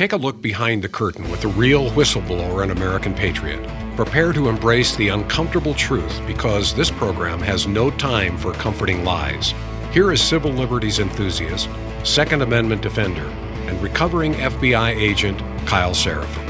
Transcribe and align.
Take 0.00 0.14
a 0.14 0.16
look 0.16 0.40
behind 0.40 0.82
the 0.82 0.88
curtain 0.88 1.30
with 1.30 1.42
the 1.42 1.48
real 1.48 1.90
whistleblower 1.90 2.62
and 2.62 2.72
American 2.72 3.12
patriot. 3.12 3.62
Prepare 3.96 4.32
to 4.32 4.48
embrace 4.48 4.96
the 4.96 5.08
uncomfortable 5.08 5.74
truth 5.74 6.26
because 6.26 6.72
this 6.72 6.90
program 6.90 7.38
has 7.40 7.66
no 7.66 7.90
time 7.90 8.38
for 8.38 8.54
comforting 8.54 9.04
lies. 9.04 9.52
Here 9.92 10.10
is 10.10 10.22
civil 10.22 10.52
liberties 10.52 11.00
enthusiast, 11.00 11.68
Second 12.02 12.40
Amendment 12.40 12.80
defender, 12.80 13.26
and 13.68 13.78
recovering 13.82 14.32
FBI 14.32 14.96
agent 14.96 15.38
Kyle 15.66 15.92
Seraphin. 15.92 16.48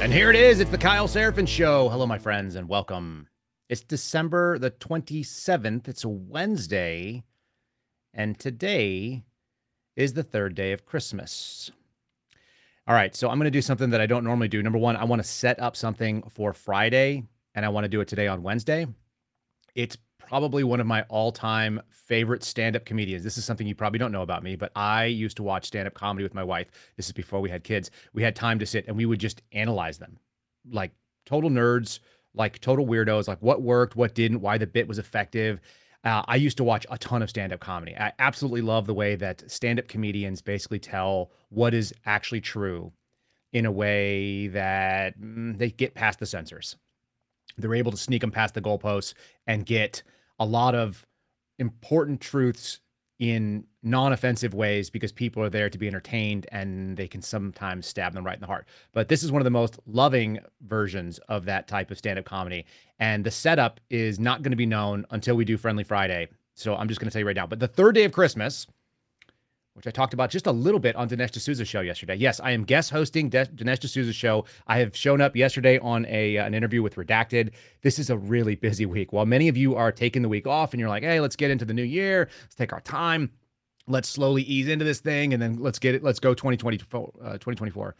And 0.00 0.14
here 0.14 0.30
it 0.30 0.36
is. 0.36 0.60
It's 0.60 0.70
the 0.70 0.78
Kyle 0.78 1.08
Seraphin 1.08 1.46
Show. 1.46 1.90
Hello, 1.90 2.06
my 2.06 2.16
friends, 2.16 2.54
and 2.54 2.70
welcome. 2.70 3.28
It's 3.68 3.82
December 3.82 4.58
the 4.58 4.70
27th. 4.70 5.88
It's 5.88 6.04
a 6.04 6.08
Wednesday. 6.08 7.22
And 8.14 8.38
today 8.38 9.24
is 9.94 10.14
the 10.14 10.22
third 10.22 10.54
day 10.54 10.72
of 10.72 10.86
Christmas. 10.86 11.70
All 12.88 12.94
right, 12.96 13.14
so 13.14 13.30
I'm 13.30 13.38
going 13.38 13.44
to 13.44 13.50
do 13.52 13.62
something 13.62 13.90
that 13.90 14.00
I 14.00 14.06
don't 14.06 14.24
normally 14.24 14.48
do. 14.48 14.60
Number 14.60 14.78
one, 14.78 14.96
I 14.96 15.04
want 15.04 15.22
to 15.22 15.28
set 15.28 15.60
up 15.60 15.76
something 15.76 16.24
for 16.28 16.52
Friday, 16.52 17.22
and 17.54 17.64
I 17.64 17.68
want 17.68 17.84
to 17.84 17.88
do 17.88 18.00
it 18.00 18.08
today 18.08 18.26
on 18.26 18.42
Wednesday. 18.42 18.88
It's 19.76 19.96
probably 20.18 20.64
one 20.64 20.80
of 20.80 20.86
my 20.88 21.02
all-time 21.02 21.80
favorite 21.90 22.42
stand-up 22.42 22.84
comedians. 22.84 23.22
This 23.22 23.38
is 23.38 23.44
something 23.44 23.68
you 23.68 23.76
probably 23.76 24.00
don't 24.00 24.10
know 24.10 24.22
about 24.22 24.42
me, 24.42 24.56
but 24.56 24.72
I 24.74 25.04
used 25.04 25.36
to 25.36 25.44
watch 25.44 25.66
stand-up 25.66 25.94
comedy 25.94 26.24
with 26.24 26.34
my 26.34 26.42
wife. 26.42 26.72
This 26.96 27.06
is 27.06 27.12
before 27.12 27.40
we 27.40 27.50
had 27.50 27.62
kids. 27.62 27.92
We 28.14 28.22
had 28.24 28.34
time 28.34 28.58
to 28.58 28.66
sit 28.66 28.88
and 28.88 28.96
we 28.96 29.06
would 29.06 29.20
just 29.20 29.42
analyze 29.52 29.98
them. 29.98 30.18
Like 30.68 30.90
total 31.24 31.50
nerds, 31.50 32.00
like 32.34 32.58
total 32.60 32.86
weirdos, 32.86 33.28
like 33.28 33.42
what 33.42 33.62
worked, 33.62 33.94
what 33.94 34.14
didn't, 34.14 34.40
why 34.40 34.58
the 34.58 34.66
bit 34.66 34.88
was 34.88 34.98
effective. 34.98 35.60
Uh, 36.04 36.22
I 36.26 36.36
used 36.36 36.56
to 36.56 36.64
watch 36.64 36.84
a 36.90 36.98
ton 36.98 37.22
of 37.22 37.30
stand 37.30 37.52
up 37.52 37.60
comedy. 37.60 37.94
I 37.96 38.12
absolutely 38.18 38.62
love 38.62 38.86
the 38.86 38.94
way 38.94 39.14
that 39.16 39.48
stand 39.50 39.78
up 39.78 39.86
comedians 39.86 40.42
basically 40.42 40.80
tell 40.80 41.30
what 41.50 41.74
is 41.74 41.94
actually 42.06 42.40
true 42.40 42.92
in 43.52 43.66
a 43.66 43.70
way 43.70 44.48
that 44.48 45.20
mm, 45.20 45.56
they 45.56 45.70
get 45.70 45.94
past 45.94 46.18
the 46.18 46.26
censors. 46.26 46.76
They're 47.56 47.74
able 47.74 47.92
to 47.92 47.98
sneak 47.98 48.22
them 48.22 48.30
past 48.30 48.54
the 48.54 48.62
goalposts 48.62 49.14
and 49.46 49.66
get 49.66 50.02
a 50.38 50.44
lot 50.44 50.74
of 50.74 51.06
important 51.58 52.20
truths 52.20 52.80
in 53.22 53.64
non-offensive 53.84 54.52
ways 54.52 54.90
because 54.90 55.12
people 55.12 55.40
are 55.44 55.48
there 55.48 55.70
to 55.70 55.78
be 55.78 55.86
entertained 55.86 56.44
and 56.50 56.96
they 56.96 57.06
can 57.06 57.22
sometimes 57.22 57.86
stab 57.86 58.14
them 58.14 58.26
right 58.26 58.34
in 58.34 58.40
the 58.40 58.48
heart. 58.48 58.66
But 58.92 59.06
this 59.06 59.22
is 59.22 59.30
one 59.30 59.40
of 59.40 59.44
the 59.44 59.50
most 59.50 59.78
loving 59.86 60.40
versions 60.62 61.18
of 61.28 61.44
that 61.44 61.68
type 61.68 61.92
of 61.92 61.98
stand-up 61.98 62.24
comedy 62.24 62.66
and 62.98 63.22
the 63.22 63.30
setup 63.30 63.78
is 63.90 64.18
not 64.18 64.42
going 64.42 64.50
to 64.50 64.56
be 64.56 64.66
known 64.66 65.06
until 65.12 65.36
we 65.36 65.44
do 65.44 65.56
Friendly 65.56 65.84
Friday. 65.84 66.26
So 66.56 66.74
I'm 66.74 66.88
just 66.88 67.00
going 67.00 67.10
to 67.10 67.12
tell 67.12 67.20
you 67.20 67.26
right 67.26 67.36
now. 67.36 67.46
But 67.46 67.60
the 67.60 67.68
third 67.68 67.94
day 67.94 68.02
of 68.02 68.10
Christmas, 68.10 68.66
which 69.74 69.86
I 69.86 69.90
talked 69.90 70.12
about 70.12 70.30
just 70.30 70.46
a 70.46 70.52
little 70.52 70.80
bit 70.80 70.96
on 70.96 71.08
Dinesh 71.08 71.30
D'Souza's 71.30 71.68
show 71.68 71.80
yesterday. 71.80 72.14
Yes, 72.14 72.40
I 72.40 72.50
am 72.50 72.64
guest 72.64 72.90
hosting 72.90 73.28
De- 73.28 73.46
Dinesh 73.46 73.80
D'Souza's 73.80 74.14
show. 74.14 74.44
I 74.66 74.78
have 74.78 74.94
shown 74.96 75.20
up 75.20 75.34
yesterday 75.34 75.78
on 75.78 76.06
a 76.06 76.38
uh, 76.38 76.44
an 76.44 76.54
interview 76.54 76.82
with 76.82 76.96
Redacted. 76.96 77.52
This 77.80 77.98
is 77.98 78.10
a 78.10 78.16
really 78.16 78.54
busy 78.54 78.86
week. 78.86 79.12
While 79.12 79.26
many 79.26 79.48
of 79.48 79.56
you 79.56 79.74
are 79.74 79.90
taking 79.90 80.22
the 80.22 80.28
week 80.28 80.46
off 80.46 80.72
and 80.72 80.80
you're 80.80 80.88
like, 80.88 81.02
hey, 81.02 81.20
let's 81.20 81.36
get 81.36 81.50
into 81.50 81.64
the 81.64 81.74
new 81.74 81.82
year, 81.82 82.28
let's 82.42 82.54
take 82.54 82.72
our 82.72 82.80
time, 82.80 83.30
let's 83.86 84.08
slowly 84.08 84.42
ease 84.42 84.68
into 84.68 84.84
this 84.84 85.00
thing, 85.00 85.32
and 85.32 85.42
then 85.42 85.56
let's 85.56 85.78
get 85.78 85.94
it, 85.94 86.02
let's 86.02 86.20
go 86.20 86.34
2024. 86.34 87.12
Uh, 87.20 87.32
2024. 87.32 87.96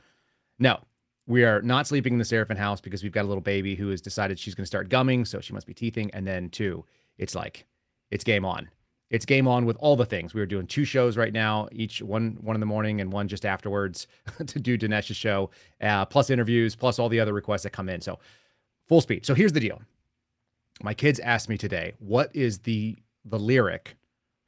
No, 0.59 0.79
we 1.27 1.45
are 1.45 1.63
not 1.63 1.87
sleeping 1.87 2.13
in 2.13 2.19
the 2.19 2.25
Seraphin 2.25 2.59
house 2.59 2.81
because 2.81 3.03
we've 3.03 3.13
got 3.13 3.25
a 3.25 3.29
little 3.29 3.43
baby 3.43 3.75
who 3.75 3.89
has 3.89 4.01
decided 4.01 4.39
she's 4.39 4.55
going 4.55 4.65
to 4.65 4.69
start 4.69 4.91
gumming, 4.91 5.25
so 5.25 5.41
she 5.41 5.55
must 5.55 5.67
be 5.67 5.75
teething. 5.75 6.11
And 6.13 6.27
then 6.27 6.51
two, 6.51 6.85
it's 7.17 7.35
like, 7.35 7.67
it's 8.11 8.25
game 8.25 8.45
on 8.45 8.69
it's 9.13 9.27
game 9.27 9.47
on 9.47 9.67
with 9.67 9.77
all 9.79 9.95
the 9.95 10.07
things. 10.07 10.33
We 10.33 10.41
are 10.41 10.47
doing 10.47 10.67
two 10.67 10.87
shows 10.87 11.19
right 11.19 11.35
now, 11.35 11.69
each 11.71 12.01
one 12.01 12.39
one 12.41 12.57
in 12.57 12.61
the 12.61 12.67
morning 12.67 13.01
and 13.01 13.13
one 13.13 13.29
just 13.29 13.45
afterwards 13.45 14.07
to 14.47 14.59
do 14.59 14.79
Dinesh's 14.79 15.19
show, 15.19 15.51
uh, 15.83 16.07
plus 16.07 16.31
interviews, 16.31 16.75
plus 16.75 16.99
all 16.99 17.11
the 17.11 17.21
other 17.21 17.35
requests 17.35 17.63
that 17.65 17.71
come 17.71 17.91
in. 17.91 18.01
So 18.01 18.19
full 18.89 19.03
speed. 19.03 19.27
So 19.27 19.35
here's 19.35 19.53
the 19.53 19.61
deal. 19.61 19.83
My 20.83 20.95
kids 20.95 21.21
asked 21.21 21.51
me 21.51 21.59
today, 21.59 21.93
what 21.99 22.35
is 22.35 22.61
the 22.61 22.97
the 23.27 23.39
lyric 23.39 23.97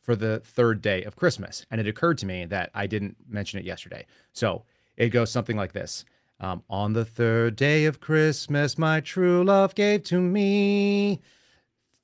for 0.00 0.16
the 0.16 0.40
third 0.40 0.80
day 0.80 1.04
of 1.04 1.14
Christmas? 1.14 1.66
And 1.70 1.78
it 1.78 1.86
occurred 1.86 2.16
to 2.18 2.26
me 2.26 2.46
that 2.46 2.70
I 2.74 2.86
didn't 2.86 3.16
mention 3.28 3.60
it 3.60 3.66
yesterday. 3.66 4.06
So 4.32 4.64
it 4.96 5.10
goes 5.10 5.30
something 5.30 5.58
like 5.58 5.74
this. 5.74 6.06
Um, 6.40 6.62
on 6.70 6.94
the 6.94 7.04
third 7.04 7.54
day 7.56 7.84
of 7.84 8.00
Christmas, 8.00 8.78
my 8.78 9.00
true 9.00 9.44
love 9.44 9.74
gave 9.74 10.04
to 10.04 10.18
me 10.18 11.20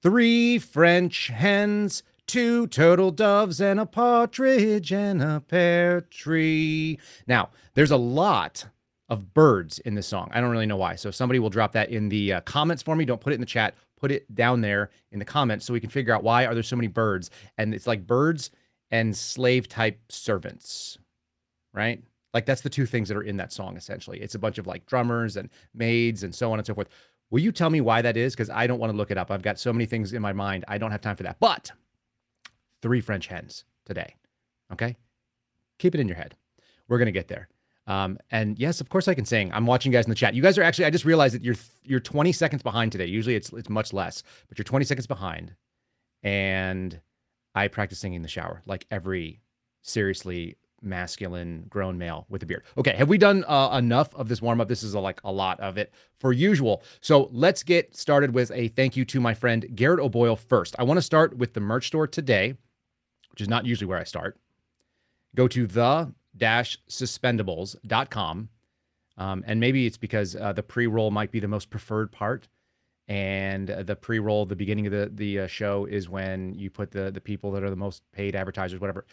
three 0.03 0.59
French 0.59 1.29
hens 1.29 2.03
two 2.31 2.69
turtle 2.69 3.11
doves 3.11 3.61
and 3.61 3.81
a 3.81 3.87
partridge 3.87 4.93
and 4.93 5.21
a 5.21 5.41
pear 5.41 6.01
tree. 6.03 6.97
Now, 7.27 7.51
there's 7.75 7.91
a 7.91 7.97
lot 7.97 8.67
of 9.09 9.35
birds 9.35 9.81
in 9.81 9.97
this 9.97 10.07
song. 10.07 10.31
I 10.33 10.41
don't 10.41 10.51
really 10.51 10.67
know 10.67 10.77
why. 10.77 10.95
So 10.95 11.09
if 11.09 11.17
somebody 11.17 11.41
will 11.41 11.51
drop 11.51 11.73
that 11.73 11.91
in 11.91 12.09
the 12.09 12.35
uh, 12.35 12.41
comments 12.43 12.85
for 12.85 12.95
me. 12.95 13.05
Don't 13.05 13.21
put 13.21 13.33
it 13.33 13.35
in 13.35 13.41
the 13.41 13.47
chat. 13.47 13.75
Put 13.97 14.13
it 14.13 14.33
down 14.33 14.61
there 14.61 14.91
in 15.11 15.19
the 15.19 15.25
comments 15.25 15.67
so 15.67 15.73
we 15.73 15.81
can 15.81 15.91
figure 15.91 16.15
out 16.15 16.23
why 16.23 16.47
are 16.47 16.55
there 16.55 16.63
so 16.63 16.77
many 16.77 16.87
birds. 16.87 17.31
And 17.59 17.75
it's 17.75 17.89
like 17.89 18.07
birds 18.07 18.53
and 18.93 19.17
slave 19.17 19.69
type 19.69 19.99
servants, 20.09 20.99
right? 21.75 22.01
Like 22.33 22.47
that's 22.47 22.61
the 22.61 22.71
two 22.71 22.87
things 22.87 23.09
that 23.09 23.17
are 23.17 23.23
in 23.23 23.39
that 23.39 23.53
song 23.53 23.77
essentially. 23.77 24.21
It's 24.21 24.37
a 24.37 24.39
bunch 24.39 24.59
of 24.59 24.69
like 24.69 24.87
drummers 24.87 25.37
and 25.37 25.49
maids 25.75 26.23
and 26.23 26.33
so 26.33 26.53
on 26.53 26.61
and 26.61 26.67
so 26.67 26.77
forth. 26.77 26.91
Will 27.31 27.41
you 27.41 27.51
tell 27.51 27.71
me 27.71 27.81
why 27.81 28.03
that 28.03 28.17
is? 28.17 28.35
Because 28.35 28.51
I 28.51 28.69
don't 28.69 28.79
want 28.79 28.93
to 28.93 28.97
look 28.97 29.11
it 29.11 29.19
up. 29.19 29.33
I've 29.33 29.43
got 29.43 29.59
so 29.59 29.73
many 29.73 29.87
things 29.87 30.13
in 30.13 30.23
my 30.23 30.33
mind. 30.33 30.65
I 30.69 30.79
don't 30.79 30.93
have 30.93 31.01
time 31.01 31.17
for 31.17 31.25
that. 31.25 31.41
But 31.41 31.73
three 32.83 33.01
French 33.01 33.27
hens 33.27 33.65
today. 33.85 34.15
Okay. 34.73 34.97
Keep 35.79 35.95
it 35.95 36.01
in 36.01 36.09
your 36.09 36.17
head. 36.17 36.37
We're 36.89 36.99
going 36.99 37.07
to 37.07 37.13
get 37.13 37.29
there. 37.29 37.49
Um, 37.87 38.19
and 38.31 38.59
yes, 38.59 38.81
of 38.81 38.89
course 38.89 39.09
I 39.09 39.15
can 39.15 39.25
sing. 39.25 39.53
I'm 39.53 39.67
watching 39.67 39.91
you 39.91 39.99
guys 39.99 40.05
in 40.05 40.11
the 40.11 40.17
chat. 40.17 40.35
You 40.35 40.43
guys 40.43 40.59
are 40.59 40.63
actually, 40.63 40.85
I 40.85 40.91
just 40.91 41.05
realized 41.05 41.35
that 41.35 41.43
you're, 41.43 41.57
you're 41.83 42.01
20 42.01 42.31
seconds 42.33 42.63
behind 42.63 42.93
today. 42.93 43.07
Usually 43.07 43.35
it's, 43.35 43.53
it's 43.53 43.69
much 43.69 43.93
less, 43.93 44.23
but 44.49 44.59
you're 44.59 44.65
20 44.65 44.85
seconds 44.85 45.07
behind. 45.07 45.55
And 46.23 47.01
I 47.55 47.69
practice 47.69 47.99
singing 47.99 48.17
in 48.17 48.23
the 48.23 48.29
shower 48.29 48.63
like 48.67 48.87
every 48.91 49.41
seriously 49.83 50.57
masculine 50.83 51.67
grown 51.69 51.99
male 51.99 52.27
with 52.29 52.43
a 52.43 52.47
beard. 52.47 52.63
Okay, 52.79 52.95
have 52.95 53.09
we 53.09 53.19
done 53.19 53.45
uh, 53.47 53.77
enough 53.77 54.15
of 54.15 54.29
this 54.29 54.41
warm 54.41 54.61
up? 54.61 54.69
This 54.69 54.83
is 54.83 54.95
a, 54.95 55.01
like 55.01 55.21
a 55.25 55.33
lot 55.33 55.59
of 55.61 55.77
it 55.77 55.93
for 56.19 56.33
usual. 56.33 56.83
So 57.01 57.29
let's 57.33 57.63
get 57.63 57.97
started 57.97 58.35
with 58.35 58.51
a 58.53 58.69
thank 58.69 58.97
you 58.97 59.05
to 59.07 59.21
my 59.21 59.35
friend 59.35 59.67
Garrett 59.75 60.01
O'Boyle 60.01 60.37
first. 60.37 60.75
I 60.79 60.85
want 60.85 60.99
to 60.99 61.03
start 61.03 61.37
with 61.37 61.55
the 61.55 61.61
merch 61.61 61.89
store 61.89 62.07
today 62.07 62.55
which 63.31 63.41
is 63.41 63.49
not 63.49 63.67
usually 63.67 63.87
where 63.87 63.99
I 63.99 64.05
start, 64.05 64.39
go 65.35 65.49
to 65.49 65.67
the 65.67 66.13
dash 66.37 66.79
suspendables.com. 66.89 68.49
Um, 69.17 69.45
and 69.47 69.61
maybe 69.61 69.87
it's 69.87 69.99
because 69.99 70.35
uh, 70.37 70.53
the 70.53 70.63
pre 70.63 70.87
roll 70.87 71.11
might 71.11 71.31
be 71.31 71.41
the 71.41 71.49
most 71.49 71.71
preferred 71.71 72.11
part. 72.11 72.49
And 73.09 73.71
uh, 73.71 73.83
the 73.83 73.97
pre 73.97 74.19
roll, 74.19 74.47
the 74.47 74.57
beginning 74.57 74.87
of 74.87 74.93
the, 74.93 75.11
the 75.13 75.41
uh, 75.41 75.47
show, 75.47 75.85
is 75.85 76.09
when 76.09 76.55
you 76.55 76.71
put 76.71 76.91
the, 76.91 77.11
the 77.11 77.21
people 77.21 77.51
that 77.53 77.63
are 77.63 77.71
the 77.71 77.77
most 77.77 78.03
paid 78.13 78.35
advertisers, 78.35 78.81
whatever. 78.81 79.05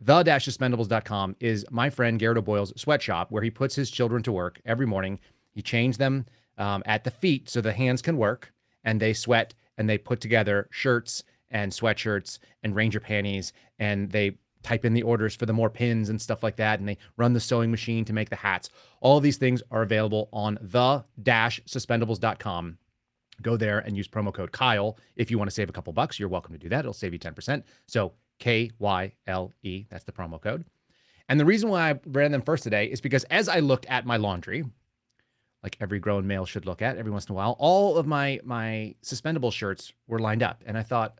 The 0.00 0.24
suspendables.com 0.24 1.36
is 1.38 1.64
my 1.70 1.88
friend 1.88 2.18
Garrett 2.18 2.38
O'Boyle's 2.38 2.72
sweatshop 2.76 3.30
where 3.30 3.42
he 3.42 3.50
puts 3.50 3.76
his 3.76 3.88
children 3.88 4.22
to 4.24 4.32
work 4.32 4.60
every 4.64 4.86
morning. 4.86 5.20
He 5.52 5.62
chains 5.62 5.96
them 5.96 6.26
um, 6.58 6.82
at 6.86 7.04
the 7.04 7.10
feet 7.10 7.48
so 7.48 7.60
the 7.60 7.72
hands 7.72 8.02
can 8.02 8.16
work 8.16 8.52
and 8.82 9.00
they 9.00 9.12
sweat 9.12 9.54
and 9.78 9.88
they 9.88 9.98
put 9.98 10.20
together 10.20 10.68
shirts 10.72 11.22
and 11.52 11.70
sweatshirts 11.70 12.40
and 12.64 12.74
ranger 12.74 12.98
panties 12.98 13.52
and 13.78 14.10
they 14.10 14.36
type 14.62 14.84
in 14.84 14.94
the 14.94 15.02
orders 15.02 15.34
for 15.34 15.46
the 15.46 15.52
more 15.52 15.70
pins 15.70 16.08
and 16.08 16.20
stuff 16.20 16.42
like 16.42 16.56
that 16.56 16.78
and 16.78 16.88
they 16.88 16.98
run 17.16 17.32
the 17.32 17.40
sewing 17.40 17.70
machine 17.70 18.04
to 18.04 18.12
make 18.12 18.30
the 18.30 18.36
hats. 18.36 18.70
All 19.00 19.20
these 19.20 19.36
things 19.36 19.62
are 19.70 19.82
available 19.82 20.28
on 20.32 20.58
the 20.60 21.04
dash 21.22 21.60
suspendables.com 21.66 22.78
go 23.40 23.56
there 23.56 23.80
and 23.80 23.96
use 23.96 24.06
promo 24.06 24.32
code 24.32 24.52
kyle 24.52 24.96
if 25.16 25.30
you 25.30 25.38
want 25.38 25.50
to 25.50 25.54
save 25.54 25.68
a 25.68 25.72
couple 25.72 25.92
bucks. 25.92 26.18
You're 26.18 26.28
welcome 26.28 26.52
to 26.52 26.58
do 26.58 26.68
that. 26.68 26.80
It'll 26.80 26.92
save 26.92 27.12
you 27.12 27.18
10% 27.18 27.62
so 27.86 28.12
k-y-l-e 28.38 29.86
that's 29.90 30.04
the 30.04 30.12
promo 30.12 30.40
code. 30.40 30.64
And 31.28 31.38
the 31.38 31.44
reason 31.44 31.68
why 31.68 31.90
i 31.90 32.00
ran 32.06 32.32
them 32.32 32.42
first 32.42 32.62
today 32.62 32.86
is 32.86 33.00
because 33.00 33.24
as 33.24 33.48
i 33.48 33.60
looked 33.60 33.86
at 33.86 34.06
my 34.06 34.16
laundry 34.16 34.64
like 35.62 35.76
every 35.80 35.98
grown 35.98 36.26
male 36.26 36.44
should 36.44 36.66
look 36.66 36.82
at 36.82 36.96
every 36.96 37.12
once 37.12 37.26
in 37.26 37.32
a 37.32 37.34
while 37.34 37.56
all 37.58 37.96
of 37.96 38.06
my 38.06 38.40
my 38.44 38.94
suspendable 39.02 39.52
shirts 39.52 39.92
were 40.06 40.18
lined 40.18 40.42
up. 40.42 40.62
And 40.66 40.76
i 40.78 40.82
thought 40.82 41.18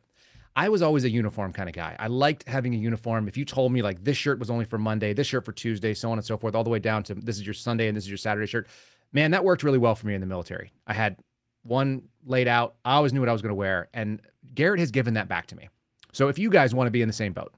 I 0.54 0.68
was 0.68 0.82
always 0.82 1.04
a 1.04 1.10
uniform 1.10 1.52
kind 1.52 1.68
of 1.68 1.74
guy. 1.74 1.96
I 1.98 2.08
liked 2.08 2.46
having 2.46 2.74
a 2.74 2.76
uniform. 2.76 3.26
If 3.26 3.36
you 3.36 3.44
told 3.44 3.72
me 3.72 3.80
like 3.80 4.04
this 4.04 4.16
shirt 4.16 4.38
was 4.38 4.50
only 4.50 4.66
for 4.66 4.78
Monday, 4.78 5.14
this 5.14 5.26
shirt 5.26 5.44
for 5.44 5.52
Tuesday, 5.52 5.94
so 5.94 6.10
on 6.10 6.18
and 6.18 6.24
so 6.24 6.36
forth, 6.36 6.54
all 6.54 6.64
the 6.64 6.70
way 6.70 6.78
down 6.78 7.02
to 7.04 7.14
this 7.14 7.36
is 7.36 7.46
your 7.46 7.54
Sunday 7.54 7.88
and 7.88 7.96
this 7.96 8.04
is 8.04 8.10
your 8.10 8.18
Saturday 8.18 8.46
shirt, 8.46 8.68
man, 9.12 9.30
that 9.30 9.44
worked 9.44 9.62
really 9.62 9.78
well 9.78 9.94
for 9.94 10.06
me 10.06 10.14
in 10.14 10.20
the 10.20 10.26
military. 10.26 10.72
I 10.86 10.92
had 10.92 11.16
one 11.62 12.02
laid 12.26 12.48
out. 12.48 12.74
I 12.84 12.94
always 12.94 13.12
knew 13.12 13.20
what 13.20 13.28
I 13.28 13.32
was 13.32 13.40
going 13.40 13.50
to 13.50 13.54
wear. 13.54 13.88
And 13.94 14.20
Garrett 14.54 14.80
has 14.80 14.90
given 14.90 15.14
that 15.14 15.28
back 15.28 15.46
to 15.46 15.56
me. 15.56 15.68
So 16.12 16.28
if 16.28 16.38
you 16.38 16.50
guys 16.50 16.74
want 16.74 16.86
to 16.86 16.90
be 16.90 17.00
in 17.00 17.08
the 17.08 17.14
same 17.14 17.32
boat, 17.32 17.54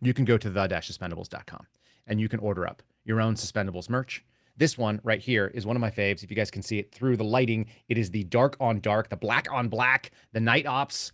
you 0.00 0.12
can 0.12 0.24
go 0.24 0.36
to 0.36 0.50
the-suspendables.com 0.50 1.66
and 2.06 2.20
you 2.20 2.28
can 2.28 2.40
order 2.40 2.66
up 2.66 2.82
your 3.04 3.20
own 3.20 3.36
suspendables 3.36 3.88
merch. 3.88 4.24
This 4.56 4.76
one 4.76 5.00
right 5.04 5.20
here 5.20 5.50
is 5.54 5.66
one 5.66 5.76
of 5.76 5.80
my 5.80 5.90
faves. 5.90 6.22
If 6.22 6.30
you 6.30 6.36
guys 6.36 6.50
can 6.50 6.62
see 6.62 6.78
it 6.78 6.92
through 6.92 7.16
the 7.16 7.24
lighting, 7.24 7.66
it 7.88 7.98
is 7.98 8.10
the 8.10 8.24
dark 8.24 8.56
on 8.60 8.80
dark, 8.80 9.08
the 9.08 9.16
black 9.16 9.46
on 9.50 9.68
black, 9.68 10.10
the 10.32 10.40
night 10.40 10.66
ops 10.66 11.12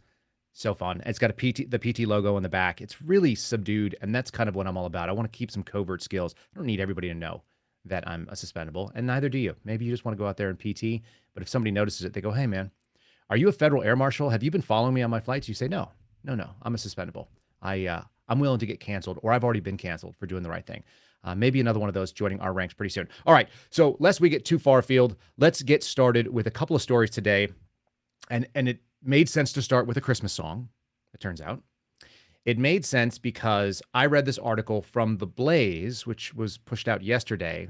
So 0.52 0.75
fun. 0.75 1.02
It's 1.06 1.19
got 1.19 1.31
a 1.31 1.32
PT, 1.32 1.70
the 1.70 1.79
PT 1.79 2.00
logo 2.00 2.37
in 2.37 2.43
the 2.43 2.49
back. 2.49 2.81
It's 2.81 3.00
really 3.00 3.35
subdued, 3.35 3.97
and 4.00 4.14
that's 4.14 4.31
kind 4.31 4.49
of 4.49 4.56
what 4.56 4.67
I'm 4.67 4.76
all 4.76 4.87
about. 4.87 5.08
I 5.08 5.12
want 5.12 5.31
to 5.31 5.37
keep 5.37 5.50
some 5.50 5.62
covert 5.62 6.02
skills. 6.02 6.35
I 6.52 6.58
don't 6.58 6.67
need 6.67 6.81
everybody 6.81 7.08
to 7.08 7.14
know 7.14 7.43
that 7.85 8.06
I'm 8.06 8.29
a 8.31 8.35
suspendable, 8.35 8.91
and 8.94 9.06
neither 9.06 9.29
do 9.29 9.38
you. 9.38 9.55
Maybe 9.64 9.85
you 9.85 9.93
just 9.93 10.05
want 10.05 10.17
to 10.17 10.19
go 10.19 10.29
out 10.29 10.37
there 10.37 10.50
and 10.50 10.58
PT, 10.58 11.02
but 11.35 11.43
if 11.43 11.49
somebody 11.49 11.70
notices 11.70 12.05
it, 12.05 12.12
they 12.12 12.20
go, 12.20 12.32
"Hey, 12.32 12.47
man, 12.47 12.70
are 13.31 13.37
you 13.37 13.49
a 13.49 13.52
federal 13.52 13.82
air 13.82 13.97
marshal? 13.97 14.31
Have 14.31 14.43
you 14.43 14.50
been 14.50 14.61
following 14.61 14.93
me 14.93 15.02
on 15.02 15.11
my 15.11 15.20
flights?" 15.20 15.49
You 15.49 15.55
say, 15.55 15.69
"No, 15.69 15.91
no, 16.25 16.35
no. 16.35 16.50
I'm 16.62 16.75
a 16.75 16.79
suspendable. 16.79 17.29
I 17.62 17.87
uh, 17.87 18.03
I'm 18.29 18.41
willing 18.41 18.58
to 18.58 18.67
get 18.67 18.81
canceled, 18.81 19.19
or 19.23 19.32
I've 19.32 19.44
already 19.44 19.61
been 19.61 19.79
canceled 19.79 20.17
for 20.17 20.26
doing 20.26 20.43
the 20.43 20.50
right 20.50 20.67
thing." 20.67 20.82
Uh, 21.23 21.35
maybe 21.35 21.61
another 21.61 21.79
one 21.79 21.88
of 21.88 21.94
those 21.94 22.12
joining 22.12 22.41
our 22.41 22.53
ranks 22.53 22.75
pretty 22.75 22.91
soon. 22.91 23.08
All 23.26 23.35
right. 23.35 23.49
So, 23.69 23.96
lest 24.00 24.20
we 24.20 24.31
get 24.31 24.44
too 24.44 24.58
far 24.58 24.79
afield, 24.79 25.17
let's 25.37 25.62
get 25.62 25.85
started 25.85 26.29
with 26.29 26.46
a 26.46 26.50
couple 26.50 26.75
of 26.75 26.82
stories 26.82 27.11
today. 27.11 27.49
And 28.31 28.46
and 28.55 28.69
it 28.69 28.81
made 29.02 29.29
sense 29.29 29.52
to 29.52 29.62
start 29.62 29.87
with 29.87 29.97
a 29.97 30.00
Christmas 30.00 30.32
song. 30.32 30.69
It 31.14 31.20
turns 31.20 31.41
out 31.41 31.62
it 32.44 32.58
made 32.58 32.85
sense 32.85 33.19
because 33.19 33.82
I 33.93 34.06
read 34.06 34.25
this 34.25 34.38
article 34.38 34.81
from 34.82 35.19
The 35.19 35.26
Blaze, 35.26 36.06
which 36.06 36.35
was 36.35 36.56
pushed 36.58 36.88
out 36.88 37.02
yesterday, 37.02 37.69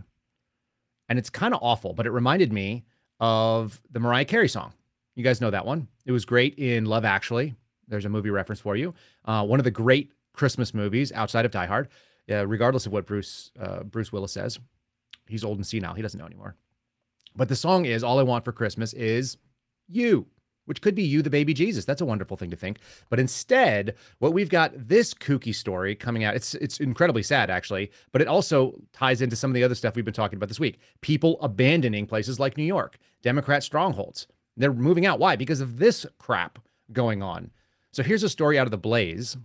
and 1.08 1.18
it's 1.18 1.30
kind 1.30 1.54
of 1.54 1.60
awful, 1.62 1.92
but 1.92 2.06
it 2.06 2.10
reminded 2.10 2.52
me 2.52 2.84
of 3.18 3.80
the 3.90 4.00
Mariah 4.00 4.24
Carey 4.24 4.48
song. 4.48 4.72
You 5.16 5.24
guys 5.24 5.40
know 5.40 5.50
that 5.50 5.66
one. 5.66 5.88
It 6.06 6.12
was 6.12 6.24
great 6.24 6.54
in 6.54 6.84
Love 6.84 7.04
Actually. 7.04 7.54
There's 7.88 8.04
a 8.04 8.08
movie 8.08 8.30
reference 8.30 8.60
for 8.60 8.76
you. 8.76 8.94
Uh, 9.24 9.44
one 9.44 9.58
of 9.58 9.64
the 9.64 9.70
great 9.70 10.12
Christmas 10.32 10.72
movies 10.72 11.10
outside 11.12 11.44
of 11.44 11.50
Die 11.50 11.66
Hard 11.66 11.88
uh, 12.30 12.46
regardless 12.46 12.86
of 12.86 12.92
what 12.92 13.06
Bruce 13.06 13.50
uh, 13.58 13.82
Bruce 13.82 14.12
Willis 14.12 14.32
says. 14.32 14.58
He's 15.28 15.44
old 15.44 15.58
and 15.58 15.66
senile. 15.66 15.94
He 15.94 16.02
doesn't 16.02 16.18
know 16.18 16.26
anymore. 16.26 16.56
But 17.36 17.48
the 17.48 17.56
song 17.56 17.84
is 17.84 18.02
"All 18.02 18.18
I 18.18 18.22
Want 18.22 18.44
for 18.44 18.52
Christmas 18.52 18.92
Is 18.92 19.36
You," 19.88 20.26
which 20.70 20.80
could 20.80 20.94
be 20.94 21.02
you, 21.02 21.20
the 21.20 21.28
baby 21.28 21.52
Jesus. 21.52 21.84
That's 21.84 22.00
a 22.00 22.06
wonderful 22.06 22.38
thing 22.38 22.48
to 22.50 22.56
think. 22.56 22.78
But 23.08 23.20
instead, 23.20 23.96
what 24.20 24.32
we've 24.32 24.48
got 24.48 24.72
this 24.88 25.12
kooky 25.12 25.54
story 25.54 25.94
coming 25.94 26.24
out. 26.24 26.34
It's 26.34 26.54
it's 26.54 26.80
incredibly 26.80 27.22
sad, 27.22 27.50
actually, 27.50 27.90
but 28.12 28.22
it 28.22 28.28
also 28.28 28.80
ties 28.92 29.20
into 29.20 29.36
some 29.36 29.50
of 29.50 29.54
the 29.54 29.64
other 29.64 29.74
stuff 29.74 29.96
we've 29.96 30.04
been 30.04 30.14
talking 30.14 30.36
about 30.36 30.48
this 30.48 30.60
week. 30.60 30.78
People 31.02 31.36
abandoning 31.42 32.06
places 32.06 32.40
like 32.40 32.56
New 32.56 32.64
York, 32.64 32.98
Democrat 33.20 33.62
strongholds. 33.62 34.26
They're 34.56 34.72
moving 34.72 35.04
out. 35.04 35.18
Why? 35.18 35.36
Because 35.36 35.60
of 35.60 35.78
this 35.78 36.06
crap 36.18 36.58
going 36.92 37.22
on. 37.22 37.50
So 37.92 38.02
here's 38.02 38.22
a 38.22 38.28
story 38.28 38.58
out 38.58 38.66
of 38.66 38.70
the 38.70 38.78
Blaze 38.78 39.36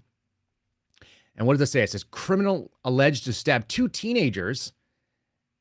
and 1.38 1.45
what 1.45 1.54
does 1.54 1.68
it 1.68 1.71
say? 1.71 1.81
It 1.81 1.89
says 1.89 2.04
criminal 2.04 2.71
alleged 2.83 3.25
to 3.25 3.33
stab 3.33 3.68
two 3.68 3.88
teenagers 3.88 4.74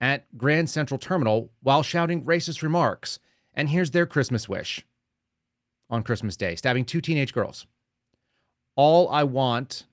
at 0.00 0.26
Grand 0.36 0.70
Central 0.70 0.98
Terminal 0.98 1.50
while 1.62 1.82
shouting 1.82 2.24
racist 2.24 2.62
remarks. 2.62 3.18
And 3.54 3.68
here's 3.68 3.90
their 3.90 4.06
Christmas 4.06 4.48
wish 4.48 4.84
on 5.90 6.02
Christmas 6.02 6.36
Day 6.36 6.54
stabbing 6.54 6.84
two 6.84 7.00
teenage 7.00 7.32
girls. 7.32 7.66
All 8.76 9.08
I 9.08 9.24
want 9.24 9.84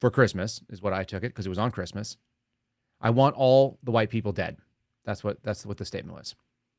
for 0.00 0.10
Christmas 0.10 0.62
is 0.68 0.82
what 0.82 0.92
I 0.92 1.04
took 1.04 1.22
it 1.22 1.28
because 1.28 1.46
it 1.46 1.50
was 1.50 1.58
on 1.58 1.70
Christmas. 1.70 2.16
I 3.00 3.10
want 3.10 3.36
all 3.36 3.78
the 3.82 3.90
white 3.90 4.10
people 4.10 4.32
dead. 4.32 4.56
That's 5.04 5.22
what 5.22 5.42
that's 5.42 5.64
what 5.64 5.76
the 5.76 5.84
statement 5.84 6.16
was. 6.16 6.34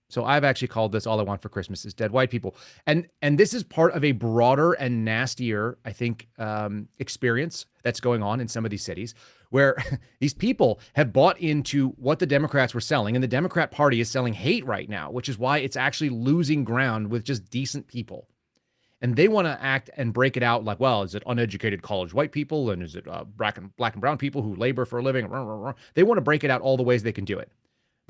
So 0.10 0.26
I've 0.26 0.44
actually 0.44 0.70
called 0.70 0.92
this 0.92 1.08
"All 1.08 1.20
I 1.20 1.24
Want 1.24 1.42
for 1.42 1.50
Christmas 1.50 1.86
is 1.86 1.94
Dead 1.94 2.12
White 2.12 2.32
People," 2.32 2.56
and 2.86 3.08
and 3.22 3.38
this 3.38 3.54
is 3.54 3.64
part 3.64 3.94
of 3.94 4.04
a 4.04 4.12
broader 4.12 4.74
and 4.74 5.06
nastier, 5.06 5.78
I 5.86 5.92
think, 5.92 6.28
um, 6.38 6.90
experience 6.98 7.68
that's 7.84 8.00
going 8.00 8.24
on 8.24 8.42
in 8.42 8.48
some 8.48 8.66
of 8.66 8.72
these 8.72 8.84
cities, 8.84 9.14
where 9.52 9.78
these 10.20 10.34
people 10.34 10.80
have 10.94 11.14
bought 11.14 11.40
into 11.40 11.90
what 11.92 12.20
the 12.20 12.26
Democrats 12.26 12.74
were 12.74 12.82
selling, 12.82 13.16
and 13.16 13.24
the 13.24 13.28
Democrat 13.28 13.72
Party 13.72 14.02
is 14.02 14.10
selling 14.10 14.34
hate 14.34 14.66
right 14.66 14.90
now, 14.90 15.12
which 15.12 15.30
is 15.30 15.38
why 15.38 15.60
it's 15.60 15.78
actually 15.78 16.10
losing 16.10 16.64
ground 16.64 17.10
with 17.10 17.24
just 17.24 17.50
decent 17.50 17.88
people. 17.88 18.28
And 19.02 19.16
they 19.16 19.30
want 19.30 19.46
to 19.48 19.58
act 19.64 19.90
and 19.96 20.12
break 20.12 20.36
it 20.36 20.44
out 20.44 20.66
like, 20.66 20.80
well, 20.80 21.04
is 21.04 21.16
it 21.16 21.24
uneducated 21.26 21.82
college 21.82 22.14
white 22.14 22.32
people, 22.32 22.72
and 22.72 22.84
is 22.84 22.96
it 22.96 23.08
uh, 23.08 23.24
black 23.24 23.58
and 23.58 23.76
black 23.78 23.94
and 23.94 24.02
brown 24.02 24.18
people 24.18 24.42
who 24.42 24.56
labor 24.56 24.86
for 24.86 25.00
a 25.00 25.04
living? 25.04 25.30
They 25.94 26.04
want 26.04 26.18
to 26.18 26.22
break 26.22 26.44
it 26.44 26.50
out 26.50 26.62
all 26.62 26.78
the 26.78 26.84
ways 26.84 27.04
they 27.04 27.14
can 27.14 27.26
do 27.26 27.38
it. 27.40 27.52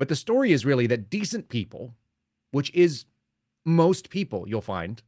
But 0.00 0.08
the 0.08 0.16
story 0.16 0.50
is 0.50 0.64
really 0.64 0.86
that 0.86 1.10
decent 1.10 1.50
people, 1.50 1.94
which 2.52 2.74
is 2.74 3.04
most 3.66 4.08
people 4.08 4.48
you'll 4.48 4.62
find, 4.62 5.02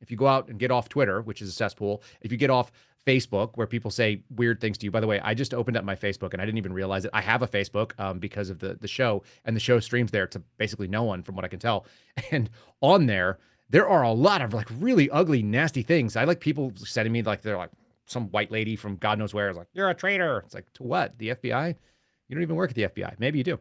if 0.00 0.08
you 0.08 0.16
go 0.16 0.28
out 0.28 0.48
and 0.48 0.56
get 0.56 0.70
off 0.70 0.88
Twitter, 0.88 1.20
which 1.20 1.42
is 1.42 1.48
a 1.48 1.52
cesspool, 1.52 2.00
if 2.20 2.30
you 2.30 2.38
get 2.38 2.48
off 2.48 2.70
Facebook, 3.04 3.56
where 3.56 3.66
people 3.66 3.90
say 3.90 4.22
weird 4.30 4.60
things 4.60 4.78
to 4.78 4.84
you. 4.84 4.92
By 4.92 5.00
the 5.00 5.08
way, 5.08 5.18
I 5.18 5.34
just 5.34 5.52
opened 5.52 5.76
up 5.76 5.84
my 5.84 5.96
Facebook 5.96 6.32
and 6.32 6.40
I 6.40 6.44
didn't 6.44 6.58
even 6.58 6.72
realize 6.72 7.04
it. 7.04 7.10
I 7.12 7.22
have 7.22 7.42
a 7.42 7.48
Facebook 7.48 7.98
um, 7.98 8.20
because 8.20 8.48
of 8.48 8.60
the 8.60 8.74
the 8.80 8.86
show, 8.86 9.24
and 9.44 9.56
the 9.56 9.60
show 9.60 9.80
streams 9.80 10.12
there 10.12 10.28
to 10.28 10.38
basically 10.58 10.86
no 10.86 11.02
one, 11.02 11.24
from 11.24 11.34
what 11.34 11.44
I 11.44 11.48
can 11.48 11.58
tell. 11.58 11.84
And 12.30 12.48
on 12.80 13.06
there, 13.06 13.38
there 13.68 13.88
are 13.88 14.04
a 14.04 14.12
lot 14.12 14.42
of 14.42 14.54
like 14.54 14.68
really 14.78 15.10
ugly, 15.10 15.42
nasty 15.42 15.82
things. 15.82 16.14
I 16.14 16.22
like 16.22 16.38
people 16.38 16.72
sending 16.76 17.12
me 17.12 17.22
like 17.22 17.42
they're 17.42 17.56
like 17.56 17.72
some 18.06 18.28
white 18.30 18.52
lady 18.52 18.76
from 18.76 18.94
God 18.94 19.18
knows 19.18 19.34
where 19.34 19.50
is 19.50 19.56
like 19.56 19.66
you're 19.72 19.90
a 19.90 19.94
traitor. 19.94 20.44
It's 20.44 20.54
like 20.54 20.72
to 20.74 20.84
what? 20.84 21.18
The 21.18 21.30
FBI? 21.30 21.74
You 22.28 22.36
don't 22.36 22.42
even 22.42 22.54
work 22.54 22.70
at 22.70 22.76
the 22.76 22.84
FBI. 22.84 23.18
Maybe 23.18 23.38
you 23.38 23.44
do. 23.44 23.58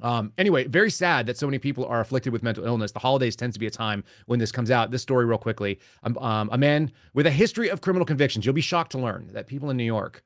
Um, 0.00 0.32
anyway, 0.38 0.66
very 0.66 0.90
sad 0.90 1.26
that 1.26 1.36
so 1.36 1.46
many 1.46 1.58
people 1.58 1.84
are 1.84 2.00
afflicted 2.00 2.32
with 2.32 2.42
mental 2.42 2.64
illness. 2.64 2.92
The 2.92 3.00
holidays 3.00 3.34
tends 3.34 3.54
to 3.54 3.60
be 3.60 3.66
a 3.66 3.70
time 3.70 4.04
when 4.26 4.38
this 4.38 4.52
comes 4.52 4.70
out. 4.70 4.90
This 4.90 5.02
story, 5.02 5.24
real 5.24 5.38
quickly 5.38 5.80
um, 6.02 6.16
um, 6.18 6.48
a 6.52 6.58
man 6.58 6.92
with 7.14 7.26
a 7.26 7.30
history 7.30 7.68
of 7.68 7.80
criminal 7.80 8.06
convictions. 8.06 8.46
You'll 8.46 8.54
be 8.54 8.60
shocked 8.60 8.92
to 8.92 8.98
learn 8.98 9.30
that 9.32 9.46
people 9.46 9.70
in 9.70 9.76
New 9.76 9.84
York 9.84 10.22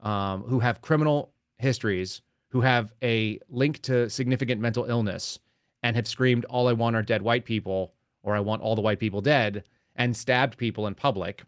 um, 0.00 0.42
who 0.42 0.60
have 0.60 0.80
criminal 0.80 1.32
histories, 1.58 2.22
who 2.48 2.60
have 2.60 2.92
a 3.02 3.38
link 3.48 3.82
to 3.82 4.08
significant 4.08 4.60
mental 4.60 4.84
illness, 4.84 5.38
and 5.82 5.96
have 5.96 6.06
screamed, 6.06 6.44
All 6.46 6.68
I 6.68 6.72
want 6.72 6.96
are 6.96 7.02
dead 7.02 7.22
white 7.22 7.44
people, 7.44 7.94
or 8.22 8.34
I 8.34 8.40
want 8.40 8.62
all 8.62 8.76
the 8.76 8.82
white 8.82 8.98
people 8.98 9.20
dead, 9.20 9.64
and 9.96 10.16
stabbed 10.16 10.56
people 10.56 10.86
in 10.86 10.94
public 10.94 11.42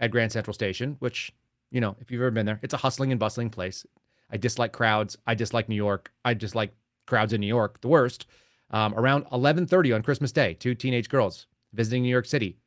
at 0.00 0.10
Grand 0.10 0.32
Central 0.32 0.54
Station, 0.54 0.96
which, 0.98 1.32
you 1.70 1.80
know, 1.80 1.96
if 2.00 2.10
you've 2.10 2.20
ever 2.20 2.30
been 2.30 2.46
there, 2.46 2.60
it's 2.62 2.74
a 2.74 2.78
hustling 2.78 3.10
and 3.12 3.18
bustling 3.18 3.50
place. 3.50 3.86
I 4.30 4.36
dislike 4.36 4.72
crowds. 4.72 5.16
I 5.26 5.34
dislike 5.34 5.68
New 5.68 5.74
York. 5.74 6.12
I 6.24 6.34
dislike 6.34 6.74
crowds 7.08 7.32
in 7.32 7.40
New 7.40 7.46
York, 7.46 7.80
the 7.80 7.88
worst. 7.88 8.26
Um, 8.70 8.94
around 8.94 9.24
11:30 9.32 9.94
on 9.94 10.02
Christmas 10.02 10.30
Day, 10.30 10.54
two 10.54 10.74
teenage 10.74 11.08
girls 11.08 11.46
visiting 11.72 12.02
New 12.02 12.10
York 12.10 12.26
City 12.26 12.58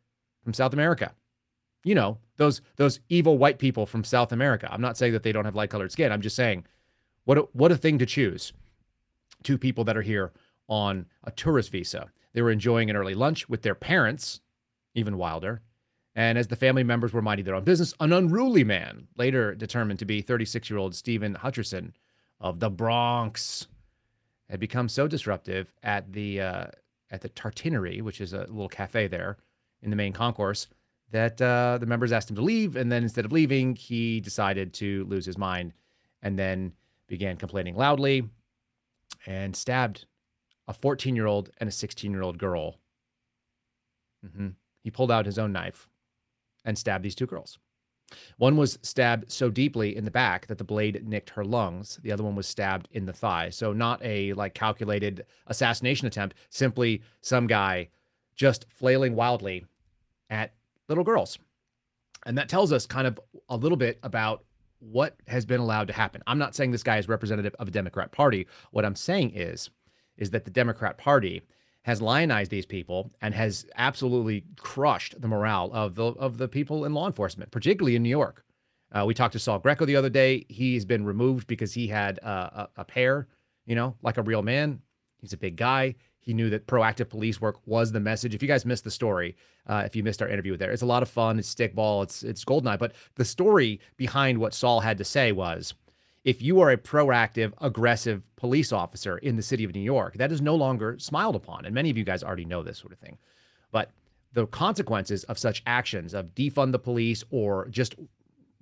from 0.44 0.54
South 0.54 0.74
America. 0.74 1.14
You 1.84 1.96
know 1.96 2.18
those 2.38 2.62
those 2.76 3.00
evil 3.10 3.38
white 3.38 3.60
people 3.60 3.86
from 3.86 4.04
South 4.04 4.32
America. 4.32 4.68
I'm 4.72 4.82
not 4.82 4.98
saying 4.98 5.14
that 5.14 5.24
they 5.24 5.32
don't 5.32 5.46
have 5.46 5.56
light 5.56 5.70
colored 5.70 5.92
skin. 5.92 6.12
I'm 6.12 6.22
just 6.22 6.36
saying, 6.36 6.66
what 7.26 7.38
a, 7.38 7.42
what 7.54 7.72
a 7.72 7.78
thing 7.78 8.00
to 8.00 8.06
choose. 8.06 8.52
Two 9.44 9.58
people 9.58 9.84
that 9.86 9.98
are 9.98 10.02
here 10.02 10.32
on 10.68 11.06
a 11.24 11.32
tourist 11.32 11.72
visa. 11.72 12.12
They 12.34 12.42
were 12.42 12.52
enjoying 12.52 12.90
an 12.90 12.96
early 12.96 13.14
lunch 13.14 13.50
with 13.50 13.62
their 13.62 13.76
parents, 13.76 14.42
even 14.96 15.18
wilder. 15.18 15.62
And 16.16 16.38
as 16.38 16.48
the 16.48 16.56
family 16.56 16.84
members 16.84 17.14
were 17.14 17.22
minding 17.22 17.46
their 17.46 17.56
own 17.56 17.64
business, 17.64 17.94
an 18.00 18.12
unruly 18.12 18.64
man, 18.64 19.08
later 19.18 19.56
determined 19.56 20.00
to 20.00 20.06
be 20.06 20.22
36 20.22 20.70
year 20.70 20.80
old 20.80 20.96
Stephen 20.96 21.36
Hutcherson 21.36 21.94
of 22.40 22.60
the 22.60 22.70
Bronx, 22.70 23.68
had 24.52 24.60
become 24.60 24.90
so 24.90 25.08
disruptive 25.08 25.74
at 25.82 26.12
the 26.12 26.42
uh, 26.42 26.66
at 27.10 27.22
the 27.22 27.30
Tartinery, 27.30 28.02
which 28.02 28.22
is 28.22 28.34
a 28.34 28.42
little 28.42 28.70
cafe 28.70 29.08
there 29.08 29.38
in 29.82 29.90
the 29.90 29.96
main 29.96 30.14
concourse, 30.14 30.68
that 31.12 31.42
uh, 31.42 31.78
the 31.80 31.86
members 31.86 32.12
asked 32.12 32.30
him 32.30 32.36
to 32.36 32.42
leave, 32.42 32.76
and 32.76 32.92
then 32.92 33.02
instead 33.02 33.26
of 33.26 33.32
leaving, 33.32 33.76
he 33.76 34.20
decided 34.20 34.74
to 34.74 35.06
lose 35.06 35.26
his 35.26 35.38
mind, 35.38 35.74
and 36.22 36.38
then 36.38 36.74
began 37.08 37.38
complaining 37.38 37.76
loudly, 37.76 38.30
and 39.26 39.56
stabbed 39.56 40.06
a 40.68 40.74
14 40.74 41.16
year 41.16 41.28
old 41.28 41.50
and 41.58 41.70
a 41.70 41.72
16 41.72 42.12
year 42.12 42.22
old 42.22 42.38
girl. 42.38 42.78
Mm-hmm. 44.26 44.50
He 44.84 44.92
pulled 44.92 45.12
out 45.12 45.26
his 45.26 45.40
own 45.40 45.54
knife 45.54 45.90
and 46.66 46.78
stabbed 46.78 47.06
these 47.06 47.16
two 47.16 47.26
girls. 47.26 47.58
One 48.38 48.58
was 48.58 48.80
stabbed 48.82 49.32
so 49.32 49.50
deeply 49.50 49.96
in 49.96 50.06
the 50.06 50.12
back 50.12 50.48
that 50.48 50.58
the 50.58 50.64
blade 50.64 51.08
nicked 51.08 51.32
her 51.32 51.46
lungs. 51.46 52.00
The 52.04 52.12
other 52.12 52.24
one 52.24 52.36
was 52.36 52.48
stabbed 52.48 52.88
in 52.92 53.06
the 53.06 53.14
thigh. 53.14 53.50
So 53.50 53.74
not 53.74 54.04
a 54.04 54.34
like 54.34 54.54
calculated 54.54 55.26
assassination 55.48 56.08
attempt, 56.08 56.36
simply 56.50 57.02
some 57.22 57.48
guy 57.48 57.90
just 58.36 58.66
flailing 58.70 59.16
wildly 59.16 59.66
at 60.30 60.54
little 60.88 61.04
girls. 61.04 61.38
And 62.26 62.38
that 62.38 62.50
tells 62.50 62.72
us 62.72 62.86
kind 62.86 63.08
of 63.08 63.20
a 63.50 63.58
little 63.58 63.78
bit 63.78 64.00
about 64.04 64.44
what 64.80 65.16
has 65.28 65.46
been 65.46 65.60
allowed 65.60 65.88
to 65.88 65.94
happen. 65.94 66.22
I'm 66.26 66.40
not 66.40 66.56
saying 66.56 66.72
this 66.72 66.84
guy 66.84 66.98
is 66.98 67.08
representative 67.08 67.56
of 67.60 67.68
a 67.68 67.72
Democrat 67.72 68.12
party. 68.12 68.48
What 68.72 68.86
I'm 68.86 68.96
saying 68.96 69.34
is 69.36 69.70
is 70.18 70.30
that 70.32 70.46
the 70.46 70.52
Democrat 70.52 70.98
Party 70.98 71.42
has 71.84 72.02
lionized 72.02 72.52
these 72.52 72.66
people 72.66 73.12
and 73.22 73.34
has 73.34 73.66
absolutely 73.76 74.44
crushed 74.58 75.20
the 75.20 75.28
morale 75.28 75.72
of 75.74 75.96
the 75.96 76.04
of 76.04 76.38
the 76.38 76.48
people 76.48 76.86
in 76.86 76.94
law 76.94 77.08
enforcement, 77.08 77.52
particularly 77.52 77.96
in 77.96 78.04
New 78.04 78.10
York. 78.10 78.44
Uh, 78.92 79.06
we 79.06 79.14
talked 79.14 79.34
to 79.34 79.40
Saul 79.40 79.60
Greco 79.60 79.86
the 79.86 79.96
other 79.96 80.10
day. 80.10 80.46
He's 80.50 80.86
been 80.86 81.06
removed 81.06 81.48
because 81.48 81.74
he 81.74 81.88
had 81.88 82.20
uh, 82.24 82.68
a, 82.76 82.82
a 82.82 82.86
pair, 82.86 83.28
you 83.66 83.76
know, 83.76 83.96
like 84.02 84.18
a 84.18 84.22
real 84.22 84.42
man. 84.42 84.82
He's 85.18 85.34
a 85.34 85.38
big 85.38 85.56
guy. 85.56 85.96
He 86.20 86.34
knew 86.34 86.50
that 86.52 86.68
proactive 86.68 87.10
police 87.10 87.42
work 87.42 87.58
was 87.66 87.92
the 87.92 88.00
message. 88.00 88.36
If 88.36 88.44
you 88.44 88.48
guys 88.48 88.66
missed 88.66 88.84
the 88.84 88.92
story, 88.92 89.36
uh, 89.66 89.84
if 89.86 89.96
you 89.96 90.04
missed 90.04 90.22
our 90.22 90.28
interview 90.28 90.56
there, 90.56 90.72
it's 90.72 90.84
a 90.84 90.88
lot 90.88 91.02
of 91.02 91.10
fun. 91.10 91.40
It's 91.40 91.54
stickball. 91.54 92.04
It's 92.04 92.22
it's 92.22 92.46
Goldeneye. 92.46 92.78
But 92.78 92.94
the 93.16 93.26
story 93.26 93.80
behind 93.98 94.38
what 94.38 94.54
Saul 94.54 94.82
had 94.82 94.98
to 95.00 95.04
say 95.04 95.32
was 95.32 95.74
if 96.24 96.42
you 96.42 96.60
are 96.62 96.70
a 96.72 96.78
proactive, 96.78 97.54
aggressive 97.60 98.24
police 98.36 98.72
officer 98.72 99.18
in 99.18 99.36
the 99.36 99.42
city 99.42 99.64
of 99.64 99.74
New 99.74 99.82
York, 99.82 100.16
that 100.16 100.32
is 100.32 100.42
no 100.42 100.56
longer 100.56 100.98
smiled 101.00 101.36
upon. 101.36 101.66
And 101.66 101.74
many 101.74 101.90
of 101.90 101.98
you 101.98 102.04
guys 102.04 102.24
already 102.24 102.46
know 102.46 102.64
this 102.64 102.78
sort 102.78 102.94
of 102.94 103.00
thing. 103.00 103.18
But 103.72 103.92
the 104.34 104.48
consequences 104.48 105.24
of 105.26 105.38
such 105.38 105.64
actions 105.66 106.14
of 106.14 106.36
defund 106.36 106.72
the 106.72 106.80
police 106.80 107.24
or 107.32 107.68
just 107.70 107.96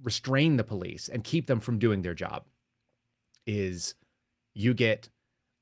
restrain 0.01 0.57
the 0.57 0.63
police 0.63 1.09
and 1.09 1.23
keep 1.23 1.47
them 1.47 1.59
from 1.59 1.79
doing 1.79 2.01
their 2.01 2.13
job 2.13 2.45
is 3.45 3.95
you 4.53 4.73
get 4.73 5.09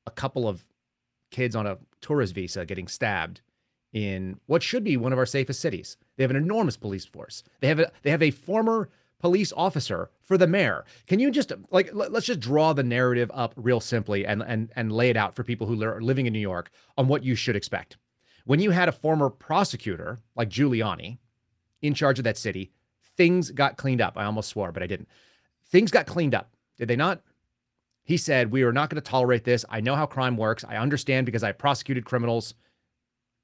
a 0.05 0.11
couple 0.11 0.47
of 0.47 0.65
kids 1.31 1.55
on 1.55 1.65
a 1.65 1.77
tourist 2.01 2.35
visa 2.35 2.65
getting 2.65 2.87
stabbed 2.87 3.41
in 3.93 4.39
what 4.45 4.61
should 4.61 4.83
be 4.83 4.97
one 4.97 5.11
of 5.11 5.19
our 5.19 5.25
safest 5.25 5.59
cities. 5.59 5.97
They 6.15 6.23
have 6.23 6.31
an 6.31 6.37
enormous 6.37 6.77
police 6.77 7.05
force. 7.05 7.43
They 7.61 7.67
have 7.67 7.79
a 7.79 7.91
they 8.03 8.11
have 8.11 8.21
a 8.21 8.31
former 8.31 8.89
police 9.19 9.51
officer 9.55 10.09
for 10.21 10.37
the 10.37 10.47
mayor. 10.47 10.85
Can 11.07 11.19
you 11.19 11.31
just 11.31 11.51
like 11.71 11.89
let's 11.93 12.25
just 12.25 12.39
draw 12.39 12.73
the 12.73 12.83
narrative 12.83 13.31
up 13.33 13.53
real 13.55 13.79
simply 13.79 14.25
and 14.25 14.43
and 14.43 14.71
and 14.75 14.91
lay 14.91 15.09
it 15.09 15.17
out 15.17 15.35
for 15.35 15.43
people 15.43 15.67
who 15.67 15.81
are 15.83 16.01
living 16.01 16.25
in 16.25 16.33
New 16.33 16.39
York 16.39 16.69
on 16.97 17.07
what 17.07 17.23
you 17.23 17.35
should 17.35 17.55
expect. 17.55 17.97
When 18.45 18.59
you 18.59 18.71
had 18.71 18.87
a 18.87 18.93
former 18.93 19.29
prosecutor 19.29 20.19
like 20.35 20.49
Giuliani 20.49 21.17
in 21.81 21.93
charge 21.93 22.17
of 22.19 22.23
that 22.23 22.37
city, 22.37 22.71
things 23.17 23.51
got 23.51 23.77
cleaned 23.77 24.01
up. 24.01 24.17
I 24.17 24.25
almost 24.25 24.49
swore, 24.49 24.71
but 24.71 24.83
I 24.83 24.87
didn't. 24.87 25.09
Things 25.69 25.91
got 25.91 26.05
cleaned 26.05 26.33
up. 26.33 26.51
Did 26.77 26.87
they 26.87 26.95
not? 26.95 27.21
He 28.03 28.15
said, 28.15 28.51
We 28.51 28.63
are 28.63 28.71
not 28.71 28.89
going 28.89 29.01
to 29.01 29.09
tolerate 29.09 29.43
this. 29.43 29.65
I 29.69 29.81
know 29.81 29.95
how 29.95 30.05
crime 30.05 30.37
works. 30.37 30.63
I 30.63 30.77
understand 30.77 31.25
because 31.25 31.43
I've 31.43 31.57
prosecuted 31.57 32.05
criminals. 32.05 32.53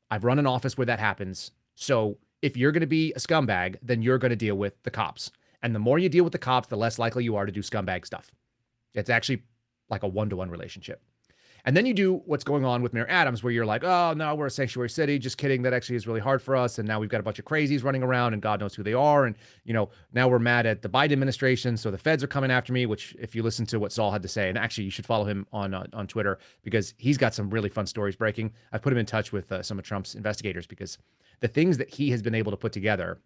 I've 0.09 0.23
run 0.23 0.39
an 0.39 0.47
office 0.47 0.77
where 0.77 0.85
that 0.85 0.99
happens. 0.99 1.51
So 1.75 2.17
if 2.41 2.55
you're 2.55 2.71
going 2.71 2.81
to 2.81 2.87
be 2.87 3.11
a 3.13 3.19
scumbag, 3.19 3.75
then 3.81 4.01
you're 4.01 4.17
going 4.17 4.29
to 4.29 4.37
deal 4.37 4.55
with 4.55 4.81
the 4.83 4.91
cops. 4.91 5.31
And 5.63 5.73
the 5.73 5.79
more 5.79 5.97
you 5.97 6.09
deal 6.09 6.23
with 6.23 6.33
the 6.33 6.39
cops, 6.39 6.67
the 6.67 6.77
less 6.77 6.99
likely 6.99 7.23
you 7.23 7.35
are 7.37 7.45
to 7.45 7.51
do 7.51 7.61
scumbag 7.61 8.05
stuff. 8.05 8.31
It's 8.93 9.09
actually 9.09 9.43
like 9.89 10.03
a 10.03 10.07
one 10.07 10.29
to 10.29 10.35
one 10.35 10.49
relationship. 10.49 11.01
And 11.65 11.77
then 11.77 11.85
you 11.85 11.93
do 11.93 12.21
what's 12.25 12.43
going 12.43 12.65
on 12.65 12.81
with 12.81 12.93
Mayor 12.93 13.07
Adams, 13.07 13.41
where 13.41 13.53
you're 13.53 13.65
like, 13.65 13.85
oh, 13.85 14.13
no, 14.17 14.35
we're 14.35 14.47
a 14.47 14.51
sanctuary 14.51 14.89
city. 14.89 15.17
Just 15.17 15.37
kidding. 15.37 15.61
That 15.61 15.71
actually 15.71 15.95
is 15.95 16.05
really 16.05 16.19
hard 16.19 16.41
for 16.41 16.57
us. 16.57 16.77
And 16.77 16.85
now 16.85 16.99
we've 16.99 17.09
got 17.09 17.21
a 17.21 17.23
bunch 17.23 17.39
of 17.39 17.45
crazies 17.45 17.85
running 17.85 18.03
around 18.03 18.33
and 18.33 18.41
God 18.41 18.59
knows 18.59 18.75
who 18.75 18.83
they 18.83 18.93
are. 18.93 19.25
And, 19.25 19.37
you 19.63 19.73
know, 19.73 19.89
now 20.11 20.27
we're 20.27 20.39
mad 20.39 20.65
at 20.65 20.81
the 20.81 20.89
Biden 20.89 21.13
administration. 21.13 21.77
So 21.77 21.89
the 21.89 21.97
feds 21.97 22.21
are 22.21 22.27
coming 22.27 22.51
after 22.51 22.73
me, 22.73 22.85
which, 22.85 23.15
if 23.17 23.33
you 23.33 23.43
listen 23.43 23.65
to 23.67 23.79
what 23.79 23.93
Saul 23.93 24.11
had 24.11 24.21
to 24.23 24.27
say, 24.27 24.49
and 24.49 24.57
actually 24.57 24.83
you 24.83 24.89
should 24.89 25.05
follow 25.05 25.23
him 25.23 25.47
on 25.53 25.73
uh, 25.73 25.85
on 25.93 26.05
Twitter 26.05 26.37
because 26.63 26.93
he's 26.97 27.17
got 27.17 27.33
some 27.33 27.49
really 27.49 27.69
fun 27.69 27.87
stories 27.87 28.17
breaking. 28.17 28.51
I've 28.73 28.81
put 28.81 28.91
him 28.91 28.99
in 28.99 29.05
touch 29.05 29.31
with 29.31 29.49
uh, 29.49 29.63
some 29.63 29.79
of 29.79 29.85
Trump's 29.85 30.15
investigators 30.15 30.67
because 30.67 30.97
the 31.39 31.47
things 31.47 31.77
that 31.77 31.89
he 31.89 32.11
has 32.11 32.21
been 32.21 32.35
able 32.35 32.51
to 32.51 32.57
put 32.57 32.73
together 32.73 33.19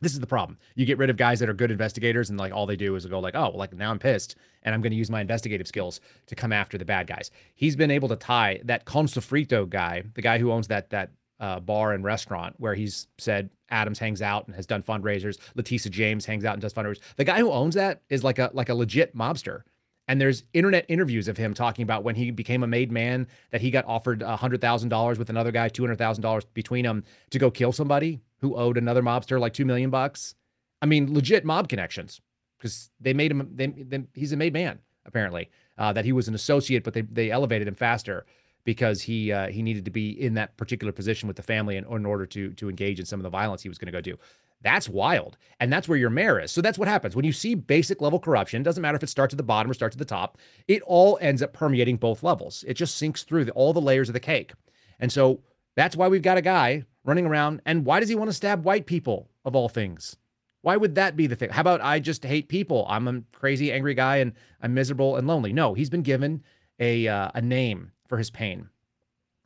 this 0.00 0.12
is 0.12 0.20
the 0.20 0.26
problem. 0.26 0.58
You 0.74 0.86
get 0.86 0.98
rid 0.98 1.10
of 1.10 1.16
guys 1.16 1.40
that 1.40 1.48
are 1.48 1.54
good 1.54 1.70
investigators 1.70 2.30
and 2.30 2.38
like 2.38 2.52
all 2.52 2.66
they 2.66 2.76
do 2.76 2.94
is 2.94 3.06
go 3.06 3.18
like, 3.18 3.34
oh, 3.34 3.50
well, 3.50 3.56
like 3.56 3.72
now 3.72 3.90
I'm 3.90 3.98
pissed 3.98 4.36
and 4.62 4.74
I'm 4.74 4.80
going 4.80 4.92
to 4.92 4.96
use 4.96 5.10
my 5.10 5.20
investigative 5.20 5.66
skills 5.66 6.00
to 6.26 6.34
come 6.34 6.52
after 6.52 6.78
the 6.78 6.84
bad 6.84 7.06
guys. 7.06 7.30
He's 7.54 7.76
been 7.76 7.90
able 7.90 8.08
to 8.08 8.16
tie 8.16 8.60
that 8.64 8.84
Consofrito 8.84 9.68
guy, 9.68 10.04
the 10.14 10.22
guy 10.22 10.38
who 10.38 10.52
owns 10.52 10.68
that 10.68 10.90
that 10.90 11.10
uh, 11.40 11.60
bar 11.60 11.92
and 11.92 12.04
restaurant 12.04 12.54
where 12.58 12.74
he's 12.74 13.06
said 13.16 13.50
Adams 13.70 13.98
hangs 13.98 14.22
out 14.22 14.46
and 14.46 14.56
has 14.56 14.66
done 14.66 14.82
fundraisers. 14.82 15.38
Letitia 15.54 15.90
James 15.90 16.26
hangs 16.26 16.44
out 16.44 16.54
and 16.54 16.62
does 16.62 16.72
fundraisers. 16.72 17.00
The 17.16 17.24
guy 17.24 17.38
who 17.38 17.50
owns 17.50 17.74
that 17.74 18.02
is 18.08 18.24
like 18.24 18.38
a 18.38 18.50
like 18.52 18.68
a 18.68 18.74
legit 18.74 19.16
mobster. 19.16 19.62
And 20.08 20.18
there's 20.18 20.44
internet 20.54 20.86
interviews 20.88 21.28
of 21.28 21.36
him 21.36 21.52
talking 21.52 21.82
about 21.82 22.02
when 22.02 22.14
he 22.14 22.30
became 22.30 22.62
a 22.62 22.66
made 22.66 22.90
man 22.90 23.28
that 23.50 23.60
he 23.60 23.70
got 23.70 23.84
offered 23.84 24.20
$100,000 24.20 25.18
with 25.18 25.28
another 25.28 25.52
guy, 25.52 25.68
$200,000 25.68 26.44
between 26.54 26.86
them 26.86 27.04
to 27.28 27.38
go 27.38 27.50
kill 27.50 27.72
somebody 27.72 28.18
who 28.38 28.56
owed 28.56 28.76
another 28.76 29.02
mobster 29.02 29.38
like 29.38 29.52
2 29.52 29.64
million 29.64 29.90
bucks. 29.90 30.34
I 30.80 30.86
mean, 30.86 31.12
legit 31.12 31.44
mob 31.44 31.68
connections 31.68 32.20
because 32.58 32.90
they 33.00 33.12
made 33.12 33.30
him, 33.30 33.50
they, 33.54 33.66
they, 33.66 34.04
he's 34.14 34.32
a 34.32 34.36
made 34.36 34.52
man, 34.52 34.78
apparently, 35.06 35.50
uh, 35.76 35.92
that 35.92 36.04
he 36.04 36.12
was 36.12 36.28
an 36.28 36.34
associate, 36.34 36.84
but 36.84 36.94
they, 36.94 37.02
they 37.02 37.30
elevated 37.30 37.68
him 37.68 37.74
faster 37.74 38.26
because 38.64 39.00
he 39.00 39.32
uh, 39.32 39.48
he 39.48 39.62
needed 39.62 39.84
to 39.86 39.90
be 39.90 40.10
in 40.10 40.34
that 40.34 40.56
particular 40.58 40.92
position 40.92 41.26
with 41.26 41.36
the 41.36 41.42
family 41.42 41.76
in, 41.76 41.84
in 41.86 42.04
order 42.04 42.26
to 42.26 42.52
to 42.52 42.68
engage 42.68 43.00
in 43.00 43.06
some 43.06 43.18
of 43.18 43.24
the 43.24 43.30
violence 43.30 43.62
he 43.62 43.68
was 43.68 43.78
going 43.78 43.86
to 43.86 43.92
go 43.92 44.00
do. 44.00 44.18
That's 44.60 44.88
wild. 44.88 45.36
And 45.60 45.72
that's 45.72 45.88
where 45.88 45.98
your 45.98 46.10
mayor 46.10 46.40
is. 46.40 46.50
So 46.50 46.60
that's 46.60 46.78
what 46.78 46.88
happens. 46.88 47.14
When 47.14 47.24
you 47.24 47.32
see 47.32 47.54
basic 47.54 48.00
level 48.00 48.18
corruption, 48.18 48.62
doesn't 48.62 48.82
matter 48.82 48.96
if 48.96 49.02
it 49.02 49.08
starts 49.08 49.32
at 49.32 49.38
the 49.38 49.44
bottom 49.44 49.70
or 49.70 49.74
starts 49.74 49.94
at 49.94 49.98
the 49.98 50.04
top, 50.04 50.36
it 50.66 50.82
all 50.82 51.16
ends 51.20 51.42
up 51.42 51.52
permeating 51.52 51.96
both 51.96 52.22
levels. 52.22 52.64
It 52.66 52.74
just 52.74 52.96
sinks 52.96 53.22
through 53.22 53.44
the, 53.44 53.52
all 53.52 53.72
the 53.72 53.80
layers 53.80 54.08
of 54.08 54.14
the 54.14 54.20
cake. 54.20 54.52
And 54.98 55.12
so 55.12 55.40
that's 55.76 55.96
why 55.96 56.08
we've 56.08 56.22
got 56.22 56.38
a 56.38 56.42
guy 56.42 56.84
running 57.08 57.26
around. 57.26 57.62
And 57.64 57.86
why 57.86 58.00
does 58.00 58.10
he 58.10 58.14
want 58.14 58.28
to 58.28 58.34
stab 58.36 58.64
white 58.64 58.86
people, 58.86 59.30
of 59.44 59.56
all 59.56 59.68
things? 59.68 60.16
Why 60.60 60.76
would 60.76 60.94
that 60.96 61.16
be 61.16 61.26
the 61.26 61.36
thing? 61.36 61.50
How 61.50 61.62
about 61.62 61.80
I 61.80 62.00
just 62.00 62.22
hate 62.24 62.48
people? 62.48 62.84
I'm 62.88 63.08
a 63.08 63.22
crazy, 63.32 63.72
angry 63.72 63.94
guy 63.94 64.18
and 64.18 64.34
I'm 64.60 64.74
miserable 64.74 65.16
and 65.16 65.26
lonely. 65.26 65.52
No, 65.52 65.72
he's 65.72 65.88
been 65.88 66.02
given 66.02 66.42
a, 66.78 67.08
uh, 67.08 67.30
a 67.34 67.40
name 67.40 67.92
for 68.06 68.18
his 68.18 68.30
pain. 68.30 68.68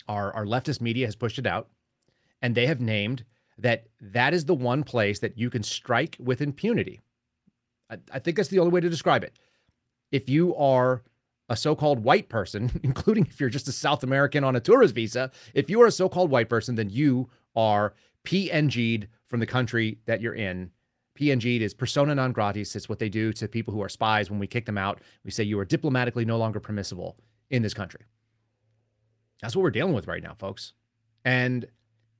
Our, 0.08 0.32
our 0.34 0.44
leftist 0.44 0.80
media 0.80 1.06
has 1.06 1.14
pushed 1.14 1.38
it 1.38 1.46
out, 1.46 1.68
and 2.42 2.54
they 2.54 2.66
have 2.66 2.80
named 2.80 3.24
that 3.56 3.86
that 4.00 4.34
is 4.34 4.46
the 4.46 4.54
one 4.54 4.82
place 4.82 5.20
that 5.20 5.38
you 5.38 5.48
can 5.48 5.62
strike 5.62 6.16
with 6.18 6.40
impunity. 6.40 7.00
I, 7.88 7.98
I 8.12 8.18
think 8.18 8.36
that's 8.36 8.48
the 8.48 8.58
only 8.58 8.72
way 8.72 8.80
to 8.80 8.90
describe 8.90 9.22
it. 9.22 9.38
If 10.10 10.28
you 10.28 10.56
are 10.56 11.02
a 11.48 11.56
so-called 11.56 12.00
white 12.00 12.28
person, 12.28 12.72
including 12.82 13.26
if 13.26 13.38
you're 13.38 13.48
just 13.48 13.68
a 13.68 13.72
South 13.72 14.02
American 14.02 14.42
on 14.42 14.56
a 14.56 14.60
tourist 14.60 14.94
visa, 14.96 15.30
if 15.54 15.70
you 15.70 15.80
are 15.82 15.86
a 15.86 15.92
so-called 15.92 16.30
white 16.30 16.48
person, 16.48 16.74
then 16.74 16.90
you 16.90 17.30
are 17.54 17.94
PNG'd 18.24 19.08
from 19.26 19.40
the 19.40 19.46
country 19.46 19.98
that 20.06 20.20
you're 20.20 20.34
in. 20.34 20.70
PNG'd 21.18 21.62
is 21.62 21.74
persona 21.74 22.14
non 22.14 22.32
gratis. 22.32 22.74
It's 22.74 22.88
what 22.88 22.98
they 22.98 23.08
do 23.08 23.32
to 23.34 23.48
people 23.48 23.74
who 23.74 23.82
are 23.82 23.88
spies 23.88 24.30
when 24.30 24.38
we 24.38 24.46
kick 24.46 24.66
them 24.66 24.78
out. 24.78 25.00
We 25.24 25.30
say 25.30 25.44
you 25.44 25.58
are 25.58 25.64
diplomatically 25.64 26.24
no 26.24 26.38
longer 26.38 26.60
permissible 26.60 27.16
in 27.50 27.62
this 27.62 27.74
country. 27.74 28.02
That's 29.42 29.54
what 29.54 29.62
we're 29.62 29.70
dealing 29.70 29.94
with 29.94 30.06
right 30.06 30.22
now, 30.22 30.34
folks. 30.34 30.72
And 31.24 31.66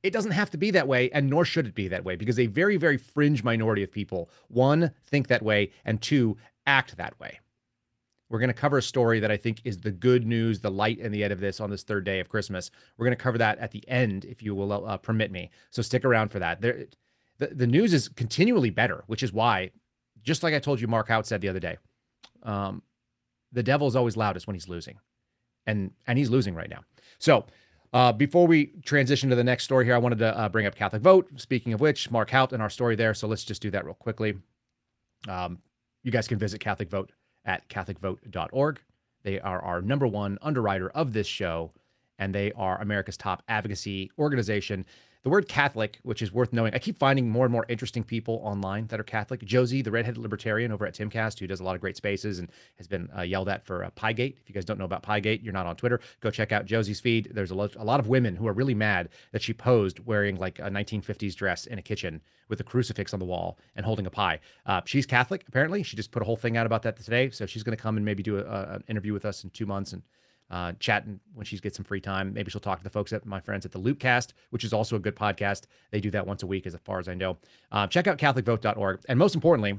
it 0.03 0.13
doesn't 0.13 0.33
have 0.33 0.51
to 0.51 0.59
be 0.59 0.73
that 0.73 0.89
way, 0.89 1.11
and 1.11 1.31
nor 1.31 1.45
should 1.45 1.67
it 1.67 1.75
be 1.75 1.89
that 1.89 2.05
way, 2.05 2.17
because 2.17 2.39
a 2.39 2.47
very, 2.47 2.77
very 2.77 2.99
fringe 2.99 3.45
minority 3.45 3.83
of 3.83 3.93
people, 3.93 4.29
one, 4.49 4.91
think 5.05 5.29
that 5.29 5.43
way, 5.43 5.71
and 5.85 6.03
two, 6.03 6.37
act 6.67 6.97
that 6.97 7.19
way. 7.21 7.39
We're 8.33 8.39
going 8.39 8.49
to 8.49 8.55
cover 8.55 8.79
a 8.79 8.83
story 8.83 9.21
that 9.21 9.31
I 9.31 9.37
think 9.37 9.61
is 9.63 9.79
the 9.79 9.91
good 9.91 10.27
news, 10.27 10.59
the 10.59 10.71
light 10.71 10.99
and 11.01 11.13
the 11.13 11.23
end 11.23 11.35
of 11.35 11.41
this 11.41 11.61
on 11.61 11.69
this 11.69 11.83
third 11.83 12.05
day 12.05 12.19
of 12.19 12.31
Christmas. 12.31 12.71
We're 12.97 13.05
going 13.05 13.17
to 13.17 13.23
cover 13.23 13.37
that 13.37 13.59
at 13.59 13.73
the 13.73 13.87
end, 13.89 14.25
if 14.25 14.43
you 14.43 14.55
will 14.55 14.73
uh, 14.73 14.97
permit 14.97 15.31
me. 15.31 15.51
So 15.69 15.83
stick 15.83 16.03
around 16.03 16.31
for 16.31 16.39
that. 16.39 16.63
There, 16.63 16.87
the, 17.37 17.49
the 17.49 17.67
news 17.67 17.93
is 17.93 18.09
continually 18.09 18.71
better, 18.71 19.05
which 19.07 19.23
is 19.23 19.35
why, 19.35 19.71
just 20.23 20.43
like 20.43 20.55
I 20.55 20.61
told 20.61 20.81
you, 20.81 20.89
Mark 20.89 21.09
Houck 21.09 21.27
said 21.27 21.43
the 21.43 21.49
other 21.51 21.61
day, 21.61 21.77
um, 22.43 22.83
the 23.53 23.63
devil 23.63 23.87
is 23.87 23.97
always 23.97 24.17
loudest 24.17 24.47
when 24.47 24.55
he's 24.55 24.69
losing, 24.69 24.99
and 25.67 25.91
and 26.07 26.19
he's 26.19 26.31
losing 26.31 26.55
right 26.55 26.71
now. 26.71 26.81
So 27.19 27.45
uh, 27.93 28.13
before 28.13 28.47
we 28.47 28.73
transition 28.83 29.29
to 29.29 29.37
the 29.37 29.45
next 29.45 29.65
story 29.65 29.85
here, 29.85 29.95
I 29.95 29.99
wanted 29.99 30.21
to 30.21 30.39
uh, 30.39 30.49
bring 30.49 30.65
up 30.65 30.75
Catholic 30.75 31.03
Vote. 31.03 31.29
Speaking 31.37 31.75
of 31.75 31.83
which, 31.83 32.11
Mark 32.11 32.31
Houck 32.31 32.53
and 32.53 32.63
our 32.63 32.71
story 32.71 32.97
there. 32.97 33.13
So 33.13 33.29
let's 33.29 33.45
just 33.45 33.61
do 33.61 33.71
that 33.73 33.85
real 33.85 33.93
quickly. 33.93 34.39
Um, 35.29 35.59
you 36.03 36.11
guys 36.11 36.27
can 36.27 36.39
visit 36.39 36.61
Catholic 36.61 36.89
Vote 36.89 37.13
at 37.45 37.69
CatholicVote.org. 37.69 38.81
They 39.23 39.41
are 39.41 39.61
our 39.61 39.81
number 39.81 40.07
one 40.07 40.39
underwriter 40.43 40.91
of 40.91 41.13
this 41.13 41.27
show, 41.27 41.73
and 42.19 42.35
they 42.35 42.53
are 42.53 42.81
America's 42.81 43.17
top 43.17 43.43
advocacy 43.49 44.11
organization 44.19 44.85
the 45.23 45.31
word 45.31 45.49
Catholic, 45.49 46.01
which 46.03 46.21
is 46.21 46.33
worth 46.33 46.53
knowing, 46.53 46.75
I 46.75 46.79
keep 46.79 46.99
finding 46.99 47.29
more 47.29 47.45
and 47.45 47.53
more 47.53 47.65
interesting 47.69 48.03
people 48.03 48.41
online 48.43 48.89
that 48.89 48.99
are 48.99 49.05
Catholic. 49.05 49.45
Josie, 49.45 49.81
the 49.81 49.91
redheaded 49.93 50.19
libertarian 50.19 50.73
over 50.73 50.85
at 50.85 50.95
Timcast, 50.95 51.39
who 51.39 51.47
does 51.47 51.61
a 51.61 51.65
lot 51.65 51.77
of 51.77 51.81
great 51.81 51.97
spaces 51.97 52.41
and 52.41 52.51
has 52.77 52.89
been 52.89 53.09
uh, 53.17 53.23
yelled 53.23 53.49
at 53.49 53.65
for 53.65 53.85
uh, 53.85 53.91
Piegate. 53.91 54.37
If 54.41 54.49
you 54.49 54.55
guys 54.55 54.65
don't 54.65 54.79
know 54.79 54.85
about 54.85 55.05
Piegate, 55.05 55.43
you're 55.43 55.53
not 55.53 55.67
on 55.67 55.77
Twitter, 55.77 56.01
go 56.21 56.31
check 56.31 56.51
out 56.51 56.67
Josie's 56.67 56.99
feed. 56.99 57.31
There's 57.33 57.53
a, 57.53 57.55
lo- 57.55 57.69
a 57.77 57.85
lot 57.85 58.01
of 58.01 58.09
women 58.09 58.35
who 58.35 58.49
are 58.49 58.53
really 58.53 58.75
mad 58.75 59.11
that 59.31 59.43
she 59.43 59.53
posed 59.53 60.05
wearing 60.05 60.37
like 60.37 60.59
a 60.59 60.71
1950s 60.71 61.37
dress 61.37 61.67
in 61.67 61.79
a 61.79 61.83
kitchen 61.83 62.21
with 62.49 62.59
a 62.59 62.65
crucifix 62.65 63.13
on 63.15 63.21
the 63.21 63.25
wall 63.25 63.59
and 63.77 63.87
holding 63.87 64.07
a 64.07 64.11
pie. 64.11 64.41
Uh, 64.67 64.81
she's 64.85 65.07
Catholic, 65.07 65.45
apparently. 65.47 65.85
She 65.85 65.97
just 65.97 66.11
put 66.11 66.23
a 66.23 66.25
whole 66.25 66.37
thing 66.37 66.57
out 66.57 66.67
about 66.67 66.83
that 66.83 66.97
today. 66.97 67.31
So 67.31 67.47
she's 67.47 67.63
going 67.63 67.77
to 67.77 67.83
come 67.83 67.97
and 67.97 68.05
maybe 68.05 68.25
do 68.25 68.39
an 68.39 68.83
interview 68.89 69.13
with 69.13 69.25
us 69.25 69.45
in 69.45 69.51
two 69.51 69.67
months 69.67 69.93
and 69.93 70.03
uh, 70.53 70.73
chatting 70.79 71.19
when 71.35 71.47
she 71.47 71.59
gets 71.59 71.77
some 71.77 71.85
free 71.85 72.01
time. 72.01 72.33
Maybe 72.35 72.51
she'll 72.51 72.61
talk 72.61 72.79
to 72.79 72.85
the 72.85 72.91
folks 72.91 73.13
at 73.13 73.25
my 73.25 73.41
friends 73.41 73.65
at 73.65 73.73
the 73.73 73.81
Loopcast, 73.81 74.35
which 74.51 74.65
is 74.65 74.73
also 74.73 74.97
a 74.97 74.99
good 74.99 75.17
podcast. 75.17 75.63
They 75.91 76.01
do 76.01 76.11
that 76.11 76.27
once 76.27 76.43
a 76.43 76.47
week, 76.47 76.67
as 76.67 76.77
far 76.85 76.99
as 76.99 77.09
I 77.09 77.15
know. 77.15 77.39
Uh, 77.73 77.87
check 77.87 78.07
out 78.07 78.19
CatholicVote.org, 78.19 79.01
and 79.09 79.19
most 79.19 79.35
importantly, 79.35 79.79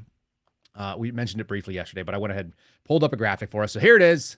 uh, 0.75 0.95
we 0.97 1.11
mentioned 1.11 1.39
it 1.39 1.47
briefly 1.47 1.75
yesterday, 1.75 2.01
but 2.01 2.15
I 2.15 2.17
went 2.17 2.31
ahead 2.31 2.45
and 2.45 2.53
pulled 2.85 3.03
up 3.03 3.13
a 3.13 3.15
graphic 3.15 3.51
for 3.51 3.61
us. 3.61 3.71
So 3.71 3.79
here 3.79 3.95
it 3.95 4.01
is. 4.01 4.37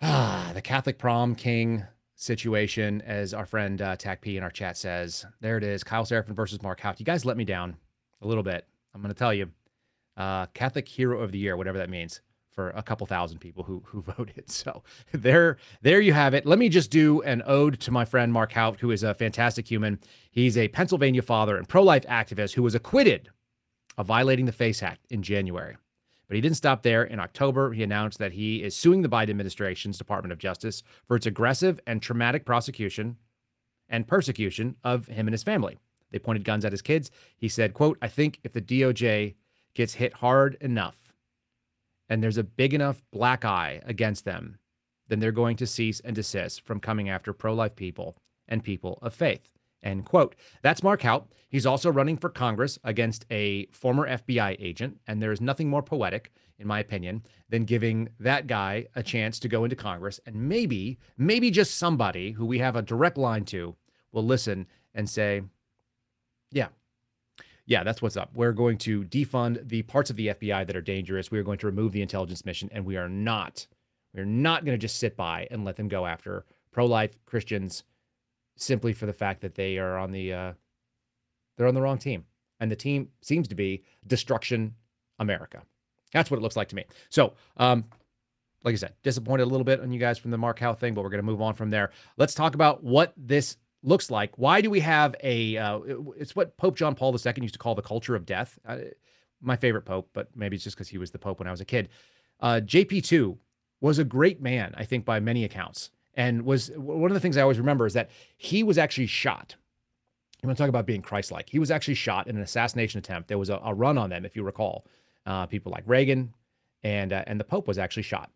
Ah, 0.00 0.52
the 0.54 0.62
Catholic 0.62 0.96
prom 0.96 1.34
king 1.34 1.84
situation, 2.14 3.02
as 3.02 3.34
our 3.34 3.46
friend 3.46 3.82
uh, 3.82 3.96
Tac 3.96 4.20
P 4.20 4.36
in 4.36 4.44
our 4.44 4.50
chat 4.50 4.76
says. 4.76 5.26
There 5.40 5.56
it 5.56 5.64
is. 5.64 5.82
Kyle 5.82 6.04
Seraphin 6.04 6.36
versus 6.36 6.62
Mark 6.62 6.80
Houck. 6.80 7.00
You 7.00 7.04
guys 7.04 7.24
let 7.24 7.36
me 7.36 7.44
down 7.44 7.76
a 8.22 8.28
little 8.28 8.44
bit. 8.44 8.64
I'm 8.94 9.02
going 9.02 9.12
to 9.12 9.18
tell 9.18 9.34
you. 9.34 9.50
Uh, 10.16 10.46
Catholic 10.46 10.86
Hero 10.86 11.20
of 11.20 11.32
the 11.32 11.38
Year, 11.38 11.56
whatever 11.56 11.78
that 11.78 11.90
means 11.90 12.20
for 12.54 12.70
a 12.70 12.82
couple 12.82 13.06
thousand 13.06 13.38
people 13.38 13.64
who 13.64 13.82
who 13.86 14.02
voted. 14.16 14.50
So 14.50 14.82
there 15.12 15.58
there 15.82 16.00
you 16.00 16.12
have 16.12 16.34
it. 16.34 16.46
Let 16.46 16.58
me 16.58 16.68
just 16.68 16.90
do 16.90 17.20
an 17.22 17.42
ode 17.46 17.80
to 17.80 17.90
my 17.90 18.04
friend 18.04 18.32
Mark 18.32 18.52
Houck, 18.52 18.80
who 18.80 18.90
is 18.90 19.02
a 19.02 19.14
fantastic 19.14 19.66
human. 19.66 19.98
He's 20.30 20.56
a 20.56 20.68
Pennsylvania 20.68 21.22
father 21.22 21.56
and 21.56 21.68
pro-life 21.68 22.06
activist 22.06 22.54
who 22.54 22.62
was 22.62 22.74
acquitted 22.74 23.30
of 23.96 24.06
violating 24.06 24.46
the 24.46 24.52
FACE 24.52 24.82
Act 24.82 25.06
in 25.10 25.22
January. 25.22 25.76
But 26.26 26.36
he 26.36 26.40
didn't 26.40 26.56
stop 26.56 26.82
there. 26.82 27.04
In 27.04 27.20
October, 27.20 27.72
he 27.72 27.82
announced 27.82 28.18
that 28.18 28.32
he 28.32 28.62
is 28.62 28.74
suing 28.74 29.02
the 29.02 29.08
Biden 29.08 29.30
administration's 29.30 29.98
Department 29.98 30.32
of 30.32 30.38
Justice 30.38 30.82
for 31.06 31.16
its 31.16 31.26
aggressive 31.26 31.78
and 31.86 32.00
traumatic 32.00 32.44
prosecution 32.46 33.16
and 33.88 34.08
persecution 34.08 34.76
of 34.82 35.06
him 35.06 35.28
and 35.28 35.34
his 35.34 35.42
family. 35.42 35.76
They 36.10 36.18
pointed 36.18 36.44
guns 36.44 36.64
at 36.64 36.72
his 36.72 36.82
kids. 36.82 37.10
He 37.36 37.48
said, 37.48 37.74
quote, 37.74 37.98
I 38.00 38.08
think 38.08 38.40
if 38.42 38.52
the 38.52 38.62
DOJ 38.62 39.34
gets 39.74 39.94
hit 39.94 40.14
hard 40.14 40.56
enough 40.60 41.03
and 42.08 42.22
there's 42.22 42.38
a 42.38 42.44
big 42.44 42.74
enough 42.74 43.02
black 43.12 43.44
eye 43.44 43.80
against 43.84 44.24
them, 44.24 44.58
then 45.08 45.20
they're 45.20 45.32
going 45.32 45.56
to 45.56 45.66
cease 45.66 46.00
and 46.00 46.14
desist 46.14 46.64
from 46.64 46.80
coming 46.80 47.08
after 47.08 47.32
pro-life 47.32 47.76
people 47.76 48.16
and 48.48 48.64
people 48.64 48.98
of 49.02 49.14
faith. 49.14 49.50
End 49.82 50.04
quote. 50.06 50.34
That's 50.62 50.82
Mark 50.82 51.02
Houck. 51.02 51.28
He's 51.48 51.66
also 51.66 51.92
running 51.92 52.16
for 52.16 52.30
Congress 52.30 52.78
against 52.84 53.26
a 53.30 53.66
former 53.66 54.08
FBI 54.08 54.56
agent, 54.58 54.98
and 55.06 55.22
there 55.22 55.32
is 55.32 55.42
nothing 55.42 55.68
more 55.68 55.82
poetic, 55.82 56.32
in 56.58 56.66
my 56.66 56.80
opinion, 56.80 57.22
than 57.50 57.64
giving 57.64 58.08
that 58.18 58.46
guy 58.46 58.86
a 58.96 59.02
chance 59.02 59.38
to 59.40 59.48
go 59.48 59.64
into 59.64 59.76
Congress 59.76 60.18
and 60.24 60.48
maybe, 60.48 60.98
maybe 61.18 61.50
just 61.50 61.76
somebody 61.76 62.32
who 62.32 62.46
we 62.46 62.58
have 62.58 62.76
a 62.76 62.82
direct 62.82 63.18
line 63.18 63.44
to 63.44 63.76
will 64.10 64.24
listen 64.24 64.66
and 64.94 65.08
say, 65.08 65.42
yeah, 66.50 66.68
yeah, 67.66 67.82
that's 67.82 68.02
what's 68.02 68.16
up. 68.16 68.30
We're 68.34 68.52
going 68.52 68.78
to 68.78 69.04
defund 69.04 69.68
the 69.68 69.82
parts 69.82 70.10
of 70.10 70.16
the 70.16 70.28
FBI 70.28 70.66
that 70.66 70.76
are 70.76 70.82
dangerous. 70.82 71.30
We 71.30 71.38
are 71.38 71.44
going 71.44 71.58
to 71.58 71.66
remove 71.66 71.92
the 71.92 72.02
intelligence 72.02 72.44
mission, 72.44 72.68
and 72.72 72.84
we 72.84 72.96
are 72.96 73.08
not, 73.08 73.66
we're 74.14 74.24
not 74.24 74.64
going 74.64 74.78
to 74.78 74.80
just 74.80 74.98
sit 74.98 75.16
by 75.16 75.48
and 75.50 75.64
let 75.64 75.76
them 75.76 75.88
go 75.88 76.04
after 76.04 76.44
pro-life 76.72 77.16
Christians 77.24 77.84
simply 78.56 78.92
for 78.92 79.06
the 79.06 79.12
fact 79.12 79.40
that 79.40 79.54
they 79.54 79.78
are 79.78 79.96
on 79.96 80.12
the 80.12 80.32
uh, 80.32 80.52
they're 81.56 81.66
on 81.66 81.74
the 81.74 81.82
wrong 81.82 81.98
team, 81.98 82.24
and 82.60 82.70
the 82.70 82.76
team 82.76 83.08
seems 83.22 83.48
to 83.48 83.54
be 83.54 83.82
Destruction 84.06 84.74
America. 85.18 85.62
That's 86.12 86.30
what 86.30 86.36
it 86.36 86.42
looks 86.42 86.56
like 86.56 86.68
to 86.68 86.76
me. 86.76 86.84
So, 87.08 87.34
um, 87.56 87.84
like 88.62 88.72
I 88.72 88.76
said, 88.76 88.94
disappointed 89.02 89.44
a 89.44 89.46
little 89.46 89.64
bit 89.64 89.80
on 89.80 89.92
you 89.92 90.00
guys 90.00 90.18
from 90.18 90.30
the 90.30 90.38
Mark 90.38 90.58
Houck 90.58 90.78
thing, 90.78 90.94
but 90.94 91.02
we're 91.02 91.10
going 91.10 91.18
to 91.18 91.26
move 91.26 91.42
on 91.42 91.54
from 91.54 91.70
there. 91.70 91.90
Let's 92.16 92.34
talk 92.34 92.54
about 92.54 92.82
what 92.82 93.12
this 93.16 93.56
looks 93.84 94.10
like. 94.10 94.36
Why 94.36 94.60
do 94.60 94.70
we 94.70 94.80
have 94.80 95.14
a? 95.22 95.56
Uh, 95.56 95.80
it's 96.16 96.34
what 96.34 96.56
Pope 96.56 96.76
John 96.76 96.96
Paul 96.96 97.12
II 97.14 97.32
used 97.42 97.54
to 97.54 97.60
call 97.60 97.76
the 97.76 97.82
culture 97.82 98.16
of 98.16 98.26
death. 98.26 98.58
Uh, 98.66 98.78
my 99.40 99.54
favorite 99.56 99.84
pope, 99.84 100.08
but 100.12 100.28
maybe 100.34 100.56
it's 100.56 100.64
just 100.64 100.74
because 100.74 100.88
he 100.88 100.98
was 100.98 101.10
the 101.10 101.18
pope 101.18 101.38
when 101.38 101.46
I 101.46 101.50
was 101.50 101.60
a 101.60 101.66
kid. 101.66 101.90
Uh, 102.40 102.60
JP2 102.64 103.36
was 103.80 103.98
a 103.98 104.04
great 104.04 104.40
man, 104.40 104.74
I 104.76 104.84
think, 104.84 105.04
by 105.04 105.20
many 105.20 105.44
accounts 105.44 105.90
and 106.16 106.44
was 106.44 106.70
one 106.76 107.10
of 107.10 107.14
the 107.14 107.20
things 107.20 107.36
I 107.36 107.42
always 107.42 107.58
remember 107.58 107.86
is 107.86 107.92
that 107.94 108.10
he 108.36 108.62
was 108.62 108.78
actually 108.78 109.06
shot. 109.06 109.56
You 110.42 110.46
want 110.46 110.56
to 110.56 110.62
talk 110.62 110.68
about 110.68 110.86
being 110.86 111.02
Christ-like? 111.02 111.48
He 111.48 111.58
was 111.58 111.70
actually 111.70 111.94
shot 111.94 112.26
in 112.26 112.36
an 112.36 112.42
assassination 112.42 112.98
attempt. 112.98 113.28
There 113.28 113.38
was 113.38 113.50
a, 113.50 113.60
a 113.64 113.74
run 113.74 113.98
on 113.98 114.10
them, 114.10 114.24
if 114.24 114.36
you 114.36 114.42
recall. 114.42 114.86
Uh, 115.26 115.46
people 115.46 115.72
like 115.72 115.84
Reagan, 115.86 116.34
and 116.82 117.10
uh, 117.10 117.24
and 117.26 117.40
the 117.40 117.44
Pope 117.44 117.66
was 117.66 117.78
actually 117.78 118.02
shot. 118.02 118.30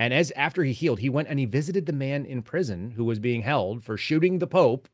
And 0.00 0.14
as 0.14 0.32
after 0.34 0.64
he 0.64 0.72
healed, 0.72 1.00
he 1.00 1.10
went 1.10 1.28
and 1.28 1.38
he 1.38 1.44
visited 1.44 1.84
the 1.84 1.92
man 1.92 2.24
in 2.24 2.40
prison 2.40 2.92
who 2.92 3.04
was 3.04 3.18
being 3.18 3.42
held 3.42 3.84
for 3.84 3.98
shooting 3.98 4.38
the 4.38 4.46
Pope, 4.46 4.88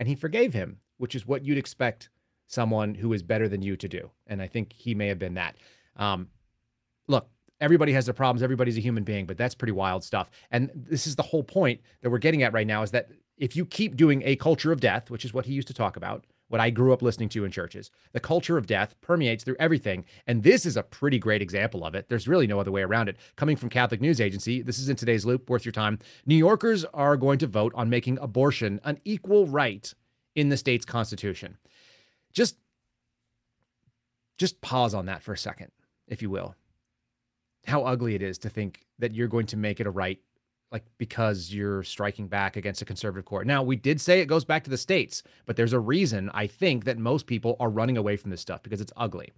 and 0.00 0.08
he 0.08 0.16
forgave 0.16 0.52
him, 0.52 0.80
which 0.96 1.14
is 1.14 1.24
what 1.24 1.44
you'd 1.44 1.58
expect 1.58 2.10
someone 2.48 2.96
who 2.96 3.12
is 3.12 3.22
better 3.22 3.48
than 3.48 3.62
you 3.62 3.76
to 3.76 3.88
do. 3.88 4.10
And 4.26 4.42
I 4.42 4.48
think 4.48 4.72
he 4.72 4.96
may 4.96 5.06
have 5.06 5.20
been 5.20 5.34
that. 5.34 5.54
Um, 5.94 6.26
look, 7.06 7.28
everybody 7.60 7.92
has 7.92 8.04
their 8.04 8.14
problems. 8.14 8.42
Everybody's 8.42 8.76
a 8.76 8.80
human 8.80 9.04
being, 9.04 9.26
but 9.26 9.38
that's 9.38 9.54
pretty 9.54 9.70
wild 9.70 10.02
stuff. 10.02 10.28
And 10.50 10.72
this 10.74 11.06
is 11.06 11.14
the 11.14 11.22
whole 11.22 11.44
point 11.44 11.80
that 12.02 12.10
we're 12.10 12.18
getting 12.18 12.42
at 12.42 12.52
right 12.52 12.66
now 12.66 12.82
is 12.82 12.90
that 12.90 13.10
if 13.38 13.54
you 13.54 13.64
keep 13.64 13.96
doing 13.96 14.22
a 14.24 14.34
culture 14.34 14.72
of 14.72 14.80
death, 14.80 15.08
which 15.08 15.24
is 15.24 15.32
what 15.32 15.46
he 15.46 15.52
used 15.52 15.68
to 15.68 15.74
talk 15.74 15.96
about, 15.96 16.24
what 16.48 16.60
I 16.60 16.70
grew 16.70 16.92
up 16.92 17.02
listening 17.02 17.28
to 17.30 17.44
in 17.44 17.50
churches, 17.50 17.90
the 18.12 18.20
culture 18.20 18.58
of 18.58 18.66
death 18.66 18.94
permeates 19.00 19.44
through 19.44 19.56
everything. 19.58 20.04
And 20.26 20.42
this 20.42 20.66
is 20.66 20.76
a 20.76 20.82
pretty 20.82 21.18
great 21.18 21.42
example 21.42 21.84
of 21.84 21.94
it. 21.94 22.08
There's 22.08 22.28
really 22.28 22.46
no 22.46 22.60
other 22.60 22.70
way 22.70 22.82
around 22.82 23.08
it. 23.08 23.16
Coming 23.36 23.56
from 23.56 23.70
Catholic 23.70 24.00
News 24.00 24.20
Agency, 24.20 24.62
this 24.62 24.78
is 24.78 24.88
in 24.88 24.96
today's 24.96 25.24
loop, 25.24 25.48
worth 25.48 25.64
your 25.64 25.72
time. 25.72 25.98
New 26.26 26.36
Yorkers 26.36 26.84
are 26.86 27.16
going 27.16 27.38
to 27.38 27.46
vote 27.46 27.72
on 27.74 27.90
making 27.90 28.18
abortion 28.18 28.80
an 28.84 28.98
equal 29.04 29.46
right 29.46 29.92
in 30.34 30.48
the 30.48 30.56
state's 30.56 30.84
constitution. 30.84 31.56
Just 32.32 32.56
just 34.36 34.60
pause 34.60 34.94
on 34.94 35.06
that 35.06 35.22
for 35.22 35.32
a 35.32 35.38
second, 35.38 35.70
if 36.08 36.20
you 36.20 36.28
will 36.28 36.56
how 37.66 37.82
ugly 37.84 38.14
it 38.14 38.22
is 38.22 38.38
to 38.38 38.48
think 38.48 38.86
that 38.98 39.14
you're 39.14 39.28
going 39.28 39.46
to 39.46 39.56
make 39.56 39.80
it 39.80 39.86
a 39.86 39.90
right 39.90 40.20
like 40.74 40.84
because 40.98 41.54
you're 41.54 41.84
striking 41.84 42.26
back 42.26 42.56
against 42.56 42.82
a 42.82 42.84
conservative 42.84 43.24
court. 43.24 43.46
Now, 43.46 43.62
we 43.62 43.76
did 43.76 44.00
say 44.00 44.20
it 44.20 44.26
goes 44.26 44.44
back 44.44 44.64
to 44.64 44.70
the 44.70 44.76
states, 44.76 45.22
but 45.46 45.54
there's 45.54 45.72
a 45.72 45.78
reason 45.78 46.30
I 46.34 46.48
think 46.48 46.84
that 46.84 46.98
most 46.98 47.28
people 47.28 47.56
are 47.60 47.70
running 47.70 47.96
away 47.96 48.16
from 48.16 48.32
this 48.32 48.40
stuff 48.40 48.60
because 48.60 48.80
it's 48.80 48.92
ugly. 48.96 49.32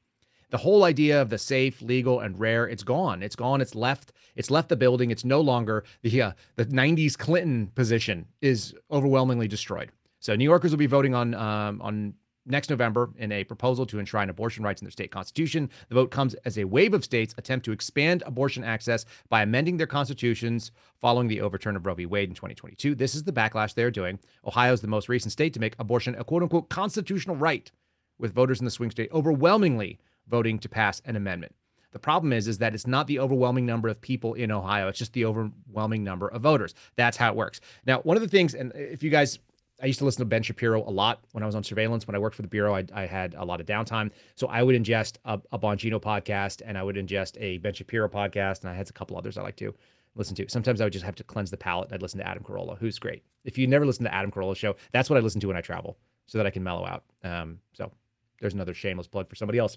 The 0.49 0.57
whole 0.57 0.85
idea 0.85 1.21
of 1.21 1.29
the 1.29 1.37
safe, 1.37 1.83
legal, 1.83 2.21
and 2.21 2.41
rare, 2.41 2.67
it's 2.67 2.83
gone. 2.83 3.23
It's 3.23 3.37
gone. 3.37 3.61
It's 3.61 3.75
left. 3.75 4.13
It's 4.35 4.51
left 4.51 4.71
the 4.71 4.77
building. 4.77 5.11
It's 5.11 5.27
no 5.27 5.43
longer 5.43 5.85
the 6.01 6.23
uh, 6.23 6.33
the 6.55 6.65
90s 6.65 7.19
Clinton 7.19 7.67
position 7.75 8.27
is 8.41 8.75
overwhelmingly 8.91 9.49
destroyed. 9.49 9.91
So 10.21 10.35
New 10.37 10.45
Yorkers 10.45 10.71
will 10.71 10.79
be 10.79 10.87
voting 10.87 11.15
on 11.15 11.35
um, 11.35 11.83
on 11.83 12.15
next 12.47 12.71
November 12.71 13.11
in 13.19 13.33
a 13.33 13.45
proposal 13.45 13.85
to 13.87 13.99
enshrine 13.99 14.31
abortion 14.31 14.65
rights 14.65 14.81
in 14.81 14.87
their 14.87 14.93
state 14.93 15.11
constitution. 15.11 15.69
The 15.89 15.95
vote 15.95 16.11
comes 16.11 16.35
as 16.45 16.59
a 16.59 16.65
wave 16.65 16.95
of 16.95 17.05
states 17.05 17.35
attempt 17.39 17.65
to 17.67 17.73
expand 17.73 18.23
abortion 18.27 18.65
access 18.65 19.05
by 19.29 19.43
amending 19.43 19.77
their 19.77 19.87
constitutions 19.87 20.71
following 21.01 21.29
the 21.29 21.41
overturn 21.41 21.77
of 21.77 21.87
Roe 21.87 21.95
v. 21.95 22.07
Wade 22.07 22.29
in 22.29 22.35
2022. 22.35 22.95
This 22.95 23.15
is 23.15 23.25
the 23.25 23.33
backlash 23.33 23.75
they're 23.75 23.91
doing. 23.91 24.19
Ohio 24.47 24.73
is 24.73 24.81
the 24.81 24.89
most 24.89 25.09
recent 25.09 25.33
state 25.33 25.53
to 25.55 25.61
make 25.61 25.75
abortion 25.79 26.15
a 26.15 26.25
quote 26.25 26.43
unquote 26.43 26.69
constitutional 26.69 27.37
right, 27.37 27.71
with 28.19 28.35
voters 28.35 28.61
in 28.61 28.65
the 28.65 28.71
swing 28.71 28.91
state 28.91 29.11
overwhelmingly 29.13 29.99
voting 30.29 30.59
to 30.59 30.69
pass 30.69 31.01
an 31.05 31.17
amendment. 31.17 31.55
The 31.93 31.99
problem 32.01 32.33
is, 32.33 32.47
is 32.49 32.59
that 32.59 32.75
it's 32.75 32.87
not 32.87 33.07
the 33.07 33.19
overwhelming 33.19 33.65
number 33.65 33.89
of 33.89 34.01
people 34.01 34.35
in 34.35 34.51
Ohio. 34.51 34.89
It's 34.89 34.99
just 34.99 35.15
the 35.15 35.25
overwhelming 35.25 36.05
number 36.05 36.29
of 36.29 36.43
voters. 36.43 36.75
That's 36.97 37.17
how 37.17 37.31
it 37.31 37.37
works. 37.37 37.61
Now, 37.87 38.01
one 38.01 38.17
of 38.19 38.23
the 38.23 38.29
things, 38.29 38.55
and 38.55 38.73
if 38.75 39.03
you 39.03 39.09
guys 39.09 39.39
I 39.81 39.87
used 39.87 39.99
to 39.99 40.05
listen 40.05 40.21
to 40.21 40.25
Ben 40.25 40.43
Shapiro 40.43 40.83
a 40.83 40.91
lot 40.91 41.25
when 41.33 41.43
I 41.43 41.47
was 41.47 41.55
on 41.55 41.63
surveillance. 41.63 42.07
When 42.07 42.15
I 42.15 42.19
worked 42.19 42.35
for 42.35 42.43
the 42.43 42.49
Bureau, 42.49 42.75
I, 42.75 42.85
I 42.95 43.05
had 43.05 43.35
a 43.35 43.45
lot 43.45 43.61
of 43.61 43.67
downtime. 43.67 44.11
So 44.35 44.47
I 44.47 44.63
would 44.63 44.75
ingest 44.75 45.17
a, 45.25 45.41
a 45.53 45.59
Bongino 45.59 46.01
podcast 46.01 46.63
and 46.65 46.79
I 46.79 46.83
would 46.83 46.97
ingest 46.97 47.37
a 47.41 47.59
Ben 47.59 47.75
Shapiro 47.75 48.09
podcast. 48.09 48.61
And 48.61 48.71
I 48.71 48.75
had 48.75 48.89
a 48.89 48.93
couple 48.93 49.19
others 49.19 49.37
I 49.37 49.43
like 49.43 49.57
to 49.57 49.75
listen 50.15 50.35
to. 50.37 50.49
Sometimes 50.49 50.81
I 50.81 50.85
would 50.85 50.95
just 50.95 51.05
have 51.05 51.17
to 51.17 51.25
cleanse 51.25 51.51
the 51.51 51.59
palate. 51.59 51.93
I'd 51.93 52.01
listen 52.01 52.19
to 52.21 52.27
Adam 52.27 52.43
Carolla, 52.43 52.79
who's 52.79 52.99
great. 52.99 53.23
If 53.45 53.59
you 53.59 53.67
never 53.67 53.85
listen 53.85 54.05
to 54.05 54.15
Adam 54.15 54.31
Carolla's 54.31 54.59
show, 54.59 54.77
that's 54.93 55.11
what 55.11 55.19
I 55.19 55.21
listen 55.21 55.41
to 55.43 55.49
when 55.49 55.57
I 55.57 55.61
travel 55.61 55.99
so 56.25 56.39
that 56.39 56.47
I 56.47 56.51
can 56.51 56.63
mellow 56.63 56.87
out. 56.87 57.05
Um, 57.23 57.59
so 57.75 57.93
there's 58.41 58.55
another 58.55 58.75
shameless 58.75 59.07
plug 59.07 59.29
for 59.29 59.37
somebody 59.37 59.59
else. 59.59 59.77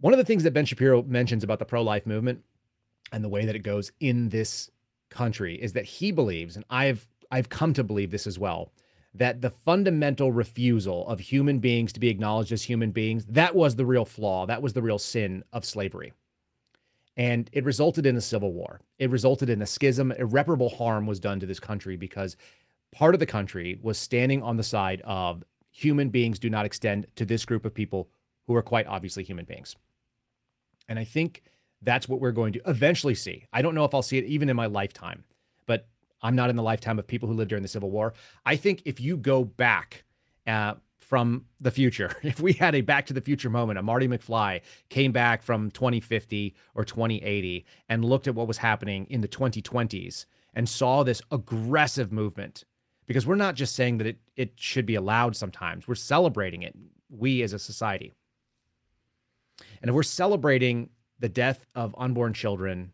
One 0.00 0.12
of 0.12 0.18
the 0.18 0.24
things 0.24 0.42
that 0.42 0.52
Ben 0.52 0.64
Shapiro 0.64 1.02
mentions 1.02 1.44
about 1.44 1.60
the 1.60 1.64
pro 1.64 1.82
life 1.82 2.06
movement 2.06 2.42
and 3.12 3.22
the 3.22 3.28
way 3.28 3.46
that 3.46 3.54
it 3.54 3.60
goes 3.60 3.92
in 4.00 4.28
this 4.30 4.68
country 5.10 5.54
is 5.54 5.72
that 5.74 5.84
he 5.84 6.10
believes, 6.10 6.56
and 6.56 6.64
I've 6.68 7.06
I've 7.34 7.48
come 7.48 7.72
to 7.74 7.82
believe 7.82 8.12
this 8.12 8.28
as 8.28 8.38
well 8.38 8.70
that 9.12 9.40
the 9.40 9.50
fundamental 9.50 10.30
refusal 10.30 11.06
of 11.08 11.18
human 11.18 11.58
beings 11.58 11.92
to 11.92 11.98
be 11.98 12.08
acknowledged 12.08 12.52
as 12.52 12.62
human 12.62 12.92
beings 12.92 13.24
that 13.26 13.56
was 13.56 13.74
the 13.74 13.84
real 13.84 14.04
flaw 14.04 14.46
that 14.46 14.62
was 14.62 14.72
the 14.72 14.82
real 14.82 15.00
sin 15.00 15.42
of 15.52 15.64
slavery. 15.64 16.12
And 17.16 17.50
it 17.52 17.64
resulted 17.64 18.06
in 18.06 18.16
a 18.16 18.20
civil 18.20 18.52
war. 18.52 18.80
It 19.00 19.10
resulted 19.10 19.50
in 19.50 19.62
a 19.62 19.66
schism. 19.66 20.12
Irreparable 20.12 20.68
harm 20.68 21.06
was 21.06 21.18
done 21.18 21.40
to 21.40 21.46
this 21.46 21.58
country 21.58 21.96
because 21.96 22.36
part 22.92 23.14
of 23.14 23.20
the 23.20 23.26
country 23.26 23.78
was 23.82 23.98
standing 23.98 24.40
on 24.40 24.56
the 24.56 24.62
side 24.62 25.02
of 25.04 25.42
human 25.72 26.10
beings 26.10 26.38
do 26.38 26.48
not 26.48 26.66
extend 26.66 27.08
to 27.16 27.24
this 27.24 27.44
group 27.44 27.64
of 27.64 27.74
people 27.74 28.08
who 28.46 28.54
are 28.54 28.62
quite 28.62 28.86
obviously 28.86 29.24
human 29.24 29.44
beings. 29.44 29.74
And 30.88 31.00
i 31.00 31.04
think 31.04 31.42
that's 31.82 32.08
what 32.08 32.20
we're 32.20 32.30
going 32.30 32.52
to 32.52 32.62
eventually 32.66 33.16
see. 33.16 33.44
I 33.52 33.60
don't 33.60 33.74
know 33.74 33.84
if 33.84 33.92
i'll 33.92 34.02
see 34.02 34.18
it 34.18 34.24
even 34.24 34.48
in 34.48 34.56
my 34.56 34.66
lifetime 34.66 35.24
but 35.66 35.88
I'm 36.24 36.34
not 36.34 36.50
in 36.50 36.56
the 36.56 36.62
lifetime 36.62 36.98
of 36.98 37.06
people 37.06 37.28
who 37.28 37.34
lived 37.34 37.50
during 37.50 37.62
the 37.62 37.68
Civil 37.68 37.90
War. 37.90 38.14
I 38.46 38.56
think 38.56 38.82
if 38.86 38.98
you 38.98 39.18
go 39.18 39.44
back 39.44 40.04
uh, 40.46 40.74
from 40.98 41.44
the 41.60 41.70
future, 41.70 42.16
if 42.22 42.40
we 42.40 42.54
had 42.54 42.74
a 42.74 42.80
Back 42.80 43.06
to 43.06 43.12
the 43.12 43.20
Future 43.20 43.50
moment, 43.50 43.78
a 43.78 43.82
Marty 43.82 44.08
McFly 44.08 44.62
came 44.88 45.12
back 45.12 45.42
from 45.42 45.70
2050 45.70 46.54
or 46.74 46.84
2080 46.84 47.66
and 47.90 48.04
looked 48.04 48.26
at 48.26 48.34
what 48.34 48.48
was 48.48 48.56
happening 48.56 49.06
in 49.10 49.20
the 49.20 49.28
2020s 49.28 50.24
and 50.54 50.66
saw 50.66 51.02
this 51.02 51.20
aggressive 51.30 52.10
movement, 52.10 52.64
because 53.06 53.26
we're 53.26 53.34
not 53.34 53.54
just 53.54 53.76
saying 53.76 53.98
that 53.98 54.06
it 54.06 54.18
it 54.34 54.52
should 54.56 54.86
be 54.86 54.94
allowed 54.94 55.36
sometimes, 55.36 55.86
we're 55.86 55.94
celebrating 55.94 56.62
it. 56.62 56.74
We 57.10 57.42
as 57.42 57.52
a 57.52 57.58
society. 57.58 58.12
And 59.82 59.90
if 59.90 59.94
we're 59.94 60.02
celebrating 60.02 60.88
the 61.20 61.28
death 61.28 61.66
of 61.74 61.94
unborn 61.98 62.32
children 62.32 62.92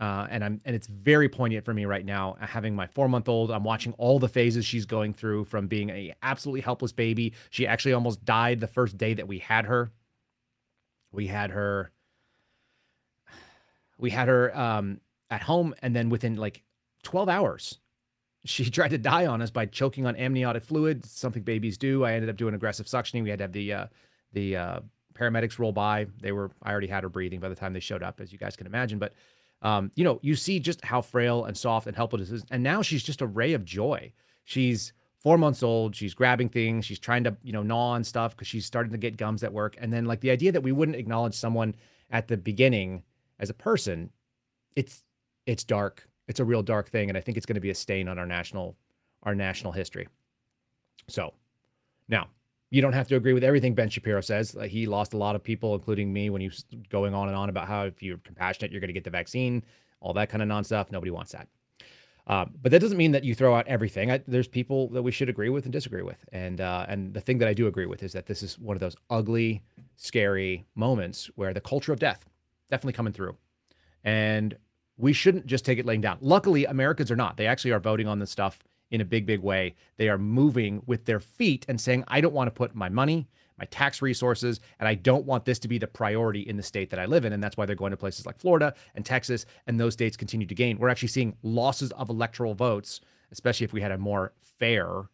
uh, 0.00 0.26
and 0.30 0.42
I'm 0.42 0.60
and 0.64 0.74
it's 0.74 0.86
very 0.86 1.28
poignant 1.28 1.64
for 1.64 1.74
me 1.74 1.84
right 1.84 2.04
now. 2.04 2.36
Uh, 2.40 2.46
having 2.46 2.74
my 2.74 2.86
four 2.86 3.08
month 3.08 3.28
old, 3.28 3.50
I'm 3.50 3.64
watching 3.64 3.92
all 3.98 4.18
the 4.18 4.28
phases 4.28 4.64
she's 4.64 4.86
going 4.86 5.12
through 5.12 5.44
from 5.44 5.66
being 5.66 5.90
a 5.90 6.14
absolutely 6.22 6.62
helpless 6.62 6.92
baby. 6.92 7.34
She 7.50 7.66
actually 7.66 7.92
almost 7.92 8.24
died 8.24 8.60
the 8.60 8.66
first 8.66 8.96
day 8.96 9.12
that 9.14 9.28
we 9.28 9.38
had 9.38 9.66
her. 9.66 9.90
We 11.12 11.26
had 11.26 11.50
her. 11.50 11.92
We 13.98 14.08
had 14.08 14.28
her 14.28 14.56
um, 14.58 15.00
at 15.30 15.42
home, 15.42 15.74
and 15.82 15.94
then 15.94 16.08
within 16.08 16.36
like 16.36 16.62
12 17.02 17.28
hours, 17.28 17.78
she 18.46 18.70
tried 18.70 18.88
to 18.90 18.98
die 18.98 19.26
on 19.26 19.42
us 19.42 19.50
by 19.50 19.66
choking 19.66 20.06
on 20.06 20.16
amniotic 20.16 20.62
fluid, 20.62 21.04
something 21.04 21.42
babies 21.42 21.76
do. 21.76 22.04
I 22.04 22.14
ended 22.14 22.30
up 22.30 22.36
doing 22.38 22.54
aggressive 22.54 22.86
suctioning. 22.86 23.22
We 23.22 23.28
had 23.28 23.40
to 23.40 23.44
have 23.44 23.52
the 23.52 23.72
uh, 23.74 23.86
the 24.32 24.56
uh, 24.56 24.80
paramedics 25.12 25.58
roll 25.58 25.72
by. 25.72 26.06
They 26.22 26.32
were 26.32 26.50
I 26.62 26.72
already 26.72 26.86
had 26.86 27.02
her 27.02 27.10
breathing 27.10 27.40
by 27.40 27.50
the 27.50 27.54
time 27.54 27.74
they 27.74 27.80
showed 27.80 28.02
up, 28.02 28.18
as 28.18 28.32
you 28.32 28.38
guys 28.38 28.56
can 28.56 28.66
imagine, 28.66 28.98
but 28.98 29.12
um, 29.62 29.90
you 29.94 30.04
know, 30.04 30.18
you 30.22 30.34
see 30.34 30.58
just 30.58 30.84
how 30.84 31.02
frail 31.02 31.44
and 31.44 31.56
soft 31.56 31.86
and 31.86 31.96
helpless 31.96 32.30
is. 32.30 32.44
And 32.50 32.62
now 32.62 32.82
she's 32.82 33.02
just 33.02 33.20
a 33.20 33.26
ray 33.26 33.52
of 33.52 33.64
joy. 33.64 34.12
She's 34.44 34.92
four 35.18 35.36
months 35.36 35.62
old. 35.62 35.94
She's 35.94 36.14
grabbing 36.14 36.48
things. 36.48 36.84
She's 36.86 36.98
trying 36.98 37.24
to, 37.24 37.36
you 37.42 37.52
know, 37.52 37.62
gnaw 37.62 37.90
on 37.90 38.04
stuff 38.04 38.34
because 38.34 38.48
she's 38.48 38.64
starting 38.64 38.92
to 38.92 38.98
get 38.98 39.16
gums 39.16 39.44
at 39.44 39.52
work. 39.52 39.76
And 39.78 39.92
then, 39.92 40.06
like, 40.06 40.20
the 40.20 40.30
idea 40.30 40.52
that 40.52 40.62
we 40.62 40.72
wouldn't 40.72 40.96
acknowledge 40.96 41.34
someone 41.34 41.74
at 42.10 42.28
the 42.28 42.36
beginning 42.36 43.02
as 43.38 43.50
a 43.50 43.54
person, 43.54 44.10
it's 44.76 45.04
it's 45.46 45.64
dark. 45.64 46.08
It's 46.26 46.40
a 46.40 46.44
real 46.44 46.62
dark 46.62 46.88
thing, 46.88 47.08
and 47.08 47.18
I 47.18 47.20
think 47.20 47.36
it's 47.36 47.46
going 47.46 47.56
to 47.56 47.60
be 47.60 47.70
a 47.70 47.74
stain 47.74 48.08
on 48.08 48.18
our 48.18 48.26
national 48.26 48.76
our 49.24 49.34
national 49.34 49.72
history. 49.72 50.08
So, 51.08 51.34
now 52.08 52.28
you 52.70 52.80
don't 52.80 52.92
have 52.92 53.08
to 53.08 53.16
agree 53.16 53.32
with 53.32 53.44
everything 53.44 53.74
Ben 53.74 53.88
Shapiro 53.88 54.20
says. 54.20 54.56
Uh, 54.56 54.62
he 54.62 54.86
lost 54.86 55.12
a 55.12 55.16
lot 55.16 55.34
of 55.34 55.42
people, 55.42 55.74
including 55.74 56.12
me, 56.12 56.30
when 56.30 56.40
he 56.40 56.48
was 56.48 56.64
going 56.88 57.14
on 57.14 57.28
and 57.28 57.36
on 57.36 57.48
about 57.48 57.66
how 57.66 57.84
if 57.84 58.02
you're 58.02 58.18
compassionate, 58.18 58.70
you're 58.70 58.80
going 58.80 58.88
to 58.88 58.94
get 58.94 59.04
the 59.04 59.10
vaccine, 59.10 59.64
all 60.00 60.12
that 60.14 60.30
kind 60.30 60.40
of 60.40 60.48
non 60.48 60.62
stuff. 60.62 60.92
Nobody 60.92 61.10
wants 61.10 61.32
that. 61.32 61.48
Uh, 62.26 62.44
but 62.62 62.70
that 62.70 62.78
doesn't 62.78 62.96
mean 62.96 63.10
that 63.10 63.24
you 63.24 63.34
throw 63.34 63.56
out 63.56 63.66
everything. 63.66 64.10
I, 64.12 64.20
there's 64.28 64.46
people 64.46 64.88
that 64.90 65.02
we 65.02 65.10
should 65.10 65.28
agree 65.28 65.48
with 65.48 65.64
and 65.64 65.72
disagree 65.72 66.02
with. 66.02 66.24
And 66.32 66.60
uh, 66.60 66.86
and 66.88 67.12
the 67.12 67.20
thing 67.20 67.38
that 67.38 67.48
I 67.48 67.54
do 67.54 67.66
agree 67.66 67.86
with 67.86 68.04
is 68.04 68.12
that 68.12 68.26
this 68.26 68.42
is 68.42 68.56
one 68.58 68.76
of 68.76 68.80
those 68.80 68.94
ugly, 69.10 69.62
scary 69.96 70.64
moments 70.76 71.28
where 71.34 71.52
the 71.52 71.60
culture 71.60 71.92
of 71.92 71.98
death 71.98 72.24
definitely 72.70 72.92
coming 72.92 73.12
through, 73.12 73.36
and 74.04 74.56
we 74.96 75.12
shouldn't 75.12 75.46
just 75.46 75.64
take 75.64 75.78
it 75.78 75.86
laying 75.86 76.02
down. 76.02 76.18
Luckily, 76.20 76.66
Americans 76.66 77.10
are 77.10 77.16
not. 77.16 77.36
They 77.36 77.48
actually 77.48 77.72
are 77.72 77.80
voting 77.80 78.06
on 78.06 78.20
this 78.20 78.30
stuff 78.30 78.62
in 78.90 79.00
a 79.00 79.04
big, 79.04 79.26
big 79.26 79.40
way. 79.40 79.74
They 79.96 80.08
are 80.08 80.18
moving 80.18 80.82
with 80.86 81.04
their 81.04 81.20
feet 81.20 81.64
and 81.68 81.80
saying, 81.80 82.04
I 82.08 82.20
don't 82.20 82.34
want 82.34 82.48
to 82.48 82.52
put 82.52 82.74
my 82.74 82.88
money, 82.88 83.28
my 83.58 83.64
tax 83.66 84.02
resources, 84.02 84.60
and 84.78 84.88
I 84.88 84.94
don't 84.94 85.26
want 85.26 85.44
this 85.44 85.58
to 85.60 85.68
be 85.68 85.78
the 85.78 85.86
priority 85.86 86.40
in 86.40 86.56
the 86.56 86.62
state 86.62 86.90
that 86.90 86.98
I 86.98 87.06
live 87.06 87.24
in. 87.24 87.32
And 87.32 87.42
that's 87.42 87.56
why 87.56 87.66
they're 87.66 87.76
going 87.76 87.92
to 87.92 87.96
places 87.96 88.26
like 88.26 88.38
Florida 88.38 88.74
and 88.94 89.04
Texas, 89.04 89.46
and 89.66 89.78
those 89.78 89.92
states 89.92 90.16
continue 90.16 90.46
to 90.46 90.54
gain. 90.54 90.78
We're 90.78 90.88
actually 90.88 91.08
seeing 91.08 91.36
losses 91.42 91.92
of 91.92 92.10
electoral 92.10 92.54
votes, 92.54 93.00
especially 93.32 93.64
if 93.64 93.72
we 93.72 93.80
had 93.80 93.92
a 93.92 93.98
more 93.98 94.32
fair 94.42 95.08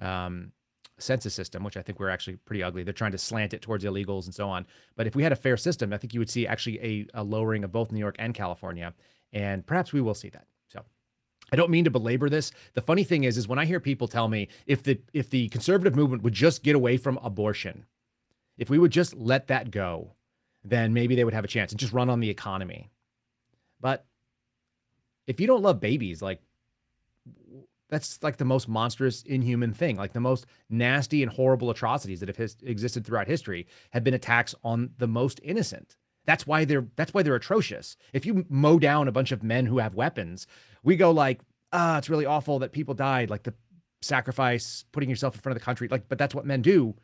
um, 0.00 0.52
census 0.98 1.34
system, 1.34 1.64
which 1.64 1.76
I 1.76 1.82
think 1.82 1.98
we're 1.98 2.10
actually 2.10 2.36
pretty 2.36 2.62
ugly. 2.62 2.82
They're 2.82 2.92
trying 2.92 3.12
to 3.12 3.18
slant 3.18 3.54
it 3.54 3.62
towards 3.62 3.84
illegals 3.84 4.26
and 4.26 4.34
so 4.34 4.48
on. 4.48 4.66
But 4.94 5.06
if 5.06 5.16
we 5.16 5.22
had 5.22 5.32
a 5.32 5.36
fair 5.36 5.56
system, 5.56 5.92
I 5.92 5.98
think 5.98 6.14
you 6.14 6.20
would 6.20 6.30
see 6.30 6.46
actually 6.46 6.80
a, 6.80 7.20
a 7.20 7.24
lowering 7.24 7.64
of 7.64 7.72
both 7.72 7.92
New 7.92 7.98
York 7.98 8.16
and 8.18 8.34
California. 8.34 8.94
And 9.32 9.66
perhaps 9.66 9.92
we 9.92 10.00
will 10.00 10.14
see 10.14 10.30
that. 10.30 10.46
I 11.52 11.56
don't 11.56 11.70
mean 11.70 11.84
to 11.84 11.90
belabor 11.90 12.28
this. 12.28 12.50
The 12.74 12.82
funny 12.82 13.04
thing 13.04 13.24
is, 13.24 13.36
is 13.36 13.46
when 13.46 13.58
I 13.58 13.66
hear 13.66 13.80
people 13.80 14.08
tell 14.08 14.28
me 14.28 14.48
if 14.66 14.82
the 14.82 15.00
if 15.12 15.30
the 15.30 15.48
conservative 15.48 15.94
movement 15.94 16.22
would 16.22 16.32
just 16.32 16.62
get 16.62 16.74
away 16.74 16.96
from 16.96 17.18
abortion, 17.22 17.86
if 18.58 18.70
we 18.70 18.78
would 18.78 18.90
just 18.90 19.14
let 19.14 19.46
that 19.48 19.70
go, 19.70 20.12
then 20.64 20.92
maybe 20.92 21.14
they 21.14 21.24
would 21.24 21.34
have 21.34 21.44
a 21.44 21.48
chance 21.48 21.70
and 21.70 21.78
just 21.78 21.92
run 21.92 22.10
on 22.10 22.20
the 22.20 22.30
economy. 22.30 22.90
But 23.80 24.04
if 25.26 25.40
you 25.40 25.46
don't 25.46 25.62
love 25.62 25.80
babies, 25.80 26.22
like 26.22 26.40
that's 27.88 28.20
like 28.22 28.36
the 28.36 28.44
most 28.44 28.68
monstrous, 28.68 29.22
inhuman 29.22 29.72
thing. 29.72 29.96
Like 29.96 30.12
the 30.12 30.20
most 30.20 30.46
nasty 30.68 31.22
and 31.22 31.30
horrible 31.30 31.70
atrocities 31.70 32.20
that 32.20 32.28
have 32.28 32.36
his, 32.36 32.56
existed 32.62 33.04
throughout 33.04 33.28
history 33.28 33.66
have 33.90 34.02
been 34.02 34.14
attacks 34.14 34.54
on 34.64 34.90
the 34.98 35.06
most 35.06 35.40
innocent. 35.42 35.96
That's 36.26 36.46
why 36.46 36.64
they're 36.64 36.86
that's 36.96 37.14
why 37.14 37.22
they're 37.22 37.34
atrocious. 37.36 37.96
If 38.12 38.26
you 38.26 38.44
mow 38.48 38.78
down 38.78 39.08
a 39.08 39.12
bunch 39.12 39.32
of 39.32 39.42
men 39.42 39.66
who 39.66 39.78
have 39.78 39.94
weapons, 39.94 40.46
we 40.82 40.96
go 40.96 41.10
like, 41.10 41.40
ah, 41.72 41.98
it's 41.98 42.10
really 42.10 42.26
awful 42.26 42.58
that 42.58 42.72
people 42.72 42.94
died, 42.94 43.30
like 43.30 43.44
the 43.44 43.54
sacrifice, 44.02 44.84
putting 44.92 45.08
yourself 45.08 45.34
in 45.34 45.40
front 45.40 45.56
of 45.56 45.60
the 45.60 45.64
country. 45.64 45.88
Like, 45.88 46.08
but 46.08 46.18
that's 46.18 46.34
what 46.34 46.44
men 46.44 46.62
do. 46.62 46.94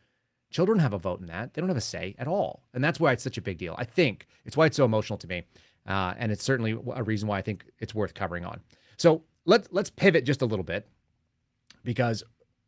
Children 0.51 0.81
have 0.81 0.93
a 0.93 0.99
vote 0.99 1.21
in 1.21 1.27
that. 1.27 1.55
They 1.55 1.63
don't 1.63 1.69
have 1.71 1.79
a 1.79 1.81
say 1.81 2.15
at 2.19 2.29
all, 2.29 2.63
and 2.75 2.85
that's 2.85 3.01
why 3.01 3.13
it's 3.13 3.23
such 3.23 3.39
a 3.39 3.43
big 3.43 3.59
deal. 3.59 3.75
I 3.79 3.85
think 3.85 4.27
it's 4.45 4.57
why 4.57 4.67
it's 4.67 4.77
so 4.77 4.85
emotional 4.85 5.17
to 5.19 5.27
me, 5.27 5.45
uh, 5.87 6.15
and 6.19 6.31
it's 6.31 6.45
certainly 6.45 6.79
a 6.95 7.03
reason 7.03 7.29
why 7.29 7.39
I 7.39 7.43
think 7.43 7.65
it's 7.79 7.95
worth 7.95 8.13
covering 8.13 8.45
on. 8.45 8.61
So 8.99 9.23
let's 9.47 9.69
let's 9.71 9.89
pivot 9.89 10.25
just 10.25 10.43
a 10.43 10.47
little 10.47 10.65
bit, 10.65 10.87
because 11.85 12.23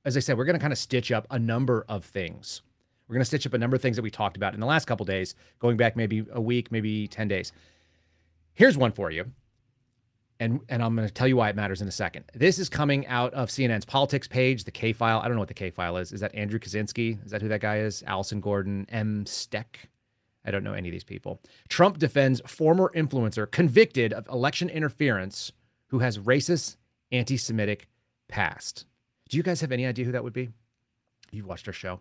as 0.04 0.16
I 0.16 0.20
said, 0.20 0.38
we're 0.38 0.44
going 0.44 0.56
to 0.56 0.60
kind 0.60 0.72
of 0.72 0.78
stitch 0.78 1.10
up 1.12 1.26
a 1.30 1.38
number 1.38 1.84
of 1.88 2.04
things 2.04 2.62
we're 3.08 3.14
going 3.14 3.20
to 3.20 3.26
stitch 3.26 3.46
up 3.46 3.54
a 3.54 3.58
number 3.58 3.76
of 3.76 3.82
things 3.82 3.96
that 3.96 4.02
we 4.02 4.10
talked 4.10 4.36
about 4.36 4.54
in 4.54 4.60
the 4.60 4.66
last 4.66 4.86
couple 4.86 5.04
days, 5.04 5.34
going 5.58 5.76
back 5.76 5.96
maybe 5.96 6.24
a 6.32 6.40
week, 6.40 6.72
maybe 6.72 7.06
10 7.06 7.28
days. 7.28 7.52
Here's 8.54 8.78
one 8.78 8.92
for 8.92 9.10
you. 9.10 9.26
And, 10.40 10.60
and 10.68 10.82
I'm 10.82 10.96
going 10.96 11.06
to 11.06 11.14
tell 11.14 11.28
you 11.28 11.36
why 11.36 11.48
it 11.48 11.56
matters 11.56 11.80
in 11.80 11.86
a 11.86 11.92
second. 11.92 12.24
This 12.34 12.58
is 12.58 12.68
coming 12.68 13.06
out 13.06 13.32
of 13.34 13.50
CNN's 13.50 13.84
politics 13.84 14.26
page, 14.26 14.64
the 14.64 14.70
K 14.70 14.92
file. 14.92 15.20
I 15.20 15.24
don't 15.26 15.34
know 15.34 15.40
what 15.40 15.48
the 15.48 15.54
K 15.54 15.70
file 15.70 15.96
is. 15.96 16.12
Is 16.12 16.20
that 16.20 16.34
Andrew 16.34 16.58
Kaczynski? 16.58 17.24
Is 17.24 17.30
that 17.30 17.40
who 17.40 17.48
that 17.48 17.60
guy 17.60 17.78
is? 17.78 18.02
Allison 18.06 18.40
Gordon, 18.40 18.86
Em 18.88 19.26
Steck? 19.26 19.88
I 20.44 20.50
don't 20.50 20.64
know 20.64 20.74
any 20.74 20.88
of 20.88 20.92
these 20.92 21.04
people. 21.04 21.40
Trump 21.68 21.98
defends 21.98 22.40
former 22.46 22.90
influencer 22.94 23.50
convicted 23.50 24.12
of 24.12 24.28
election 24.28 24.68
interference 24.68 25.52
who 25.88 26.00
has 26.00 26.18
racist, 26.18 26.76
anti 27.12 27.36
Semitic 27.36 27.88
past. 28.28 28.86
Do 29.28 29.36
you 29.36 29.42
guys 29.42 29.60
have 29.60 29.72
any 29.72 29.86
idea 29.86 30.04
who 30.04 30.12
that 30.12 30.24
would 30.24 30.32
be? 30.32 30.50
You've 31.30 31.46
watched 31.46 31.68
our 31.68 31.72
show. 31.72 32.00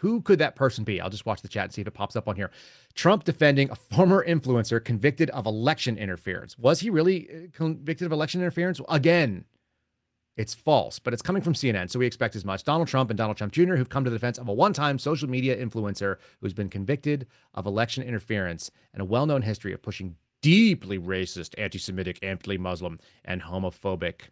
Who 0.00 0.20
could 0.22 0.38
that 0.38 0.54
person 0.54 0.84
be? 0.84 1.00
I'll 1.00 1.10
just 1.10 1.26
watch 1.26 1.42
the 1.42 1.48
chat 1.48 1.64
and 1.64 1.72
see 1.72 1.80
if 1.80 1.88
it 1.88 1.94
pops 1.94 2.14
up 2.14 2.28
on 2.28 2.36
here. 2.36 2.52
Trump 2.94 3.24
defending 3.24 3.68
a 3.68 3.74
former 3.74 4.24
influencer 4.24 4.84
convicted 4.84 5.28
of 5.30 5.44
election 5.44 5.98
interference. 5.98 6.56
Was 6.56 6.80
he 6.80 6.90
really 6.90 7.28
uh, 7.28 7.34
convicted 7.52 8.06
of 8.06 8.12
election 8.12 8.40
interference? 8.40 8.80
Again, 8.88 9.44
it's 10.36 10.54
false, 10.54 11.00
but 11.00 11.12
it's 11.12 11.22
coming 11.22 11.42
from 11.42 11.54
CNN, 11.54 11.90
so 11.90 11.98
we 11.98 12.06
expect 12.06 12.36
as 12.36 12.44
much. 12.44 12.62
Donald 12.62 12.86
Trump 12.86 13.10
and 13.10 13.16
Donald 13.16 13.36
Trump 13.36 13.52
Jr., 13.52 13.74
who've 13.74 13.88
come 13.88 14.04
to 14.04 14.10
the 14.10 14.16
defense 14.16 14.38
of 14.38 14.46
a 14.46 14.52
one 14.52 14.72
time 14.72 15.00
social 15.00 15.28
media 15.28 15.56
influencer 15.56 16.18
who's 16.40 16.54
been 16.54 16.68
convicted 16.68 17.26
of 17.54 17.66
election 17.66 18.04
interference 18.04 18.70
and 18.92 19.02
a 19.02 19.04
well 19.04 19.26
known 19.26 19.42
history 19.42 19.72
of 19.72 19.82
pushing 19.82 20.14
deeply 20.42 20.96
racist, 20.96 21.56
anti 21.58 21.78
Semitic, 21.78 22.20
anti 22.22 22.56
Muslim, 22.56 23.00
and 23.24 23.42
homophobic 23.42 24.28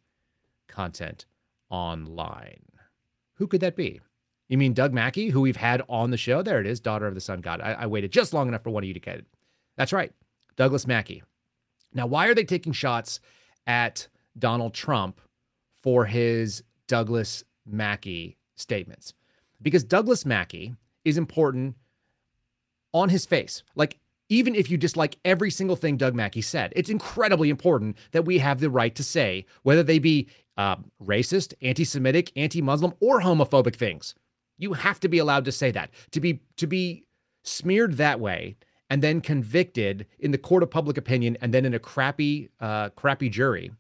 content 0.69 1.27
online. 1.71 2.63
Who 3.35 3.49
could 3.49 3.61
that 3.63 3.75
be? 3.75 4.01
You 4.49 4.59
mean 4.59 4.75
Doug 4.75 4.93
Mackey, 4.93 5.31
who 5.31 5.41
we've 5.41 5.57
had 5.57 5.83
on 5.89 6.11
the 6.11 6.17
show? 6.17 6.43
There 6.43 6.61
it 6.61 6.67
is, 6.67 6.81
daughter 6.81 7.07
of 7.07 7.15
the 7.15 7.21
sun 7.21 7.41
god. 7.41 7.61
I, 7.61 7.73
I 7.73 7.87
waited 7.87 8.13
just 8.13 8.33
long 8.33 8.49
enough 8.49 8.63
for 8.63 8.71
one 8.71 8.85
of 8.85 8.89
you 8.89 8.95
to 8.95 9.01
get 9.01 9.19
it. 9.19 9.27
That's 9.77 9.93
right, 9.93 10.13
Douglass 10.57 10.87
Mackey. 10.87 11.23
Now, 11.93 12.07
why 12.07 12.27
are 12.29 12.35
they 12.35 12.45
taking 12.45 12.73
shots 12.73 13.21
at 13.67 14.09
Donald 14.39 14.75
Trump 14.75 15.21
for 15.83 16.05
his 16.05 16.63
Douglass 16.87 17.43
Mackey 17.67 18.37
statements? 18.55 19.15
Because 19.61 19.83
Douglass 19.83 20.25
Mackey 20.25 20.75
is 21.05 21.19
important 21.19 21.77
on 22.93 23.09
his 23.09 23.27
face. 23.27 23.63
Like, 23.75 23.99
even 24.29 24.55
if 24.55 24.71
you 24.71 24.77
dislike 24.77 25.17
every 25.25 25.51
single 25.51 25.77
thing 25.77 25.97
Doug 25.97 26.15
Mackey 26.15 26.43
said, 26.43 26.73
it's 26.77 26.91
incredibly 26.91 27.51
important 27.51 27.97
that 28.13 28.25
we 28.25 28.39
have 28.39 28.61
the 28.61 28.71
right 28.71 28.95
to 28.95 29.05
say 29.05 29.47
whether 29.63 29.83
they 29.83 29.99
be 29.99 30.29
uh, 30.57 30.77
racist, 31.03 31.55
anti 31.63 31.85
Semitic, 31.85 32.33
anti 32.37 32.63
Muslim, 32.63 32.93
or 33.01 33.21
homophobic 33.21 33.77
things. 33.77 34.15
You 34.59 34.73
have 34.75 35.01
to 35.01 35.09
be 35.09 35.19
allowed 35.19 35.45
to 35.45 35.53
say 35.53 35.71
that. 35.73 35.91
To 36.13 36.21
be 36.21 36.41
to 36.57 36.67
be 36.67 37.05
smeared 37.43 37.95
that 37.95 38.21
way 38.21 38.57
and 38.91 39.03
then 39.03 39.21
convicted 39.21 40.07
in 40.19 40.31
the 40.31 40.39
court 40.39 40.63
of 40.63 40.71
public 40.71 40.97
opinion 40.97 41.37
and 41.41 41.53
then 41.53 41.65
in 41.65 41.75
a 41.75 41.79
crappy 41.79 42.51
uh, 42.61 42.91
crappy 42.91 43.29
jury 43.29 43.71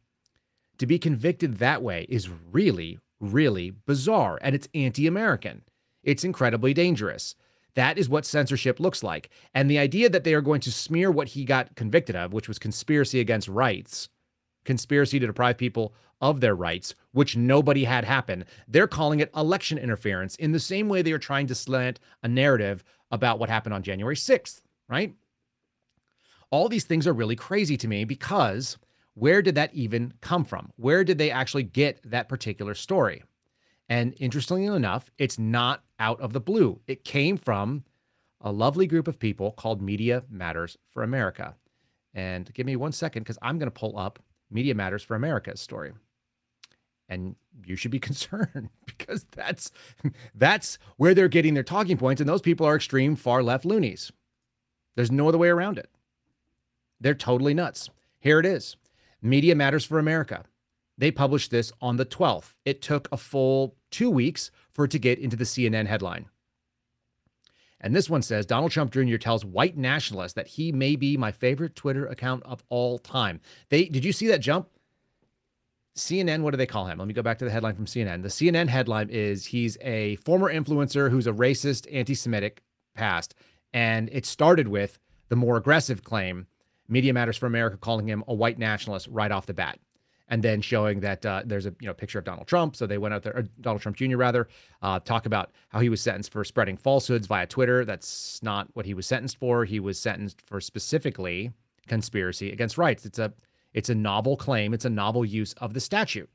to 0.78 0.86
be 0.86 0.98
convicted 0.98 1.58
that 1.58 1.82
way 1.82 2.06
is 2.08 2.28
really 2.28 2.98
really 3.20 3.70
bizarre 3.70 4.38
and 4.42 4.54
it's 4.54 4.68
anti-american. 4.74 5.62
It's 6.02 6.22
incredibly 6.22 6.74
dangerous. 6.74 7.34
That 7.74 7.98
is 7.98 8.08
what 8.08 8.24
censorship 8.24 8.78
looks 8.78 9.02
like. 9.02 9.30
And 9.52 9.70
the 9.70 9.78
idea 9.78 10.08
that 10.08 10.24
they 10.24 10.34
are 10.34 10.40
going 10.40 10.60
to 10.62 10.72
smear 10.72 11.10
what 11.10 11.28
he 11.28 11.44
got 11.44 11.74
convicted 11.74 12.14
of 12.14 12.32
which 12.32 12.48
was 12.48 12.58
conspiracy 12.58 13.20
against 13.20 13.48
rights 13.48 14.08
conspiracy 14.66 15.18
to 15.18 15.26
deprive 15.26 15.56
people 15.56 15.94
of 16.20 16.40
their 16.40 16.54
rights, 16.54 16.94
which 17.12 17.36
nobody 17.36 17.84
had 17.84 18.04
happen. 18.04 18.44
They're 18.66 18.86
calling 18.86 19.20
it 19.20 19.30
election 19.36 19.78
interference 19.78 20.36
in 20.36 20.52
the 20.52 20.60
same 20.60 20.88
way 20.88 21.02
they 21.02 21.12
are 21.12 21.18
trying 21.18 21.46
to 21.48 21.54
slant 21.54 22.00
a 22.22 22.28
narrative 22.28 22.82
about 23.10 23.38
what 23.38 23.48
happened 23.48 23.74
on 23.74 23.82
January 23.82 24.16
6th, 24.16 24.60
right? 24.88 25.14
All 26.50 26.68
these 26.68 26.84
things 26.84 27.06
are 27.06 27.12
really 27.12 27.36
crazy 27.36 27.76
to 27.76 27.88
me 27.88 28.04
because 28.04 28.78
where 29.14 29.42
did 29.42 29.54
that 29.54 29.74
even 29.74 30.14
come 30.20 30.44
from? 30.44 30.72
Where 30.76 31.04
did 31.04 31.18
they 31.18 31.30
actually 31.30 31.62
get 31.64 32.00
that 32.04 32.28
particular 32.28 32.74
story? 32.74 33.22
And 33.88 34.14
interestingly 34.18 34.66
enough, 34.66 35.10
it's 35.18 35.38
not 35.38 35.82
out 35.98 36.20
of 36.20 36.32
the 36.32 36.40
blue. 36.40 36.80
It 36.86 37.04
came 37.04 37.36
from 37.36 37.84
a 38.40 38.52
lovely 38.52 38.86
group 38.86 39.08
of 39.08 39.18
people 39.18 39.52
called 39.52 39.80
Media 39.80 40.24
Matters 40.28 40.76
for 40.90 41.02
America. 41.02 41.54
And 42.14 42.52
give 42.52 42.66
me 42.66 42.76
one 42.76 42.92
second 42.92 43.22
because 43.22 43.38
I'm 43.42 43.58
going 43.58 43.70
to 43.70 43.78
pull 43.78 43.98
up 43.98 44.18
Media 44.50 44.74
Matters 44.74 45.02
for 45.02 45.14
America's 45.14 45.60
story. 45.60 45.92
And 47.08 47.36
you 47.64 47.76
should 47.76 47.90
be 47.90 47.98
concerned 48.00 48.70
because 48.86 49.24
that's 49.32 49.70
that's 50.34 50.78
where 50.96 51.14
they're 51.14 51.28
getting 51.28 51.54
their 51.54 51.62
talking 51.62 51.96
points, 51.96 52.20
and 52.20 52.28
those 52.28 52.42
people 52.42 52.66
are 52.66 52.76
extreme 52.76 53.16
far 53.16 53.42
left 53.42 53.64
loonies. 53.64 54.12
There's 54.94 55.12
no 55.12 55.28
other 55.28 55.38
way 55.38 55.48
around 55.48 55.78
it. 55.78 55.90
They're 57.00 57.14
totally 57.14 57.54
nuts. 57.54 57.90
Here 58.18 58.40
it 58.40 58.46
is. 58.46 58.76
Media 59.20 59.54
Matters 59.54 59.84
for 59.84 59.98
America. 59.98 60.44
They 60.98 61.10
published 61.10 61.50
this 61.50 61.72
on 61.80 61.96
the 61.96 62.06
12th. 62.06 62.54
It 62.64 62.80
took 62.80 63.08
a 63.12 63.16
full 63.18 63.76
two 63.90 64.10
weeks 64.10 64.50
for 64.72 64.86
it 64.86 64.90
to 64.92 64.98
get 64.98 65.18
into 65.18 65.36
the 65.36 65.44
CNN 65.44 65.86
headline. 65.86 66.26
And 67.80 67.94
this 67.94 68.08
one 68.08 68.22
says 68.22 68.46
Donald 68.46 68.72
Trump 68.72 68.92
Jr. 68.92 69.16
tells 69.16 69.44
white 69.44 69.76
nationalists 69.76 70.32
that 70.32 70.46
he 70.46 70.72
may 70.72 70.96
be 70.96 71.16
my 71.16 71.30
favorite 71.30 71.76
Twitter 71.76 72.06
account 72.06 72.42
of 72.44 72.64
all 72.70 72.98
time. 72.98 73.40
They 73.68 73.84
did 73.84 74.04
you 74.04 74.12
see 74.12 74.26
that 74.28 74.40
jump? 74.40 74.68
CNN, 75.96 76.42
what 76.42 76.50
do 76.50 76.58
they 76.58 76.66
call 76.66 76.86
him? 76.86 76.98
Let 76.98 77.08
me 77.08 77.14
go 77.14 77.22
back 77.22 77.38
to 77.38 77.44
the 77.44 77.50
headline 77.50 77.74
from 77.74 77.86
CNN. 77.86 78.22
The 78.22 78.28
CNN 78.28 78.68
headline 78.68 79.08
is 79.08 79.46
he's 79.46 79.78
a 79.80 80.16
former 80.16 80.52
influencer 80.52 81.10
who's 81.10 81.26
a 81.26 81.32
racist, 81.32 81.86
anti 81.90 82.14
Semitic 82.14 82.62
past. 82.94 83.34
And 83.72 84.08
it 84.12 84.26
started 84.26 84.68
with 84.68 84.98
the 85.28 85.36
more 85.36 85.56
aggressive 85.56 86.04
claim 86.04 86.46
Media 86.88 87.12
Matters 87.12 87.36
for 87.36 87.46
America 87.46 87.76
calling 87.76 88.06
him 88.06 88.22
a 88.28 88.34
white 88.34 88.58
nationalist 88.58 89.08
right 89.10 89.32
off 89.32 89.46
the 89.46 89.54
bat. 89.54 89.78
And 90.28 90.42
then 90.42 90.60
showing 90.60 91.00
that 91.00 91.24
uh, 91.24 91.42
there's 91.46 91.66
a 91.66 91.74
you 91.80 91.86
know 91.86 91.94
picture 91.94 92.18
of 92.18 92.24
Donald 92.24 92.48
Trump, 92.48 92.74
so 92.74 92.84
they 92.84 92.98
went 92.98 93.14
out 93.14 93.22
there, 93.22 93.44
Donald 93.60 93.80
Trump 93.80 93.96
Jr. 93.96 94.16
rather, 94.16 94.48
uh, 94.82 94.98
talk 94.98 95.24
about 95.24 95.52
how 95.68 95.78
he 95.78 95.88
was 95.88 96.00
sentenced 96.00 96.32
for 96.32 96.42
spreading 96.42 96.76
falsehoods 96.76 97.28
via 97.28 97.46
Twitter. 97.46 97.84
That's 97.84 98.42
not 98.42 98.66
what 98.74 98.86
he 98.86 98.94
was 98.94 99.06
sentenced 99.06 99.36
for. 99.38 99.64
He 99.64 99.78
was 99.78 100.00
sentenced 100.00 100.42
for 100.44 100.60
specifically 100.60 101.52
conspiracy 101.86 102.50
against 102.50 102.76
rights. 102.76 103.06
It's 103.06 103.20
a 103.20 103.32
it's 103.76 103.90
a 103.90 103.94
novel 103.94 104.38
claim. 104.38 104.72
It's 104.72 104.86
a 104.86 104.90
novel 104.90 105.24
use 105.24 105.52
of 105.58 105.74
the 105.74 105.80
statute. 105.80 106.30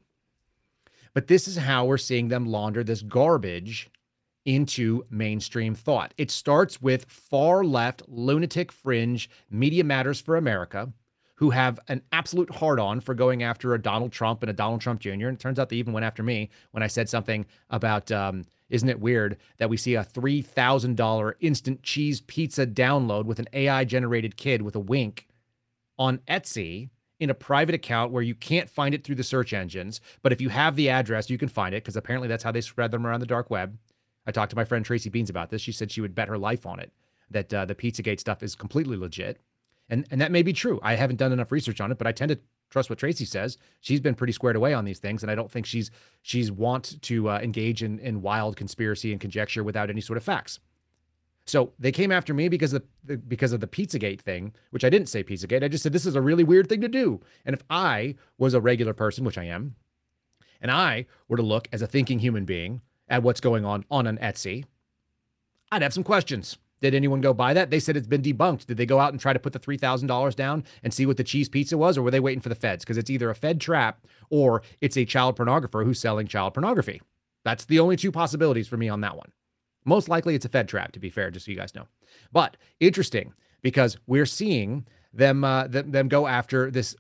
But 1.13 1.27
this 1.27 1.47
is 1.47 1.58
how 1.58 1.86
we're 1.86 1.97
seeing 1.97 2.27
them 2.27 2.45
launder 2.45 2.84
this 2.84 3.01
garbage 3.01 3.89
into 4.45 5.04
mainstream 5.10 5.73
thought. 5.73 6.13
It 6.19 6.30
starts 6.30 6.82
with 6.82 7.06
far 7.06 7.63
left, 7.63 8.04
lunatic 8.08 8.71
fringe 8.71 9.27
Media 9.49 9.84
Matters 9.84 10.21
for 10.21 10.38
America, 10.38 10.93
who 11.36 11.49
have 11.49 11.80
an 11.88 12.04
absolute 12.12 12.51
hard 12.51 12.80
on 12.80 13.01
for 13.01 13.15
going 13.15 13.41
after 13.41 13.73
a 13.73 13.82
Donald 13.82 14.12
Trump 14.12 14.43
and 14.43 14.49
a 14.51 14.54
Donald 14.54 14.82
Trump 14.82 14.99
Jr. 14.99 15.10
And 15.10 15.23
it 15.23 15.39
turns 15.39 15.58
out 15.58 15.69
they 15.69 15.77
even 15.77 15.93
went 15.93 16.06
after 16.06 16.21
me 16.21 16.51
when 16.69 16.84
I 16.84 16.88
said 16.88 17.10
something 17.10 17.47
about, 17.71 18.12
um, 18.12 18.45
isn't 18.69 18.88
it 18.88 18.99
weird 18.99 19.38
that 19.58 19.69
we 19.69 19.77
see 19.77 19.95
a 19.95 20.04
$3,000 20.04 21.34
instant 21.39 21.82
cheese 21.82 22.21
pizza 22.21 22.67
download 22.67 23.25
with 23.25 23.39
an 23.39 23.47
AI 23.54 23.84
generated 23.84 24.38
kid 24.38 24.62
with 24.62 24.75
a 24.75 24.80
wink 24.80 25.27
on 25.97 26.19
Etsy? 26.27 26.89
In 27.21 27.29
a 27.29 27.36
private 27.36 27.75
account 27.75 28.12
where 28.12 28.23
you 28.23 28.36
can't 28.36 28.69
find 28.69 28.93
it 28.93 29.03
through 29.03 29.15
the 29.15 29.23
search 29.23 29.53
engines. 29.53 30.01
But 30.23 30.34
if 30.34 30.41
you 30.41 30.49
have 30.49 30.75
the 30.75 30.89
address, 30.89 31.29
you 31.29 31.38
can 31.38 31.49
find 31.49 31.73
it 31.73 31.84
because 31.84 31.95
apparently 31.95 32.27
that's 32.27 32.43
how 32.43 32.51
they 32.51 32.62
spread 32.62 32.91
them 32.91 33.05
around 33.05 33.19
the 33.19 33.27
dark 33.27 33.49
web. 33.49 33.77
I 34.25 34.31
talked 34.31 34.49
to 34.49 34.55
my 34.55 34.65
friend 34.65 34.84
Tracy 34.84 35.10
Beanz 35.10 35.29
about 35.29 35.51
this. 35.51 35.62
She 35.62 35.71
said 35.71 35.91
she 35.91 36.01
would 36.01 36.15
bet 36.15 36.27
her 36.27 36.38
life 36.38 36.65
on 36.65 36.79
it 36.79 36.91
that 37.31 37.53
uh, 37.53 37.65
the 37.65 37.75
Pizzagate 37.75 38.19
stuff 38.19 38.43
is 38.43 38.55
completely 38.55 38.97
legit, 38.97 39.39
and 39.89 40.05
and 40.12 40.19
that 40.21 40.31
may 40.31 40.43
be 40.43 40.53
true. 40.53 40.79
I 40.84 40.95
haven't 40.95 41.17
done 41.17 41.31
enough 41.31 41.51
research 41.51 41.81
on 41.81 41.91
it, 41.91 41.97
but 41.97 42.07
I 42.07 42.12
tend 42.12 42.29
to 42.29 42.39
trust 42.69 42.89
what 42.89 42.99
Tracy 42.99 43.25
says. 43.25 43.57
She's 43.81 43.99
been 43.99 44.15
pretty 44.15 44.34
squared 44.34 44.55
away 44.55 44.73
on 44.73 44.86
these 44.86 44.99
things, 44.99 45.23
and 45.23 45.31
I 45.31 45.36
don't 45.36 45.51
think 45.51 45.65
she's 45.65 45.91
she's 46.21 46.51
want 46.51 47.01
to 47.03 47.29
uh, 47.29 47.39
engage 47.39 47.84
in 47.84 47.99
in 47.99 48.21
wild 48.21 48.55
conspiracy 48.55 49.12
and 49.12 49.21
conjecture 49.21 49.63
without 49.63 49.89
any 49.89 50.01
sort 50.01 50.17
of 50.17 50.23
facts. 50.23 50.60
So 51.45 51.73
they 51.80 51.91
came 51.91 52.12
after 52.12 52.34
me 52.34 52.49
because 52.49 52.73
of 52.73 52.84
the, 53.04 53.17
because 53.17 53.51
of 53.51 53.60
the 53.60 53.67
Pizzagate 53.67 54.21
thing, 54.21 54.54
which 54.69 54.84
I 54.84 54.89
didn't 54.89 55.10
say 55.10 55.23
Pizzagate. 55.23 55.63
I 55.63 55.67
just 55.67 55.84
said 55.84 55.93
this 55.93 56.06
is 56.06 56.15
a 56.15 56.21
really 56.21 56.43
weird 56.43 56.69
thing 56.69 56.82
to 56.82 56.88
do. 56.88 57.19
And 57.45 57.54
if 57.54 57.63
I 57.69 58.15
was 58.38 58.54
a 58.54 58.62
regular 58.62 58.93
person, 58.93 59.25
which 59.25 59.38
I 59.38 59.45
am, 59.45 59.75
and 60.62 60.71
I 60.71 61.08
were 61.27 61.38
to 61.38 61.43
look 61.43 61.67
as 61.71 61.82
a 61.82 61.88
thinking 61.88 62.19
human 62.19 62.45
being 62.45 62.82
at 63.08 63.23
what's 63.23 63.41
going 63.41 63.65
on 63.65 63.86
on 63.89 64.08
an 64.08 64.17
Etsy, 64.19 64.65
I'd 65.71 65.82
have 65.82 65.93
some 65.93 66.04
questions. 66.04 66.58
Did 66.82 66.95
anyone 66.95 67.21
go 67.21 67.34
buy 67.34 67.54
that? 67.54 67.69
They 67.69 67.80
said 67.80 67.95
it's 67.95 68.08
been 68.08 68.23
debunked. 68.23 68.65
Did 68.65 68.77
they 68.77 68.88
go 68.88 68.99
out 68.99 69.12
and 69.12 69.21
try 69.21 69.34
to 69.34 69.39
put 69.39 69.54
the 69.54 69.60
$3,000 69.60 70.36
down 70.36 70.63
and 70.84 70.93
see 70.93 71.06
what 71.06 71.17
the 71.17 71.23
cheese 71.23 71.47
pizza 71.47 71.77
was, 71.77 71.97
or 71.97 72.01
were 72.01 72.12
they 72.12 72.19
waiting 72.19 72.41
for 72.41 72.49
the 72.49 72.56
feds? 72.56 72.84
Because 72.84 72.97
it's 72.97 73.10
either 73.10 73.30
a 73.30 73.36
Fed 73.36 73.62
trap 73.62 74.06
or 74.30 74.63
it's 74.82 74.97
a 74.97 75.06
child 75.06 75.38
pornographer 75.38 75.86
who's 75.86 75.99
selling 75.99 76.27
child 76.27 76.56
pornography. 76.56 77.01
That's 77.43 77.65
the 77.65 77.80
only 77.80 77.97
two 77.97 78.12
possibilities 78.12 78.67
for 78.67 78.77
me 78.77 78.89
on 78.89 79.01
that 79.01 79.15
one. 79.15 79.32
Most 79.85 80.09
likely 80.09 80.35
it's 80.35 80.45
a 80.45 80.49
Fed 80.49 80.67
trap, 80.67 80.91
to 80.93 80.99
be 80.99 81.09
fair, 81.09 81.31
just 81.31 81.45
so 81.45 81.51
you 81.51 81.57
guys 81.57 81.75
know. 81.75 81.87
But 82.31 82.57
interesting 82.79 83.33
because 83.61 83.97
we're 84.07 84.25
seeing 84.25 84.85
them, 85.13 85.43
uh, 85.43 85.67
them, 85.67 85.91
them 85.91 86.07
go 86.07 86.27
after 86.27 86.71
this 86.71 86.95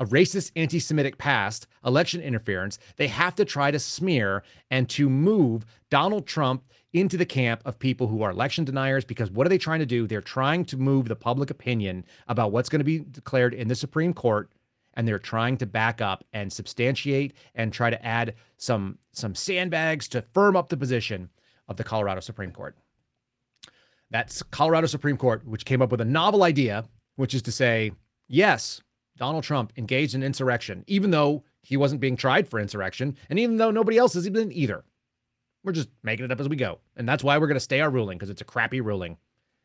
a 0.00 0.04
racist 0.06 0.52
anti 0.54 0.78
Semitic 0.78 1.18
past, 1.18 1.66
election 1.84 2.20
interference, 2.20 2.78
they 2.96 3.08
have 3.08 3.34
to 3.34 3.44
try 3.44 3.70
to 3.70 3.78
smear 3.78 4.42
and 4.70 4.88
to 4.90 5.10
move 5.10 5.64
Donald 5.90 6.26
Trump 6.26 6.62
into 6.92 7.16
the 7.16 7.26
camp 7.26 7.60
of 7.64 7.78
people 7.78 8.06
who 8.06 8.22
are 8.22 8.30
election 8.30 8.64
deniers 8.64 9.04
because 9.04 9.30
what 9.30 9.46
are 9.46 9.50
they 9.50 9.58
trying 9.58 9.80
to 9.80 9.86
do? 9.86 10.06
They're 10.06 10.20
trying 10.20 10.64
to 10.66 10.76
move 10.76 11.08
the 11.08 11.16
public 11.16 11.50
opinion 11.50 12.04
about 12.28 12.52
what's 12.52 12.68
going 12.68 12.80
to 12.80 12.84
be 12.84 13.00
declared 13.00 13.54
in 13.54 13.68
the 13.68 13.74
Supreme 13.74 14.14
Court 14.14 14.50
and 14.94 15.06
they're 15.06 15.18
trying 15.18 15.56
to 15.58 15.66
back 15.66 16.00
up 16.00 16.24
and 16.32 16.52
substantiate 16.52 17.34
and 17.54 17.72
try 17.72 17.90
to 17.90 18.04
add 18.04 18.34
some 18.56 18.98
some 19.12 19.34
sandbags 19.34 20.08
to 20.08 20.22
firm 20.32 20.56
up 20.56 20.70
the 20.70 20.76
position 20.76 21.28
of 21.68 21.76
the 21.76 21.84
Colorado 21.84 22.20
Supreme 22.20 22.52
Court. 22.52 22.76
That's 24.10 24.42
Colorado 24.42 24.86
Supreme 24.86 25.16
Court 25.16 25.46
which 25.46 25.64
came 25.64 25.82
up 25.82 25.90
with 25.90 26.00
a 26.00 26.04
novel 26.04 26.42
idea 26.42 26.84
which 27.16 27.34
is 27.34 27.42
to 27.42 27.52
say, 27.52 27.92
yes, 28.28 28.80
Donald 29.16 29.42
Trump 29.44 29.72
engaged 29.76 30.14
in 30.14 30.22
insurrection, 30.22 30.84
even 30.86 31.10
though 31.10 31.42
he 31.62 31.76
wasn't 31.76 32.00
being 32.00 32.16
tried 32.16 32.48
for 32.48 32.60
insurrection, 32.60 33.16
and 33.28 33.38
even 33.38 33.56
though 33.56 33.70
nobody 33.70 33.98
else 33.98 34.14
has 34.14 34.28
been 34.30 34.52
either. 34.52 34.84
We're 35.64 35.72
just 35.72 35.88
making 36.02 36.24
it 36.24 36.32
up 36.32 36.40
as 36.40 36.48
we 36.48 36.56
go. 36.56 36.78
And 36.96 37.08
that's 37.08 37.24
why 37.24 37.36
we're 37.36 37.48
going 37.48 37.56
to 37.56 37.60
stay 37.60 37.80
our 37.80 37.90
ruling, 37.90 38.16
because 38.16 38.30
it's 38.30 38.40
a 38.40 38.44
crappy 38.44 38.80
ruling. 38.80 39.18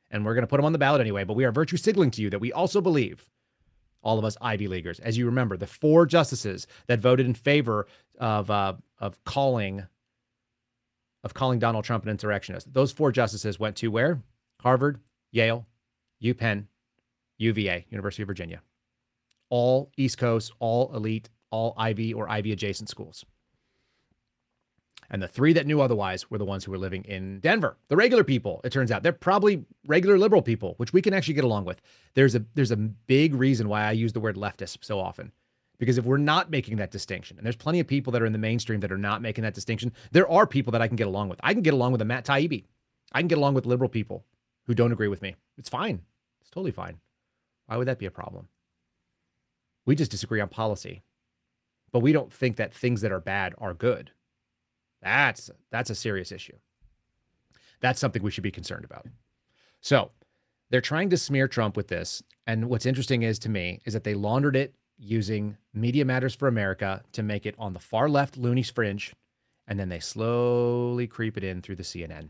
And 0.10 0.26
we're 0.26 0.34
going 0.34 0.44
to 0.44 0.48
put 0.48 0.60
him 0.60 0.66
on 0.66 0.74
the 0.74 0.80
ballot 0.80 1.02
anyway. 1.02 1.24
But 1.24 1.36
we 1.36 1.46
are 1.46 1.52
virtue 1.52 1.78
signaling 1.78 2.12
to 2.12 2.22
you 2.22 2.30
that 2.32 2.40
we 2.40 2.52
also 2.52 2.82
believe, 2.82 3.30
all 4.02 4.20
of 4.20 4.26
us 4.26 4.36
Ivy 4.42 4.68
Leaguers, 4.68 5.00
as 5.00 5.18
you 5.18 5.28
remember, 5.28 5.56
the 5.56 5.68
four 5.68 6.06
justices 6.08 6.68
that 6.88 7.00
voted 7.00 7.28
in 7.28 7.36
favor 7.36 7.86
of, 8.20 8.50
uh, 8.50 8.74
of 9.00 9.24
calling 9.24 9.86
of 11.24 11.34
calling 11.34 11.60
Donald 11.60 11.86
Trump 11.86 12.04
an 12.04 12.10
insurrectionist. 12.10 12.74
Those 12.74 12.92
four 12.92 13.12
justices 13.12 13.60
went 13.60 13.76
to 13.78 13.90
where? 13.90 14.22
Harvard, 14.62 15.00
Yale, 15.32 15.66
UPenn, 16.22 16.66
UVA, 17.38 17.86
University 17.90 18.24
of 18.24 18.28
Virginia 18.28 18.62
all 19.54 19.92
East 19.98 20.18
Coast, 20.18 20.52
all 20.58 20.92
elite, 20.96 21.30
all 21.52 21.76
Ivy 21.78 22.12
or 22.12 22.28
Ivy 22.28 22.52
adjacent 22.54 22.90
schools. 22.90 23.24
And 25.12 25.22
the 25.22 25.28
three 25.28 25.54
that 25.54 25.68
knew 25.68 25.80
otherwise 25.80 26.32
were 26.32 26.40
the 26.40 26.46
ones 26.46 26.64
who 26.64 26.72
were 26.72 26.78
living 26.80 27.04
in 27.04 27.40
Denver. 27.40 27.78
The 27.88 27.96
regular 27.96 28.24
people, 28.24 28.62
it 28.64 28.72
turns 28.72 28.92
out, 28.92 29.04
they're 29.04 29.12
probably 29.12 29.64
regular 29.86 30.18
liberal 30.18 30.42
people, 30.42 30.74
which 30.78 30.92
we 30.92 31.04
can 31.04 31.14
actually 31.14 31.36
get 31.36 31.44
along 31.44 31.66
with. 31.66 31.84
There's 32.16 32.34
a 32.34 32.44
there's 32.56 32.72
a 32.72 32.78
big 32.78 33.36
reason 33.36 33.70
why 33.70 33.84
I 33.84 33.92
use 33.92 34.14
the 34.14 34.20
word 34.20 34.38
leftist 34.38 34.80
so 34.82 35.00
often. 35.00 35.32
Because 35.84 35.98
if 35.98 36.06
we're 36.06 36.16
not 36.16 36.50
making 36.50 36.78
that 36.78 36.92
distinction, 36.92 37.36
and 37.36 37.46
there's 37.46 37.58
plenty 37.58 37.82
of 37.82 37.88
people 37.88 38.14
that 38.14 38.22
are 38.22 38.26
in 38.26 38.32
the 38.32 38.38
mainstream 38.38 38.80
that 38.80 38.92
are 38.94 38.98
not 38.98 39.22
making 39.22 39.42
that 39.42 39.54
distinction, 39.54 39.92
there 40.14 40.30
are 40.32 40.48
people 40.48 40.72
that 40.72 40.82
I 40.82 40.88
can 40.88 40.96
get 40.96 41.08
along 41.08 41.28
with. 41.28 41.42
I 41.44 41.52
can 41.52 41.62
get 41.62 41.74
along 41.74 41.92
with 41.92 42.02
a 42.02 42.06
Matt 42.06 42.24
Taibbi. 42.24 42.64
I 43.12 43.20
can 43.20 43.28
get 43.28 43.38
along 43.38 43.54
with 43.54 43.66
liberal 43.66 43.90
people 43.90 44.24
who 44.66 44.74
don't 44.74 44.94
agree 44.94 45.10
with 45.10 45.22
me. 45.22 45.36
It's 45.58 45.68
fine. 45.68 46.00
It's 46.40 46.50
totally 46.50 46.72
fine. 46.72 47.02
Why 47.66 47.76
would 47.76 47.90
that 47.90 48.00
be 48.00 48.06
a 48.06 48.12
problem? 48.12 48.48
We 49.86 49.94
just 49.94 50.10
disagree 50.10 50.40
on 50.40 50.48
policy. 50.48 51.04
But 51.92 52.00
we 52.00 52.14
don't 52.14 52.32
think 52.32 52.56
that 52.56 52.74
things 52.74 53.02
that 53.02 53.12
are 53.12 53.20
bad 53.20 53.54
are 53.58 53.74
good. 53.74 54.12
That's 55.02 55.52
that's 55.70 55.90
a 55.90 55.96
serious 55.96 56.32
issue. 56.32 56.56
That's 57.82 58.00
something 58.00 58.24
we 58.24 58.32
should 58.32 58.42
be 58.42 58.52
concerned 58.52 58.86
about. 58.86 59.06
So, 59.82 60.12
they're 60.70 60.80
trying 60.80 61.10
to 61.10 61.18
smear 61.18 61.50
Trump 61.50 61.76
with 61.76 61.90
this, 61.90 62.24
and 62.48 62.70
what's 62.70 62.86
interesting 62.86 63.24
is 63.24 63.38
to 63.40 63.50
me 63.50 63.82
is 63.84 63.92
that 63.92 64.06
they 64.06 64.14
laundered 64.14 64.56
it 64.56 64.76
using 64.98 65.58
Media 65.74 66.06
Matters 66.06 66.36
for 66.36 66.48
America 66.48 67.04
to 67.14 67.24
make 67.24 67.46
it 67.46 67.56
on 67.58 67.74
the 67.74 67.80
far 67.80 68.10
left 68.10 68.38
loony 68.38 68.64
fringe, 68.64 69.14
and 69.68 69.80
then 69.80 69.90
they 69.90 70.00
slowly 70.00 71.08
creep 71.08 71.38
it 71.38 71.44
in 71.44 71.62
through 71.62 71.76
the 71.76 71.84
CNN. 71.84 72.30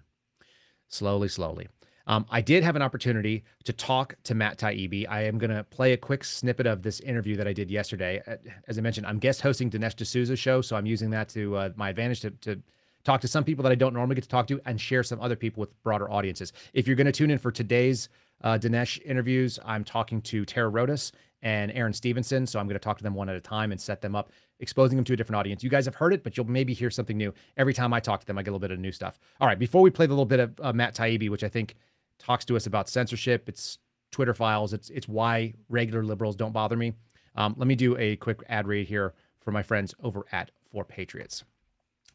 Slowly, 0.87 1.27
slowly. 1.27 1.67
Um, 2.05 2.25
I 2.29 2.41
did 2.41 2.63
have 2.63 2.75
an 2.75 2.81
opportunity 2.81 3.43
to 3.63 3.73
talk 3.73 4.15
to 4.23 4.35
Matt 4.35 4.57
Taibbi. 4.57 5.07
I 5.09 5.23
am 5.23 5.37
going 5.37 5.51
to 5.51 5.63
play 5.63 5.93
a 5.93 5.97
quick 5.97 6.23
snippet 6.23 6.67
of 6.67 6.81
this 6.81 6.99
interview 6.99 7.37
that 7.37 7.47
I 7.47 7.53
did 7.53 7.71
yesterday. 7.71 8.21
Uh, 8.27 8.35
as 8.67 8.77
I 8.77 8.81
mentioned, 8.81 9.07
I'm 9.07 9.19
guest 9.19 9.41
hosting 9.41 9.69
Dinesh 9.69 9.95
D'Souza's 9.95 10.39
show, 10.39 10.61
so 10.61 10.75
I'm 10.75 10.85
using 10.85 11.09
that 11.11 11.29
to 11.29 11.55
uh, 11.55 11.69
my 11.75 11.89
advantage 11.89 12.19
to, 12.21 12.31
to 12.31 12.61
talk 13.03 13.21
to 13.21 13.27
some 13.27 13.43
people 13.43 13.63
that 13.63 13.71
I 13.71 13.75
don't 13.75 13.93
normally 13.93 14.15
get 14.15 14.23
to 14.23 14.29
talk 14.29 14.47
to 14.47 14.59
and 14.65 14.79
share 14.79 15.03
some 15.03 15.21
other 15.21 15.35
people 15.35 15.61
with 15.61 15.81
broader 15.83 16.09
audiences. 16.09 16.51
If 16.73 16.87
you're 16.87 16.95
going 16.95 17.05
to 17.05 17.13
tune 17.13 17.31
in 17.31 17.37
for 17.37 17.51
today's 17.51 18.09
uh, 18.43 18.57
Dinesh 18.57 19.01
interviews, 19.05 19.59
I'm 19.63 19.83
talking 19.83 20.21
to 20.23 20.45
Tara 20.45 20.69
Rodas 20.69 21.11
and 21.43 21.71
Aaron 21.73 21.93
Stevenson. 21.93 22.47
So 22.47 22.59
I'm 22.59 22.65
going 22.65 22.79
to 22.79 22.83
talk 22.83 22.97
to 22.97 23.03
them 23.03 23.13
one 23.13 23.29
at 23.29 23.35
a 23.35 23.41
time 23.41 23.71
and 23.71 23.79
set 23.79 24.01
them 24.01 24.15
up, 24.15 24.31
exposing 24.59 24.95
them 24.95 25.05
to 25.05 25.13
a 25.13 25.15
different 25.15 25.37
audience. 25.37 25.63
You 25.63 25.69
guys 25.69 25.85
have 25.85 25.95
heard 25.95 26.13
it, 26.13 26.23
but 26.23 26.35
you'll 26.35 26.49
maybe 26.49 26.73
hear 26.73 26.89
something 26.89 27.17
new 27.17 27.33
every 27.57 27.73
time 27.73 27.93
I 27.93 27.99
talk 27.99 28.21
to 28.21 28.25
them. 28.25 28.39
I 28.39 28.41
get 28.41 28.49
a 28.49 28.53
little 28.53 28.59
bit 28.59 28.71
of 28.71 28.79
new 28.79 28.91
stuff. 28.91 29.19
All 29.39 29.47
right, 29.47 29.59
before 29.59 29.81
we 29.81 29.91
play 29.91 30.07
the 30.07 30.13
little 30.13 30.25
bit 30.25 30.39
of 30.39 30.59
uh, 30.61 30.73
Matt 30.73 30.95
Taibbi, 30.95 31.29
which 31.29 31.43
I 31.43 31.49
think 31.49 31.75
talks 32.17 32.45
to 32.45 32.55
us 32.55 32.65
about 32.65 32.89
censorship. 32.89 33.47
It's 33.47 33.77
Twitter 34.11 34.33
files. 34.33 34.73
It's 34.73 34.89
it's 34.89 35.07
why 35.07 35.53
regular 35.69 36.03
liberals 36.03 36.35
don't 36.35 36.53
bother 36.53 36.77
me. 36.77 36.93
Um, 37.35 37.55
let 37.57 37.67
me 37.67 37.75
do 37.75 37.97
a 37.97 38.15
quick 38.17 38.41
ad 38.47 38.67
read 38.67 38.87
here 38.87 39.13
for 39.41 39.51
my 39.51 39.63
friends 39.63 39.93
over 40.01 40.25
at 40.31 40.51
4Patriots. 40.73 41.43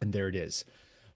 And 0.00 0.12
there 0.12 0.28
it 0.28 0.36
is. 0.36 0.64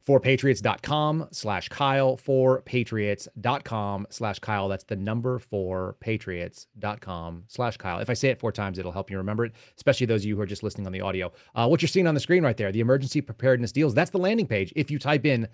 4Patriots.com 0.07 1.29
slash 1.31 1.69
Kyle, 1.69 2.17
4Patriots.com 2.17 4.07
slash 4.11 4.39
Kyle. 4.41 4.69
That's 4.69 4.85
the 4.85 4.97
number 4.97 5.39
for 5.39 5.97
Patriots.com 6.01 7.45
slash 7.49 7.77
Kyle. 7.77 7.99
If 7.99 8.11
I 8.11 8.15
say 8.15 8.29
it 8.31 8.41
four 8.41 8.53
times, 8.53 8.79
it'll 8.79 8.93
help 8.93 9.11
you 9.11 9.17
remember 9.17 9.45
it, 9.45 9.53
especially 9.77 10.07
those 10.07 10.23
of 10.23 10.27
you 10.27 10.37
who 10.37 10.43
are 10.43 10.47
just 10.47 10.63
listening 10.63 10.87
on 10.87 10.93
the 10.93 11.01
audio. 11.01 11.33
Uh, 11.55 11.67
what 11.69 11.83
you're 11.83 11.89
seeing 11.89 12.07
on 12.07 12.15
the 12.15 12.21
screen 12.21 12.43
right 12.43 12.57
there, 12.57 12.73
the 12.73 12.81
emergency 12.81 13.21
preparedness 13.21 13.73
deals, 13.73 13.95
that's 13.95 14.11
the 14.11 14.19
landing 14.19 14.47
page. 14.47 14.73
If 14.75 14.91
you 14.91 14.99
type 14.99 15.25
in 15.25 15.49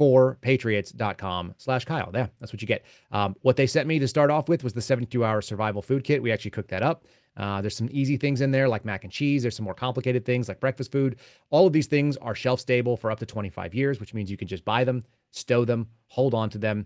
4patriots.com 0.00 1.54
slash 1.58 1.84
Kyle. 1.84 2.10
Yeah, 2.14 2.28
that's 2.38 2.52
what 2.52 2.62
you 2.62 2.66
get. 2.66 2.84
Um, 3.12 3.36
what 3.42 3.56
they 3.56 3.66
sent 3.66 3.86
me 3.86 3.98
to 3.98 4.08
start 4.08 4.30
off 4.30 4.48
with 4.48 4.64
was 4.64 4.72
the 4.72 4.80
72 4.80 5.22
hour 5.22 5.42
survival 5.42 5.82
food 5.82 6.04
kit. 6.04 6.22
We 6.22 6.32
actually 6.32 6.52
cooked 6.52 6.70
that 6.70 6.82
up. 6.82 7.04
Uh, 7.40 7.62
there's 7.62 7.76
some 7.76 7.88
easy 7.90 8.18
things 8.18 8.42
in 8.42 8.50
there 8.50 8.68
like 8.68 8.84
mac 8.84 9.02
and 9.02 9.12
cheese. 9.12 9.40
There's 9.40 9.56
some 9.56 9.64
more 9.64 9.74
complicated 9.74 10.26
things 10.26 10.46
like 10.46 10.60
breakfast 10.60 10.92
food. 10.92 11.16
All 11.48 11.66
of 11.66 11.72
these 11.72 11.86
things 11.86 12.18
are 12.18 12.34
shelf 12.34 12.60
stable 12.60 12.98
for 12.98 13.10
up 13.10 13.18
to 13.18 13.26
25 13.26 13.74
years, 13.74 13.98
which 13.98 14.12
means 14.12 14.30
you 14.30 14.36
can 14.36 14.46
just 14.46 14.62
buy 14.62 14.84
them, 14.84 15.04
stow 15.30 15.64
them, 15.64 15.88
hold 16.08 16.34
on 16.34 16.50
to 16.50 16.58
them, 16.58 16.84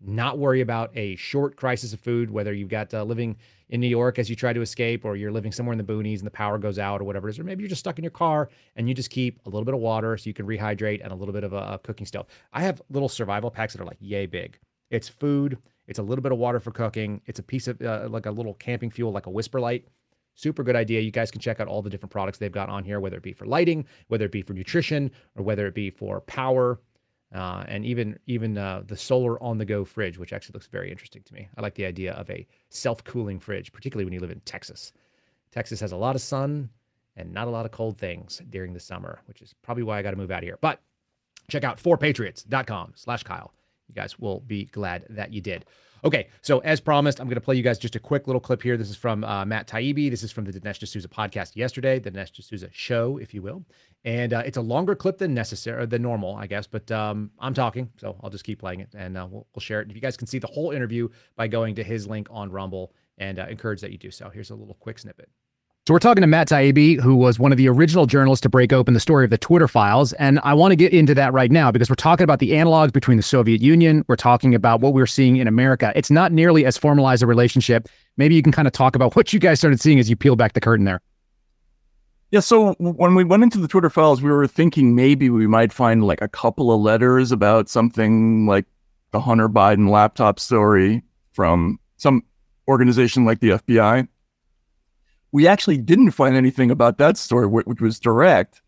not 0.00 0.38
worry 0.38 0.60
about 0.60 0.90
a 0.96 1.14
short 1.14 1.54
crisis 1.54 1.92
of 1.92 2.00
food, 2.00 2.32
whether 2.32 2.52
you've 2.52 2.68
got 2.68 2.92
uh, 2.92 3.04
living 3.04 3.36
in 3.68 3.80
New 3.80 3.86
York 3.86 4.18
as 4.18 4.28
you 4.28 4.34
try 4.34 4.52
to 4.52 4.60
escape, 4.60 5.04
or 5.04 5.14
you're 5.14 5.30
living 5.30 5.52
somewhere 5.52 5.72
in 5.72 5.78
the 5.78 5.84
boonies 5.84 6.18
and 6.18 6.26
the 6.26 6.32
power 6.32 6.58
goes 6.58 6.80
out, 6.80 7.00
or 7.00 7.04
whatever 7.04 7.28
it 7.28 7.30
is, 7.30 7.38
or 7.38 7.44
maybe 7.44 7.62
you're 7.62 7.68
just 7.68 7.78
stuck 7.78 7.96
in 7.96 8.02
your 8.02 8.10
car 8.10 8.50
and 8.74 8.88
you 8.88 8.94
just 8.96 9.10
keep 9.10 9.38
a 9.46 9.48
little 9.48 9.64
bit 9.64 9.74
of 9.74 9.80
water 9.80 10.16
so 10.16 10.26
you 10.26 10.34
can 10.34 10.48
rehydrate 10.48 11.00
and 11.00 11.12
a 11.12 11.14
little 11.14 11.32
bit 11.32 11.44
of 11.44 11.52
a, 11.52 11.74
a 11.74 11.78
cooking 11.78 12.06
stove. 12.06 12.26
I 12.52 12.62
have 12.62 12.82
little 12.90 13.08
survival 13.08 13.52
packs 13.52 13.72
that 13.74 13.80
are 13.80 13.86
like 13.86 13.98
yay 14.00 14.26
big. 14.26 14.58
It's 14.90 15.08
food, 15.08 15.58
it's 15.86 15.98
a 15.98 16.02
little 16.02 16.22
bit 16.22 16.32
of 16.32 16.38
water 16.38 16.60
for 16.60 16.70
cooking, 16.70 17.20
it's 17.26 17.38
a 17.38 17.42
piece 17.42 17.68
of 17.68 17.80
uh, 17.82 18.06
like 18.08 18.26
a 18.26 18.30
little 18.30 18.54
camping 18.54 18.90
fuel, 18.90 19.12
like 19.12 19.26
a 19.26 19.30
WhisperLite. 19.30 19.84
Super 20.34 20.62
good 20.62 20.76
idea. 20.76 21.00
You 21.00 21.10
guys 21.10 21.30
can 21.30 21.40
check 21.40 21.60
out 21.60 21.68
all 21.68 21.82
the 21.82 21.90
different 21.90 22.10
products 22.10 22.38
they've 22.38 22.50
got 22.50 22.70
on 22.70 22.84
here, 22.84 23.00
whether 23.00 23.16
it 23.16 23.22
be 23.22 23.34
for 23.34 23.44
lighting, 23.44 23.84
whether 24.08 24.24
it 24.24 24.32
be 24.32 24.40
for 24.40 24.54
nutrition, 24.54 25.10
or 25.36 25.44
whether 25.44 25.66
it 25.66 25.74
be 25.74 25.90
for 25.90 26.22
power 26.22 26.80
uh, 27.34 27.64
and 27.66 27.84
even 27.84 28.18
even 28.26 28.58
uh, 28.58 28.82
the 28.86 28.96
solar 28.96 29.42
on 29.42 29.58
the 29.58 29.64
go 29.64 29.84
fridge, 29.84 30.18
which 30.18 30.32
actually 30.32 30.52
looks 30.54 30.66
very 30.66 30.90
interesting 30.90 31.22
to 31.22 31.34
me. 31.34 31.48
I 31.56 31.62
like 31.62 31.74
the 31.74 31.86
idea 31.86 32.12
of 32.12 32.28
a 32.30 32.46
self 32.68 33.02
cooling 33.04 33.40
fridge, 33.40 33.72
particularly 33.72 34.04
when 34.04 34.12
you 34.12 34.20
live 34.20 34.30
in 34.30 34.40
Texas. 34.40 34.92
Texas 35.50 35.80
has 35.80 35.92
a 35.92 35.96
lot 35.96 36.14
of 36.14 36.22
sun 36.22 36.70
and 37.16 37.32
not 37.32 37.48
a 37.48 37.50
lot 37.50 37.66
of 37.66 37.72
cold 37.72 37.98
things 37.98 38.40
during 38.50 38.72
the 38.72 38.80
summer, 38.80 39.20
which 39.26 39.42
is 39.42 39.54
probably 39.62 39.82
why 39.82 39.98
I 39.98 40.02
got 40.02 40.12
to 40.12 40.16
move 40.16 40.30
out 40.30 40.38
of 40.38 40.44
here. 40.44 40.58
But 40.60 40.80
check 41.48 41.64
out 41.64 41.78
4patriots.com 41.78 42.92
slash 42.96 43.22
Kyle. 43.22 43.52
You 43.94 44.00
guys 44.00 44.18
will 44.18 44.40
be 44.40 44.64
glad 44.66 45.04
that 45.10 45.32
you 45.32 45.40
did. 45.40 45.66
Okay, 46.04 46.28
so 46.40 46.58
as 46.60 46.80
promised, 46.80 47.20
I'm 47.20 47.26
going 47.26 47.36
to 47.36 47.40
play 47.40 47.54
you 47.54 47.62
guys 47.62 47.78
just 47.78 47.94
a 47.94 48.00
quick 48.00 48.26
little 48.26 48.40
clip 48.40 48.60
here. 48.60 48.76
This 48.76 48.90
is 48.90 48.96
from 48.96 49.22
uh, 49.22 49.44
Matt 49.44 49.68
Taibbi. 49.68 50.10
This 50.10 50.24
is 50.24 50.32
from 50.32 50.44
the 50.44 50.52
Dinesh 50.52 50.78
D'Souza 50.78 51.06
podcast 51.06 51.54
yesterday, 51.54 52.00
the 52.00 52.10
Dinesh 52.10 52.32
D'Souza 52.32 52.68
show, 52.72 53.18
if 53.18 53.32
you 53.32 53.40
will. 53.40 53.64
And 54.04 54.32
uh, 54.32 54.42
it's 54.44 54.56
a 54.56 54.62
longer 54.62 54.96
clip 54.96 55.18
than 55.18 55.32
necessary, 55.32 55.86
than 55.86 56.02
normal, 56.02 56.34
I 56.34 56.48
guess. 56.48 56.66
But 56.66 56.90
um, 56.90 57.30
I'm 57.38 57.54
talking, 57.54 57.88
so 57.98 58.16
I'll 58.20 58.30
just 58.30 58.42
keep 58.42 58.58
playing 58.58 58.80
it, 58.80 58.88
and 58.96 59.16
uh, 59.16 59.28
we'll, 59.30 59.46
we'll 59.54 59.60
share 59.60 59.80
it. 59.80 59.90
If 59.90 59.94
you 59.94 60.02
guys 60.02 60.16
can 60.16 60.26
see 60.26 60.40
the 60.40 60.48
whole 60.48 60.72
interview 60.72 61.08
by 61.36 61.46
going 61.46 61.76
to 61.76 61.84
his 61.84 62.08
link 62.08 62.26
on 62.30 62.50
Rumble, 62.50 62.92
and 63.18 63.38
uh, 63.38 63.46
encourage 63.48 63.80
that 63.82 63.92
you 63.92 63.98
do 63.98 64.10
so. 64.10 64.30
Here's 64.30 64.50
a 64.50 64.54
little 64.54 64.74
quick 64.74 64.98
snippet. 64.98 65.28
So 65.88 65.92
we're 65.92 65.98
talking 65.98 66.20
to 66.20 66.28
Matt 66.28 66.46
Taibbi, 66.46 67.00
who 67.00 67.16
was 67.16 67.40
one 67.40 67.50
of 67.50 67.58
the 67.58 67.68
original 67.68 68.06
journalists 68.06 68.42
to 68.42 68.48
break 68.48 68.72
open 68.72 68.94
the 68.94 69.00
story 69.00 69.24
of 69.24 69.30
the 69.30 69.38
Twitter 69.38 69.66
files. 69.66 70.12
And 70.12 70.38
I 70.44 70.54
want 70.54 70.70
to 70.70 70.76
get 70.76 70.92
into 70.92 71.12
that 71.16 71.32
right 71.32 71.50
now 71.50 71.72
because 71.72 71.90
we're 71.90 71.96
talking 71.96 72.22
about 72.22 72.38
the 72.38 72.52
analogs 72.52 72.92
between 72.92 73.16
the 73.16 73.22
Soviet 73.24 73.60
Union. 73.60 74.04
We're 74.06 74.14
talking 74.14 74.54
about 74.54 74.80
what 74.80 74.94
we're 74.94 75.08
seeing 75.08 75.38
in 75.38 75.48
America. 75.48 75.92
It's 75.96 76.08
not 76.08 76.30
nearly 76.30 76.64
as 76.64 76.78
formalized 76.78 77.24
a 77.24 77.26
relationship. 77.26 77.88
Maybe 78.16 78.36
you 78.36 78.42
can 78.42 78.52
kind 78.52 78.68
of 78.68 78.72
talk 78.72 78.94
about 78.94 79.16
what 79.16 79.32
you 79.32 79.40
guys 79.40 79.58
started 79.58 79.80
seeing 79.80 79.98
as 79.98 80.08
you 80.08 80.14
peel 80.14 80.36
back 80.36 80.52
the 80.52 80.60
curtain 80.60 80.84
there. 80.84 81.00
Yeah, 82.30 82.40
so 82.40 82.74
when 82.78 83.16
we 83.16 83.24
went 83.24 83.42
into 83.42 83.58
the 83.58 83.66
Twitter 83.66 83.90
files, 83.90 84.22
we 84.22 84.30
were 84.30 84.46
thinking 84.46 84.94
maybe 84.94 85.30
we 85.30 85.48
might 85.48 85.72
find 85.72 86.04
like 86.04 86.22
a 86.22 86.28
couple 86.28 86.70
of 86.70 86.80
letters 86.80 87.32
about 87.32 87.68
something 87.68 88.46
like 88.46 88.66
the 89.10 89.18
Hunter 89.18 89.48
Biden 89.48 89.90
laptop 89.90 90.38
story 90.38 91.02
from 91.32 91.80
some 91.96 92.22
organization 92.68 93.24
like 93.24 93.40
the 93.40 93.50
FBI 93.50 94.06
we 95.32 95.48
actually 95.48 95.78
didn't 95.78 96.10
find 96.10 96.36
anything 96.36 96.70
about 96.70 96.98
that 96.98 97.16
story, 97.16 97.46
which 97.46 97.80
was 97.80 97.98
direct. 97.98 98.60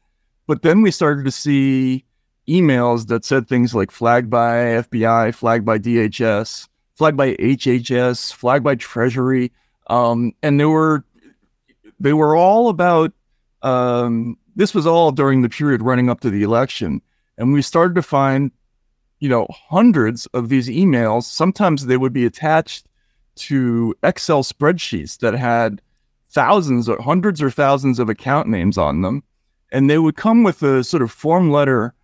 But 0.47 0.63
then 0.63 0.83
we 0.83 0.91
started 0.91 1.25
to 1.27 1.31
see 1.31 2.05
emails 2.49 3.07
that 3.07 3.25
said 3.25 3.47
things 3.47 3.75
like 3.75 3.91
flagged 3.91 4.31
by 4.31 4.55
FBI, 4.83 5.35
flagged 5.35 5.65
by 5.65 5.79
DHS, 5.79 6.69
flagged 6.95 7.17
by 7.17 7.35
HHS, 7.37 8.33
flagged 8.33 8.65
by 8.65 8.75
Treasury, 8.75 9.53
um, 9.89 10.33
and 10.43 10.59
they 10.59 10.65
were 10.65 11.05
they 12.01 12.13
were 12.13 12.35
all 12.37 12.69
about. 12.69 13.13
Um, 13.63 14.37
this 14.57 14.75
was 14.75 14.87
all 14.87 15.11
during 15.11 15.43
the 15.43 15.49
period 15.49 15.83
running 15.83 16.09
up 16.11 16.21
to 16.21 16.31
the 16.31 16.43
election, 16.43 17.01
and 17.39 17.53
we 17.53 17.63
started 17.63 17.95
to 17.95 18.03
find, 18.03 18.53
you 19.19 19.29
know, 19.29 19.47
hundreds 19.51 20.27
of 20.27 20.49
these 20.49 20.69
emails. 20.69 21.25
Sometimes 21.25 21.87
they 21.87 21.97
would 21.97 22.13
be 22.13 22.27
attached 22.27 22.87
to 23.37 23.95
Excel 24.03 24.43
spreadsheets 24.43 25.19
that 25.19 25.35
had 25.35 25.81
thousands 26.35 26.89
or 26.89 27.01
hundreds 27.01 27.41
or 27.41 27.51
thousands 27.51 27.99
of 27.99 28.09
account 28.09 28.49
names 28.49 28.77
on 28.77 29.03
them. 29.03 29.23
And 29.73 29.89
they 29.89 29.99
would 29.99 30.17
come 30.17 30.43
with 30.43 30.63
a 30.63 30.85
sort 30.85 31.03
of 31.03 31.11
form 31.11 31.51
letter, 31.51 31.95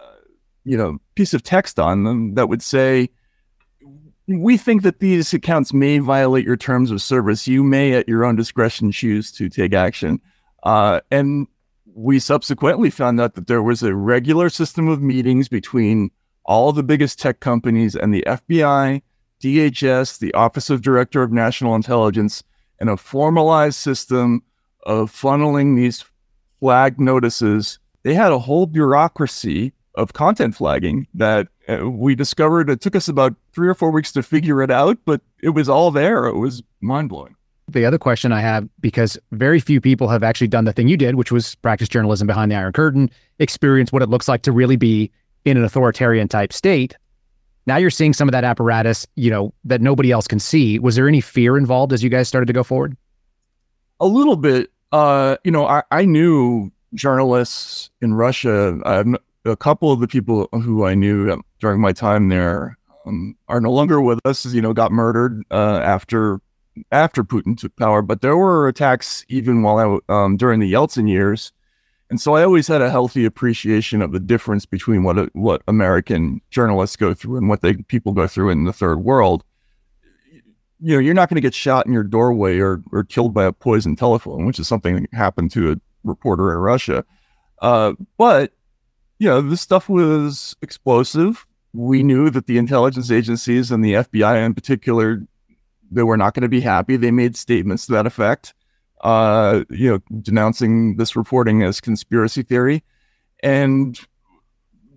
uh, 0.00 0.14
you 0.64 0.76
know, 0.76 0.98
piece 1.16 1.34
of 1.34 1.42
text 1.42 1.78
on 1.78 2.04
them 2.04 2.34
that 2.34 2.48
would 2.48 2.62
say, 2.62 3.10
we 4.26 4.56
think 4.56 4.82
that 4.82 5.00
these 5.00 5.34
accounts 5.34 5.72
may 5.74 5.98
violate 5.98 6.46
your 6.46 6.56
terms 6.56 6.92
of 6.92 7.02
service. 7.02 7.48
You 7.48 7.64
may, 7.64 7.94
at 7.94 8.08
your 8.08 8.24
own 8.24 8.36
discretion, 8.36 8.92
choose 8.92 9.32
to 9.32 9.48
take 9.48 9.74
action. 9.74 10.20
Uh, 10.62 11.00
and 11.10 11.48
we 11.94 12.20
subsequently 12.20 12.90
found 12.90 13.20
out 13.20 13.34
that 13.34 13.48
there 13.48 13.62
was 13.62 13.82
a 13.82 13.94
regular 13.94 14.48
system 14.48 14.86
of 14.86 15.02
meetings 15.02 15.48
between 15.48 16.10
all 16.44 16.72
the 16.72 16.82
biggest 16.84 17.18
tech 17.18 17.40
companies 17.40 17.96
and 17.96 18.14
the 18.14 18.24
FBI, 18.26 19.02
DHS, 19.42 20.18
the 20.18 20.32
Office 20.34 20.70
of 20.70 20.82
Director 20.82 21.22
of 21.22 21.32
National 21.32 21.74
Intelligence, 21.74 22.44
and 22.80 22.88
a 22.90 22.96
formalized 22.96 23.76
system 23.76 24.42
of 24.84 25.12
funneling 25.12 25.76
these 25.76 26.04
flag 26.58 26.98
notices. 26.98 27.78
They 28.02 28.14
had 28.14 28.32
a 28.32 28.38
whole 28.38 28.66
bureaucracy 28.66 29.72
of 29.94 30.12
content 30.12 30.54
flagging 30.54 31.06
that 31.14 31.48
uh, 31.68 31.88
we 31.88 32.14
discovered. 32.14 32.70
It 32.70 32.80
took 32.80 32.96
us 32.96 33.08
about 33.08 33.34
three 33.52 33.68
or 33.68 33.74
four 33.74 33.90
weeks 33.90 34.12
to 34.12 34.22
figure 34.22 34.62
it 34.62 34.70
out, 34.70 34.98
but 35.04 35.20
it 35.42 35.50
was 35.50 35.68
all 35.68 35.90
there. 35.90 36.26
It 36.26 36.36
was 36.36 36.62
mind 36.80 37.10
blowing. 37.10 37.36
The 37.68 37.84
other 37.84 37.98
question 37.98 38.32
I 38.32 38.40
have, 38.40 38.68
because 38.80 39.16
very 39.30 39.60
few 39.60 39.80
people 39.80 40.08
have 40.08 40.22
actually 40.22 40.48
done 40.48 40.64
the 40.64 40.72
thing 40.72 40.88
you 40.88 40.96
did, 40.96 41.14
which 41.14 41.30
was 41.30 41.54
practice 41.56 41.88
journalism 41.88 42.26
behind 42.26 42.50
the 42.50 42.56
Iron 42.56 42.72
Curtain, 42.72 43.10
experience 43.38 43.92
what 43.92 44.02
it 44.02 44.08
looks 44.08 44.26
like 44.26 44.42
to 44.42 44.52
really 44.52 44.76
be 44.76 45.10
in 45.44 45.56
an 45.56 45.64
authoritarian 45.64 46.26
type 46.26 46.52
state. 46.52 46.96
Now 47.70 47.76
you're 47.76 47.88
seeing 47.88 48.12
some 48.12 48.26
of 48.26 48.32
that 48.32 48.42
apparatus, 48.42 49.06
you 49.14 49.30
know, 49.30 49.54
that 49.62 49.80
nobody 49.80 50.10
else 50.10 50.26
can 50.26 50.40
see. 50.40 50.80
Was 50.80 50.96
there 50.96 51.06
any 51.06 51.20
fear 51.20 51.56
involved 51.56 51.92
as 51.92 52.02
you 52.02 52.10
guys 52.10 52.26
started 52.26 52.46
to 52.46 52.52
go 52.52 52.64
forward? 52.64 52.96
A 54.00 54.06
little 54.06 54.34
bit. 54.34 54.72
Uh, 54.90 55.36
you 55.44 55.52
know, 55.52 55.68
I, 55.68 55.84
I 55.92 56.04
knew 56.04 56.72
journalists 56.94 57.88
in 58.02 58.14
Russia. 58.14 58.76
A 59.44 59.56
couple 59.56 59.92
of 59.92 60.00
the 60.00 60.08
people 60.08 60.48
who 60.50 60.84
I 60.84 60.96
knew 60.96 61.40
during 61.60 61.80
my 61.80 61.92
time 61.92 62.28
there 62.28 62.76
um, 63.06 63.36
are 63.46 63.60
no 63.60 63.70
longer 63.70 64.00
with 64.00 64.18
us. 64.24 64.44
You 64.46 64.62
know, 64.62 64.72
got 64.72 64.90
murdered 64.90 65.40
uh, 65.52 65.78
after 65.80 66.40
after 66.90 67.22
Putin 67.22 67.56
took 67.56 67.76
power. 67.76 68.02
But 68.02 68.20
there 68.20 68.36
were 68.36 68.66
attacks 68.66 69.24
even 69.28 69.62
while 69.62 70.02
I 70.10 70.12
um, 70.24 70.36
during 70.36 70.58
the 70.58 70.72
Yeltsin 70.72 71.08
years 71.08 71.52
and 72.10 72.20
so 72.20 72.34
I 72.34 72.42
always 72.42 72.66
had 72.66 72.82
a 72.82 72.90
healthy 72.90 73.24
appreciation 73.24 74.02
of 74.02 74.10
the 74.10 74.18
difference 74.18 74.66
between 74.66 75.04
what 75.04 75.34
what 75.34 75.62
American 75.68 76.40
journalists 76.50 76.96
go 76.96 77.14
through 77.14 77.36
and 77.36 77.48
what 77.48 77.62
they 77.62 77.74
people 77.74 78.12
go 78.12 78.26
through 78.26 78.50
in 78.50 78.64
the 78.64 78.72
third 78.72 78.98
world. 78.98 79.44
You 80.80 80.94
know, 80.94 80.98
you're 80.98 81.14
not 81.14 81.28
going 81.28 81.36
to 81.36 81.40
get 81.40 81.54
shot 81.54 81.86
in 81.86 81.92
your 81.92 82.02
doorway 82.02 82.58
or 82.58 82.82
or 82.90 83.04
killed 83.04 83.32
by 83.32 83.44
a 83.44 83.52
poison 83.52 83.94
telephone, 83.94 84.44
which 84.44 84.58
is 84.58 84.66
something 84.66 85.02
that 85.02 85.14
happened 85.14 85.52
to 85.52 85.72
a 85.72 85.76
reporter 86.02 86.52
in 86.52 86.58
Russia. 86.58 87.04
Uh, 87.62 87.92
but 88.18 88.52
you 89.20 89.28
know, 89.28 89.40
this 89.40 89.60
stuff 89.60 89.88
was 89.88 90.56
explosive. 90.62 91.46
We 91.72 92.02
knew 92.02 92.28
that 92.30 92.46
the 92.46 92.58
intelligence 92.58 93.12
agencies 93.12 93.70
and 93.70 93.84
the 93.84 93.92
FBI 93.92 94.44
in 94.44 94.54
particular, 94.54 95.22
they 95.92 96.02
were 96.02 96.16
not 96.16 96.34
going 96.34 96.42
to 96.42 96.48
be 96.48 96.60
happy. 96.60 96.96
They 96.96 97.12
made 97.12 97.36
statements 97.36 97.86
to 97.86 97.92
that 97.92 98.06
effect 98.06 98.52
uh, 99.02 99.64
you 99.70 99.90
know, 99.90 100.20
denouncing 100.20 100.96
this 100.96 101.16
reporting 101.16 101.62
as 101.62 101.80
conspiracy 101.80 102.42
theory. 102.42 102.84
And 103.42 103.98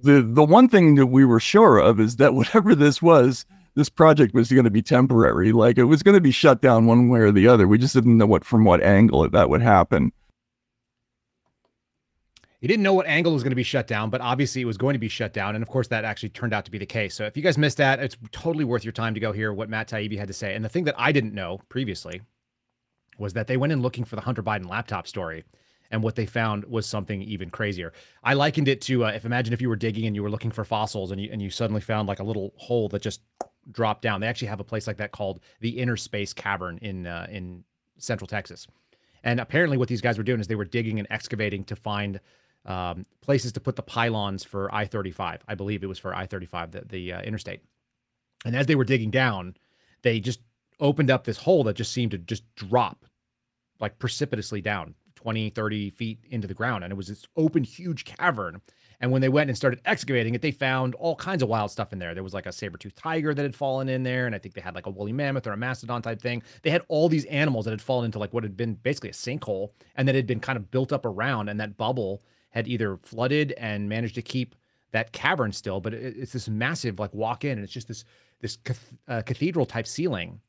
the 0.01 0.21
the 0.21 0.43
one 0.43 0.67
thing 0.67 0.95
that 0.95 1.07
we 1.07 1.25
were 1.25 1.39
sure 1.39 1.77
of 1.77 1.99
is 1.99 2.17
that 2.17 2.33
whatever 2.33 2.75
this 2.75 3.01
was, 3.01 3.45
this 3.75 3.89
project 3.89 4.33
was 4.33 4.51
going 4.51 4.65
to 4.65 4.71
be 4.71 4.81
temporary. 4.81 5.51
Like 5.51 5.77
it 5.77 5.85
was 5.85 6.03
going 6.03 6.15
to 6.15 6.21
be 6.21 6.31
shut 6.31 6.61
down 6.61 6.85
one 6.85 7.09
way 7.09 7.21
or 7.21 7.31
the 7.31 7.47
other. 7.47 7.67
We 7.67 7.77
just 7.77 7.93
didn't 7.93 8.17
know 8.17 8.27
what 8.27 8.43
from 8.43 8.65
what 8.65 8.83
angle 8.83 9.27
that 9.29 9.49
would 9.49 9.61
happen. 9.61 10.11
He 12.59 12.67
didn't 12.67 12.83
know 12.83 12.93
what 12.93 13.07
angle 13.07 13.33
was 13.33 13.43
going 13.43 13.51
to 13.51 13.57
be 13.57 13.63
shut 13.63 13.87
down, 13.87 14.09
but 14.09 14.21
obviously 14.21 14.61
it 14.61 14.65
was 14.65 14.77
going 14.77 14.93
to 14.93 14.99
be 14.99 15.09
shut 15.09 15.33
down. 15.33 15.53
And 15.55 15.61
of 15.61 15.67
course, 15.67 15.89
that 15.89 16.05
actually 16.05 16.29
turned 16.29 16.53
out 16.53 16.63
to 16.63 16.71
be 16.71 16.77
the 16.77 16.85
case. 16.85 17.13
So 17.13 17.25
if 17.25 17.35
you 17.35 17.43
guys 17.43 17.57
missed 17.57 17.75
that, 17.75 17.99
it's 17.99 18.15
totally 18.31 18.63
worth 18.63 18.85
your 18.85 18.93
time 18.93 19.13
to 19.15 19.19
go 19.19 19.33
hear 19.33 19.51
what 19.51 19.67
Matt 19.67 19.89
Taibbi 19.89 20.17
had 20.17 20.29
to 20.29 20.33
say. 20.33 20.55
And 20.55 20.63
the 20.63 20.69
thing 20.69 20.85
that 20.85 20.95
I 20.97 21.11
didn't 21.11 21.33
know 21.33 21.59
previously 21.67 22.21
was 23.17 23.33
that 23.33 23.47
they 23.47 23.57
went 23.57 23.73
in 23.73 23.81
looking 23.81 24.03
for 24.03 24.15
the 24.15 24.21
Hunter 24.21 24.43
Biden 24.43 24.69
laptop 24.69 25.07
story. 25.07 25.43
And 25.91 26.01
what 26.01 26.15
they 26.15 26.25
found 26.25 26.65
was 26.65 26.87
something 26.87 27.21
even 27.21 27.51
crazier. 27.51 27.93
I 28.23 28.33
likened 28.33 28.67
it 28.67 28.81
to 28.81 29.05
uh, 29.05 29.09
if 29.09 29.25
imagine 29.25 29.53
if 29.53 29.61
you 29.61 29.69
were 29.69 29.75
digging 29.75 30.07
and 30.07 30.15
you 30.15 30.23
were 30.23 30.29
looking 30.29 30.49
for 30.49 30.65
fossils 30.65 31.11
and 31.11 31.21
you, 31.21 31.29
and 31.31 31.41
you 31.41 31.51
suddenly 31.51 31.81
found 31.81 32.07
like 32.07 32.19
a 32.19 32.23
little 32.23 32.53
hole 32.57 32.89
that 32.89 33.01
just 33.03 33.21
dropped 33.71 34.01
down. 34.01 34.19
They 34.19 34.27
actually 34.27 34.47
have 34.47 34.59
a 34.59 34.63
place 34.63 34.87
like 34.87 34.97
that 34.97 35.11
called 35.11 35.39
the 35.59 35.69
Inner 35.69 35.95
Space 35.95 36.33
Cavern 36.33 36.79
in 36.81 37.05
uh, 37.05 37.27
in 37.29 37.63
Central 37.99 38.27
Texas. 38.27 38.67
And 39.23 39.39
apparently, 39.39 39.77
what 39.77 39.87
these 39.87 40.01
guys 40.01 40.17
were 40.17 40.23
doing 40.23 40.39
is 40.39 40.47
they 40.47 40.55
were 40.55 40.65
digging 40.65 40.99
and 40.99 41.07
excavating 41.11 41.63
to 41.65 41.75
find 41.75 42.19
um, 42.65 43.05
places 43.21 43.51
to 43.53 43.59
put 43.59 43.75
the 43.75 43.83
pylons 43.83 44.43
for 44.43 44.73
I 44.73 44.85
35. 44.85 45.43
I 45.47 45.55
believe 45.55 45.83
it 45.83 45.87
was 45.87 45.99
for 45.99 46.15
I 46.15 46.25
35, 46.25 46.71
the, 46.71 46.81
the 46.81 47.13
uh, 47.13 47.21
interstate. 47.21 47.61
And 48.45 48.55
as 48.55 48.65
they 48.65 48.75
were 48.75 48.83
digging 48.83 49.11
down, 49.11 49.55
they 50.01 50.19
just 50.19 50.41
opened 50.79 51.11
up 51.11 51.23
this 51.23 51.37
hole 51.37 51.63
that 51.65 51.75
just 51.75 51.91
seemed 51.91 52.11
to 52.11 52.17
just 52.17 52.43
drop 52.55 53.05
like 53.79 53.99
precipitously 53.99 54.61
down 54.61 54.95
20, 55.15 55.49
30 55.49 55.89
feet 55.91 56.19
into 56.29 56.47
the 56.47 56.53
ground. 56.53 56.83
And 56.83 56.91
it 56.91 56.95
was 56.95 57.07
this 57.07 57.25
open, 57.35 57.63
huge 57.63 58.05
cavern. 58.05 58.61
And 58.99 59.11
when 59.11 59.21
they 59.21 59.29
went 59.29 59.49
and 59.49 59.57
started 59.57 59.81
excavating 59.83 60.33
it, 60.33 60.41
they 60.41 60.51
found 60.51 60.95
all 60.95 61.15
kinds 61.15 61.43
of 61.43 61.49
wild 61.49 61.71
stuff 61.71 61.91
in 61.91 61.99
there. 61.99 62.13
There 62.13 62.23
was 62.23 62.33
like 62.33 62.45
a 62.45 62.51
saber-toothed 62.51 62.95
tiger 62.95 63.33
that 63.33 63.41
had 63.41 63.55
fallen 63.55 63.89
in 63.89 64.03
there, 64.03 64.25
and 64.25 64.33
I 64.33 64.37
think 64.37 64.55
they 64.55 64.61
had 64.61 64.75
like 64.75 64.85
a 64.85 64.89
woolly 64.89 65.11
mammoth 65.11 65.45
or 65.45 65.51
a 65.51 65.57
mastodon 65.57 66.01
type 66.01 66.21
thing. 66.21 66.41
They 66.61 66.69
had 66.69 66.83
all 66.87 67.09
these 67.09 67.25
animals 67.25 67.65
that 67.65 67.71
had 67.71 67.81
fallen 67.81 68.05
into 68.05 68.19
like 68.19 68.33
what 68.33 68.43
had 68.43 68.55
been 68.55 68.75
basically 68.75 69.09
a 69.09 69.13
sinkhole 69.13 69.71
and 69.95 70.07
that 70.07 70.15
had 70.15 70.27
been 70.27 70.39
kind 70.39 70.55
of 70.55 70.71
built 70.71 70.93
up 70.93 71.05
around, 71.05 71.49
and 71.49 71.59
that 71.59 71.75
bubble 71.75 72.21
had 72.51 72.67
either 72.67 72.97
flooded 72.97 73.51
and 73.53 73.89
managed 73.89 74.15
to 74.15 74.21
keep 74.21 74.55
that 74.91 75.11
cavern 75.11 75.51
still, 75.51 75.81
but 75.81 75.93
it's 75.93 76.31
this 76.31 76.47
massive 76.47 76.99
like 76.99 77.13
walk 77.13 77.43
in, 77.43 77.53
and 77.53 77.63
it's 77.63 77.73
just 77.73 77.87
this 77.87 78.05
this 78.39 78.57
uh, 79.07 79.21
cathedral 79.23 79.65
type 79.65 79.87
ceiling, 79.87 80.39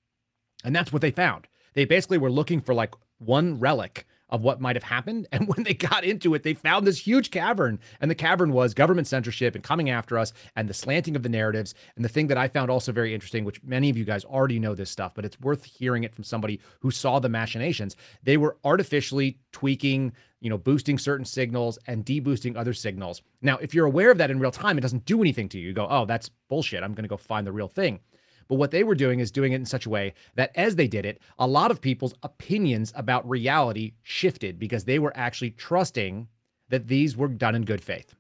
and 0.65 0.75
that's 0.75 0.93
what 0.93 1.03
they 1.03 1.11
found. 1.11 1.47
They 1.75 1.85
basically 1.85 2.19
were 2.19 2.31
looking 2.31 2.61
for 2.61 2.75
like 2.75 2.95
one 3.19 3.61
relic 3.61 4.07
of 4.31 4.43
what 4.43 4.61
might 4.61 4.77
have 4.77 4.83
happened. 4.83 5.29
And 5.35 5.49
when 5.49 5.65
they 5.65 5.75
got 5.75 6.05
into 6.05 6.35
it, 6.35 6.43
they 6.43 6.55
found 6.55 6.87
this 6.87 6.99
huge 6.99 7.31
cavern. 7.31 7.81
And 8.01 8.11
the 8.11 8.15
cavern 8.15 8.53
was 8.53 8.73
government 8.73 9.07
censorship 9.07 9.55
and 9.55 9.65
coming 9.65 9.91
after 9.91 10.17
us 10.17 10.33
and 10.57 10.69
the 10.69 10.75
slanting 10.75 11.17
of 11.17 11.23
the 11.23 11.29
narratives. 11.29 11.75
And 11.97 12.05
the 12.05 12.09
thing 12.09 12.29
that 12.29 12.39
I 12.39 12.49
found 12.49 12.71
also 12.71 12.93
very 12.93 13.15
interesting, 13.15 13.45
which 13.45 13.63
many 13.63 13.91
of 13.91 13.97
you 13.97 14.05
guys 14.05 14.25
already 14.25 14.59
know 14.59 14.75
this 14.75 14.91
stuff, 14.91 15.13
but 15.15 15.25
it's 15.25 15.41
worth 15.41 15.65
hearing 15.65 16.05
it 16.05 16.15
from 16.15 16.25
somebody 16.25 16.61
who 16.81 16.91
saw 16.91 17.19
the 17.19 17.29
machinations. 17.29 17.97
They 18.23 18.37
were 18.37 18.57
artificially 18.65 19.39
tweaking, 19.53 20.13
you 20.41 20.51
know, 20.51 20.59
boosting 20.59 20.99
certain 20.99 21.27
signals 21.27 21.79
and 21.87 22.07
deboosting 22.07 22.57
other 22.57 22.75
signals. 22.75 23.23
Now, 23.43 23.59
if 23.59 23.75
you're 23.75 23.87
aware 23.87 24.11
of 24.11 24.19
that 24.19 24.31
in 24.31 24.39
real 24.39 24.53
time, 24.53 24.79
it 24.79 24.83
doesn't 24.83 25.05
do 25.05 25.21
anything 25.21 25.49
to 25.51 25.59
you. 25.59 25.69
You 25.69 25.73
go, 25.75 25.89
oh, 25.91 26.07
that's 26.07 26.31
bullshit. 26.49 26.83
I'm 26.83 26.95
going 26.95 27.05
to 27.05 27.09
go 27.09 27.17
find 27.17 27.47
the 27.47 27.53
real 27.53 27.69
thing. 27.69 28.01
But 28.49 28.57
what 28.57 28.71
they 28.71 28.85
were 28.85 28.95
doing 28.95 29.21
is 29.21 29.31
doing 29.31 29.53
it 29.53 29.57
in 29.57 29.67
such 29.67 29.87
a 29.87 29.91
way 29.91 30.15
that 30.35 30.53
as 30.55 30.77
they 30.77 30.89
did 30.89 31.07
it, 31.07 31.21
a 31.39 31.47
lot 31.47 31.71
of 31.71 31.81
people's 31.81 32.15
opinions 32.23 32.93
about 32.97 33.29
reality 33.29 33.93
shifted 34.03 34.59
because 34.59 34.85
they 34.85 34.99
were 34.99 35.17
actually 35.17 35.51
trusting 35.51 36.29
that 36.69 36.89
these 36.89 37.17
were 37.17 37.29
done 37.29 37.55
in 37.55 37.65
good 37.65 37.83
faith. 37.83 38.15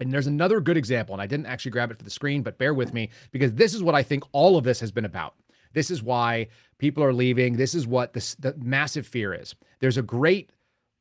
And 0.00 0.12
there's 0.12 0.26
another 0.26 0.60
good 0.60 0.76
example, 0.76 1.14
and 1.14 1.20
I 1.20 1.26
didn't 1.26 1.46
actually 1.46 1.72
grab 1.72 1.90
it 1.90 1.98
for 1.98 2.04
the 2.04 2.10
screen, 2.10 2.42
but 2.42 2.58
bear 2.58 2.72
with 2.72 2.94
me 2.94 3.10
because 3.32 3.54
this 3.54 3.74
is 3.74 3.82
what 3.82 3.94
I 3.94 4.02
think 4.02 4.24
all 4.32 4.56
of 4.56 4.64
this 4.64 4.80
has 4.80 4.90
been 4.90 5.04
about. 5.04 5.34
This 5.72 5.90
is 5.90 6.02
why 6.02 6.48
people 6.78 7.04
are 7.04 7.12
leaving. 7.12 7.56
This 7.56 7.74
is 7.74 7.86
what 7.86 8.12
the, 8.12 8.36
the 8.38 8.54
massive 8.58 9.06
fear 9.06 9.34
is. 9.34 9.54
There's 9.80 9.98
a 9.98 10.02
great 10.02 10.50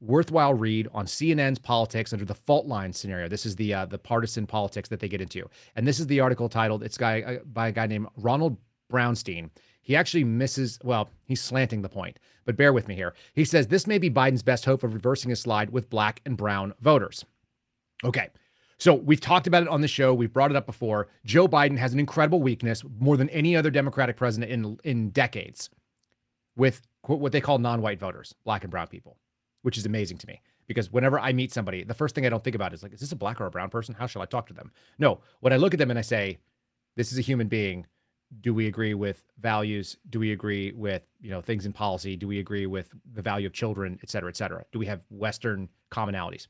worthwhile 0.02 0.54
read 0.54 0.88
on 0.93 1.06
CNN's 1.06 1.60
politics 1.60 2.14
under 2.14 2.26
the 2.26 2.34
fault 2.34 2.66
line 2.66 2.93
scenario. 2.93 3.28
This 3.28 3.45
is 3.45 3.56
the 3.56 3.74
uh, 3.74 3.86
the 3.86 3.97
partisan 3.97 4.47
politics 4.47 4.89
that 4.89 5.00
they 5.00 5.08
get 5.08 5.22
into, 5.22 5.50
and 5.76 5.88
this 5.88 6.00
is 6.00 6.08
the 6.08 6.20
article 6.20 6.50
titled. 6.50 6.84
It's 6.84 6.97
guy 6.97 7.22
uh, 7.22 7.43
by 7.45 7.70
a 7.70 7.72
guy 7.72 7.88
named 7.88 8.08
Ronald 8.18 8.58
Brownstein. 8.91 9.50
He 9.82 9.95
actually 9.95 10.24
misses. 10.24 10.80
Well, 10.84 11.10
he's 11.26 11.41
slanting 11.41 11.82
the 11.82 11.89
point, 11.89 12.20
but 12.45 12.56
bear 12.56 12.74
with 12.74 12.88
me 12.88 12.95
here. 12.95 13.14
He 13.34 13.45
says 13.45 13.68
this 13.68 13.88
may 13.88 13.97
be 13.97 14.10
Biden's 14.10 14.43
best 14.43 14.66
hope 14.66 14.84
of 14.84 14.93
reversing 14.93 15.30
his 15.30 15.39
slide 15.39 15.72
with 15.72 15.89
black 15.89 16.22
and 16.26 16.38
brown 16.38 16.74
voters. 16.80 17.26
Okay. 18.04 18.30
So 18.78 18.93
we've 18.93 19.20
talked 19.20 19.45
about 19.45 19.64
it 19.64 19.68
on 19.68 19.82
the 19.82 19.89
show. 19.89 20.14
We've 20.14 20.32
brought 20.32 20.52
it 20.52 20.56
up 20.56 20.66
before. 20.66 21.10
Joe 21.26 21.50
Biden 21.50 21.78
has 21.78 21.91
an 21.91 22.00
incredible 22.00 22.41
weakness, 22.41 22.82
more 22.97 23.18
than 23.18 23.28
any 23.32 23.54
other 23.54 23.70
Democratic 23.70 24.16
president 24.16 24.54
in 24.54 24.78
in 24.86 25.10
decades, 25.10 25.70
with 26.56 26.82
what 27.06 27.34
they 27.34 27.41
call 27.41 27.58
non-white 27.58 28.00
voters, 28.00 28.36
black 28.45 28.64
and 28.64 28.72
brown 28.72 28.88
people 28.88 29.18
which 29.62 29.78
is 29.78 29.86
amazing 29.86 30.18
to 30.20 30.28
me 30.28 30.41
because 30.68 30.91
whenever 30.91 31.20
I 31.20 31.34
meet 31.34 31.51
somebody, 31.51 31.84
the 31.84 31.93
first 31.93 32.16
thing 32.16 32.26
I 32.26 32.30
don't 32.30 32.43
think 32.43 32.55
about 32.55 32.74
is 32.74 32.84
like, 32.84 32.93
is 32.93 32.99
this 32.99 33.12
a 33.12 33.16
black 33.16 33.41
or 33.41 33.47
a 33.47 33.51
brown 33.51 33.70
person? 33.70 33.95
How 33.95 34.07
shall 34.07 34.22
I 34.22 34.26
talk 34.26 34.47
to 34.47 34.53
them? 34.53 34.72
No, 34.99 35.20
when 35.39 35.51
I 35.51 35.57
look 35.57 35.74
at 35.74 35.80
them 35.80 35.89
and 35.89 35.99
I 35.99 36.03
say, 36.03 36.38
this 36.95 37.12
is 37.12 37.18
a 37.18 37.22
human 37.22 37.47
being. 37.47 37.86
Do 38.41 38.53
we 38.53 38.68
agree 38.68 38.93
with 38.93 39.24
values? 39.39 39.97
Do 40.10 40.20
we 40.20 40.32
agree 40.32 40.72
with 40.74 41.01
you 41.20 41.32
know 41.32 41.41
things 41.41 41.66
in 41.66 41.74
policy? 41.74 42.16
Do 42.16 42.28
we 42.28 42.38
agree 42.38 42.68
with 42.68 42.93
the 43.12 43.24
value 43.24 43.47
of 43.47 43.53
children, 43.53 43.99
et 44.03 44.10
cetera, 44.10 44.30
et 44.30 44.38
cetera? 44.38 44.66
Do 44.72 44.78
we 44.78 44.86
have 44.86 45.01
Western 45.10 45.70
commonalities? 45.91 46.47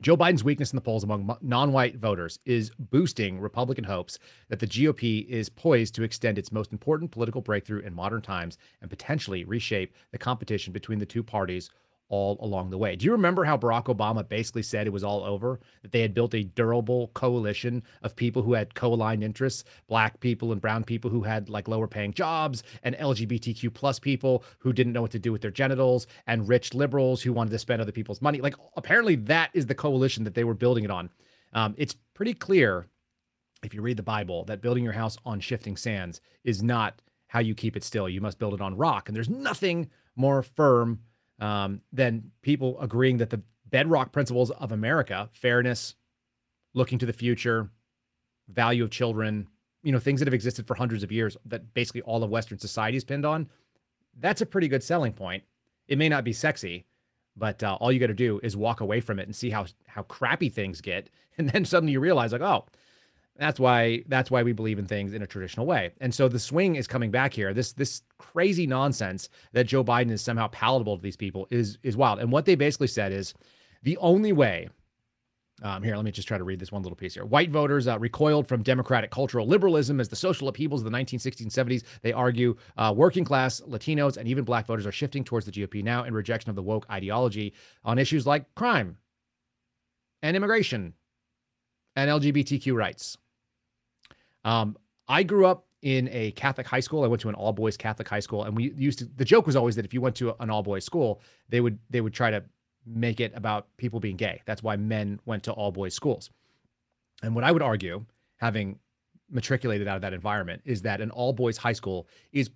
Joe 0.00 0.16
Biden's 0.16 0.42
weakness 0.42 0.72
in 0.72 0.76
the 0.76 0.80
polls 0.80 1.04
among 1.04 1.36
non 1.42 1.72
white 1.72 1.96
voters 1.96 2.38
is 2.46 2.70
boosting 2.78 3.38
Republican 3.38 3.84
hopes 3.84 4.18
that 4.48 4.58
the 4.58 4.66
GOP 4.66 5.26
is 5.28 5.50
poised 5.50 5.94
to 5.96 6.02
extend 6.02 6.38
its 6.38 6.50
most 6.50 6.72
important 6.72 7.10
political 7.10 7.42
breakthrough 7.42 7.80
in 7.80 7.92
modern 7.92 8.22
times 8.22 8.56
and 8.80 8.88
potentially 8.88 9.44
reshape 9.44 9.94
the 10.12 10.18
competition 10.18 10.72
between 10.72 10.98
the 10.98 11.04
two 11.04 11.22
parties 11.22 11.68
all 12.10 12.36
along 12.40 12.68
the 12.68 12.76
way. 12.76 12.96
Do 12.96 13.06
you 13.06 13.12
remember 13.12 13.44
how 13.44 13.56
Barack 13.56 13.84
Obama 13.84 14.28
basically 14.28 14.62
said 14.62 14.86
it 14.86 14.92
was 14.92 15.04
all 15.04 15.24
over? 15.24 15.60
That 15.82 15.92
they 15.92 16.00
had 16.00 16.12
built 16.12 16.34
a 16.34 16.42
durable 16.42 17.08
coalition 17.14 17.82
of 18.02 18.16
people 18.16 18.42
who 18.42 18.52
had 18.52 18.74
co-aligned 18.74 19.24
interests, 19.24 19.64
black 19.88 20.20
people 20.20 20.52
and 20.52 20.60
brown 20.60 20.84
people 20.84 21.10
who 21.10 21.22
had 21.22 21.48
like 21.48 21.68
lower 21.68 21.86
paying 21.86 22.12
jobs, 22.12 22.62
and 22.82 22.96
LGBTQ 22.96 23.72
plus 23.72 23.98
people 23.98 24.44
who 24.58 24.72
didn't 24.72 24.92
know 24.92 25.02
what 25.02 25.12
to 25.12 25.18
do 25.18 25.32
with 25.32 25.40
their 25.40 25.50
genitals, 25.50 26.06
and 26.26 26.48
rich 26.48 26.74
liberals 26.74 27.22
who 27.22 27.32
wanted 27.32 27.50
to 27.50 27.58
spend 27.58 27.80
other 27.80 27.92
people's 27.92 28.20
money. 28.20 28.40
Like 28.40 28.56
apparently 28.76 29.14
that 29.14 29.50
is 29.54 29.66
the 29.66 29.74
coalition 29.74 30.24
that 30.24 30.34
they 30.34 30.44
were 30.44 30.54
building 30.54 30.84
it 30.84 30.90
on. 30.90 31.10
Um, 31.52 31.74
it's 31.78 31.94
pretty 32.14 32.34
clear 32.34 32.86
if 33.62 33.72
you 33.72 33.82
read 33.82 33.96
the 33.96 34.02
Bible 34.02 34.44
that 34.44 34.60
building 34.60 34.84
your 34.84 34.92
house 34.92 35.16
on 35.24 35.38
shifting 35.40 35.76
sands 35.76 36.20
is 36.44 36.62
not 36.62 37.00
how 37.28 37.38
you 37.40 37.54
keep 37.54 37.76
it 37.76 37.84
still. 37.84 38.08
You 38.08 38.20
must 38.20 38.38
build 38.38 38.54
it 38.54 38.60
on 38.60 38.76
rock. 38.76 39.08
And 39.08 39.14
there's 39.14 39.28
nothing 39.28 39.88
more 40.16 40.42
firm 40.42 41.00
um, 41.40 41.80
than 41.92 42.30
people 42.42 42.80
agreeing 42.80 43.16
that 43.18 43.30
the 43.30 43.42
bedrock 43.70 44.12
principles 44.12 44.50
of 44.50 44.72
America, 44.72 45.28
fairness, 45.32 45.94
looking 46.74 46.98
to 46.98 47.06
the 47.06 47.12
future, 47.12 47.70
value 48.48 48.84
of 48.84 48.90
children, 48.90 49.48
you 49.82 49.92
know, 49.92 49.98
things 49.98 50.20
that 50.20 50.26
have 50.26 50.34
existed 50.34 50.66
for 50.66 50.74
hundreds 50.74 51.02
of 51.02 51.10
years 51.10 51.36
that 51.46 51.72
basically 51.74 52.02
all 52.02 52.22
of 52.22 52.30
Western 52.30 52.58
society 52.58 52.96
is 52.96 53.04
pinned 53.04 53.24
on, 53.24 53.48
that's 54.18 54.40
a 54.40 54.46
pretty 54.46 54.68
good 54.68 54.82
selling 54.82 55.12
point. 55.12 55.42
It 55.88 55.98
may 55.98 56.08
not 56.08 56.24
be 56.24 56.32
sexy, 56.32 56.86
but 57.36 57.62
uh, 57.62 57.76
all 57.80 57.90
you 57.90 57.98
got 57.98 58.08
to 58.08 58.14
do 58.14 58.40
is 58.42 58.56
walk 58.56 58.80
away 58.80 59.00
from 59.00 59.18
it 59.18 59.26
and 59.26 59.34
see 59.34 59.50
how 59.50 59.66
how 59.86 60.02
crappy 60.02 60.48
things 60.48 60.80
get, 60.80 61.08
and 61.38 61.48
then 61.48 61.64
suddenly 61.64 61.92
you 61.92 62.00
realize 62.00 62.32
like, 62.32 62.42
oh, 62.42 62.66
that's 63.36 63.58
why 63.58 64.02
that's 64.08 64.30
why 64.30 64.42
we 64.42 64.52
believe 64.52 64.78
in 64.78 64.86
things 64.86 65.14
in 65.14 65.22
a 65.22 65.26
traditional 65.26 65.66
way. 65.66 65.92
And 66.00 66.14
so 66.14 66.28
the 66.28 66.38
swing 66.38 66.76
is 66.76 66.86
coming 66.86 67.10
back 67.10 67.32
here. 67.32 67.54
This 67.54 67.72
this 67.72 68.02
crazy 68.18 68.66
nonsense 68.66 69.28
that 69.52 69.64
Joe 69.64 69.82
Biden 69.82 70.10
is 70.10 70.22
somehow 70.22 70.48
palatable 70.48 70.96
to 70.96 71.02
these 71.02 71.16
people 71.16 71.46
is 71.50 71.78
is 71.82 71.96
wild. 71.96 72.18
And 72.18 72.30
what 72.30 72.44
they 72.44 72.54
basically 72.54 72.88
said 72.88 73.12
is 73.12 73.34
the 73.82 73.96
only 73.98 74.32
way 74.32 74.68
um, 75.62 75.82
here, 75.82 75.94
let 75.94 76.04
me 76.04 76.10
just 76.10 76.26
try 76.26 76.38
to 76.38 76.44
read 76.44 76.58
this 76.58 76.72
one 76.72 76.82
little 76.82 76.96
piece 76.96 77.14
here. 77.14 77.24
White 77.24 77.50
voters 77.50 77.86
uh, 77.86 77.98
recoiled 77.98 78.46
from 78.46 78.62
democratic 78.62 79.10
cultural 79.10 79.46
liberalism 79.46 80.00
as 80.00 80.08
the 80.08 80.16
social 80.16 80.48
upheavals 80.48 80.82
of 80.82 80.90
the 80.90 80.96
1960s 80.96 81.40
and 81.42 81.50
70s. 81.50 81.84
They 82.00 82.12
argue 82.12 82.56
uh, 82.78 82.94
working 82.96 83.24
class, 83.24 83.60
Latinos, 83.60 84.16
and 84.16 84.26
even 84.26 84.44
black 84.44 84.66
voters 84.66 84.86
are 84.86 84.92
shifting 84.92 85.22
towards 85.22 85.44
the 85.44 85.52
GOP 85.52 85.84
now 85.84 86.04
in 86.04 86.14
rejection 86.14 86.48
of 86.48 86.56
the 86.56 86.62
woke 86.62 86.86
ideology 86.90 87.52
on 87.84 87.98
issues 87.98 88.26
like 88.26 88.54
crime 88.54 88.96
and 90.22 90.36
immigration 90.36 90.94
and 92.00 92.22
LGBTQ 92.22 92.74
rights. 92.74 93.18
Um, 94.44 94.76
I 95.06 95.22
grew 95.22 95.44
up 95.44 95.66
in 95.82 96.08
a 96.12 96.30
Catholic 96.32 96.66
high 96.66 96.80
school. 96.80 97.04
I 97.04 97.08
went 97.08 97.20
to 97.22 97.28
an 97.28 97.34
all 97.34 97.52
boys 97.52 97.76
Catholic 97.76 98.08
high 98.08 98.20
school, 98.20 98.44
and 98.44 98.56
we 98.56 98.72
used 98.72 99.00
to. 99.00 99.04
The 99.16 99.24
joke 99.24 99.46
was 99.46 99.56
always 99.56 99.76
that 99.76 99.84
if 99.84 99.92
you 99.92 100.00
went 100.00 100.16
to 100.16 100.34
an 100.40 100.50
all 100.50 100.62
boys 100.62 100.84
school, 100.84 101.20
they 101.48 101.60
would 101.60 101.78
they 101.90 102.00
would 102.00 102.14
try 102.14 102.30
to 102.30 102.42
make 102.86 103.20
it 103.20 103.32
about 103.34 103.66
people 103.76 104.00
being 104.00 104.16
gay. 104.16 104.40
That's 104.46 104.62
why 104.62 104.76
men 104.76 105.20
went 105.26 105.42
to 105.44 105.52
all 105.52 105.70
boys 105.70 105.94
schools. 105.94 106.30
And 107.22 107.34
what 107.34 107.44
I 107.44 107.52
would 107.52 107.62
argue, 107.62 108.06
having 108.38 108.78
matriculated 109.30 109.86
out 109.86 109.96
of 109.96 110.02
that 110.02 110.14
environment, 110.14 110.62
is 110.64 110.82
that 110.82 111.00
an 111.00 111.10
all 111.10 111.34
boys 111.34 111.58
high 111.58 111.74
school 111.74 112.08
is 112.32 112.50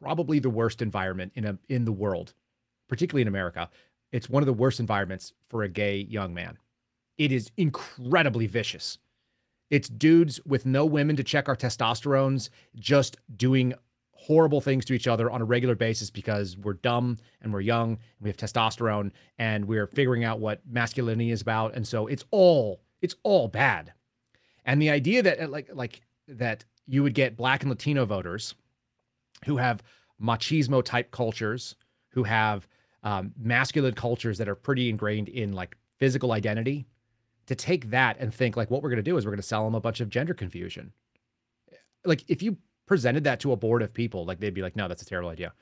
probably 0.00 0.38
the 0.38 0.50
worst 0.50 0.82
environment 0.82 1.32
in 1.34 1.44
a 1.44 1.58
in 1.68 1.84
the 1.84 1.92
world, 1.92 2.32
particularly 2.88 3.22
in 3.22 3.28
America. 3.28 3.68
It's 4.12 4.30
one 4.30 4.42
of 4.42 4.46
the 4.46 4.52
worst 4.52 4.78
environments 4.78 5.32
for 5.48 5.64
a 5.64 5.68
gay 5.68 5.96
young 5.96 6.32
man. 6.32 6.58
It 7.18 7.32
is 7.32 7.50
incredibly 7.56 8.46
vicious. 8.46 8.98
It's 9.70 9.88
dudes 9.88 10.40
with 10.44 10.66
no 10.66 10.84
women 10.84 11.16
to 11.16 11.24
check 11.24 11.48
our 11.48 11.56
testosterones, 11.56 12.48
just 12.76 13.16
doing 13.36 13.74
horrible 14.12 14.60
things 14.60 14.84
to 14.86 14.94
each 14.94 15.06
other 15.06 15.30
on 15.30 15.42
a 15.42 15.44
regular 15.44 15.74
basis 15.74 16.10
because 16.10 16.56
we're 16.56 16.74
dumb 16.74 17.18
and 17.42 17.52
we're 17.52 17.60
young 17.60 17.90
and 17.90 17.98
we 18.20 18.28
have 18.28 18.36
testosterone 18.36 19.10
and 19.38 19.64
we're 19.66 19.86
figuring 19.86 20.24
out 20.24 20.40
what 20.40 20.60
masculinity 20.66 21.30
is 21.30 21.42
about. 21.42 21.74
And 21.74 21.86
so 21.86 22.06
it's 22.06 22.24
all 22.30 22.80
it's 23.02 23.14
all 23.22 23.48
bad. 23.48 23.92
And 24.64 24.80
the 24.80 24.90
idea 24.90 25.22
that 25.22 25.40
uh, 25.40 25.48
like 25.48 25.68
like 25.74 26.00
that 26.28 26.64
you 26.86 27.02
would 27.02 27.14
get 27.14 27.36
black 27.36 27.62
and 27.62 27.70
Latino 27.70 28.06
voters 28.06 28.54
who 29.44 29.58
have 29.58 29.82
machismo 30.22 30.82
type 30.82 31.10
cultures, 31.10 31.76
who 32.08 32.22
have 32.22 32.66
um, 33.02 33.32
masculine 33.38 33.94
cultures 33.94 34.38
that 34.38 34.48
are 34.48 34.54
pretty 34.54 34.88
ingrained 34.88 35.28
in 35.28 35.52
like 35.52 35.76
physical 35.98 36.32
identity 36.32 36.86
to 37.46 37.54
take 37.54 37.90
that 37.90 38.16
and 38.18 38.32
think 38.32 38.56
like 38.56 38.70
what 38.70 38.82
we're 38.82 38.90
going 38.90 38.96
to 38.96 39.02
do 39.02 39.16
is 39.16 39.24
we're 39.24 39.32
going 39.32 39.38
to 39.38 39.42
sell 39.42 39.64
them 39.64 39.74
a 39.74 39.80
bunch 39.80 40.00
of 40.00 40.08
gender 40.08 40.34
confusion. 40.34 40.92
Like 42.04 42.24
if 42.28 42.42
you 42.42 42.56
presented 42.86 43.24
that 43.24 43.40
to 43.40 43.52
a 43.52 43.56
board 43.56 43.82
of 43.82 43.94
people, 43.94 44.24
like 44.24 44.40
they'd 44.40 44.54
be 44.54 44.62
like, 44.62 44.76
no, 44.76 44.88
that's 44.88 45.02
a 45.02 45.06
terrible 45.06 45.30
idea. 45.30 45.52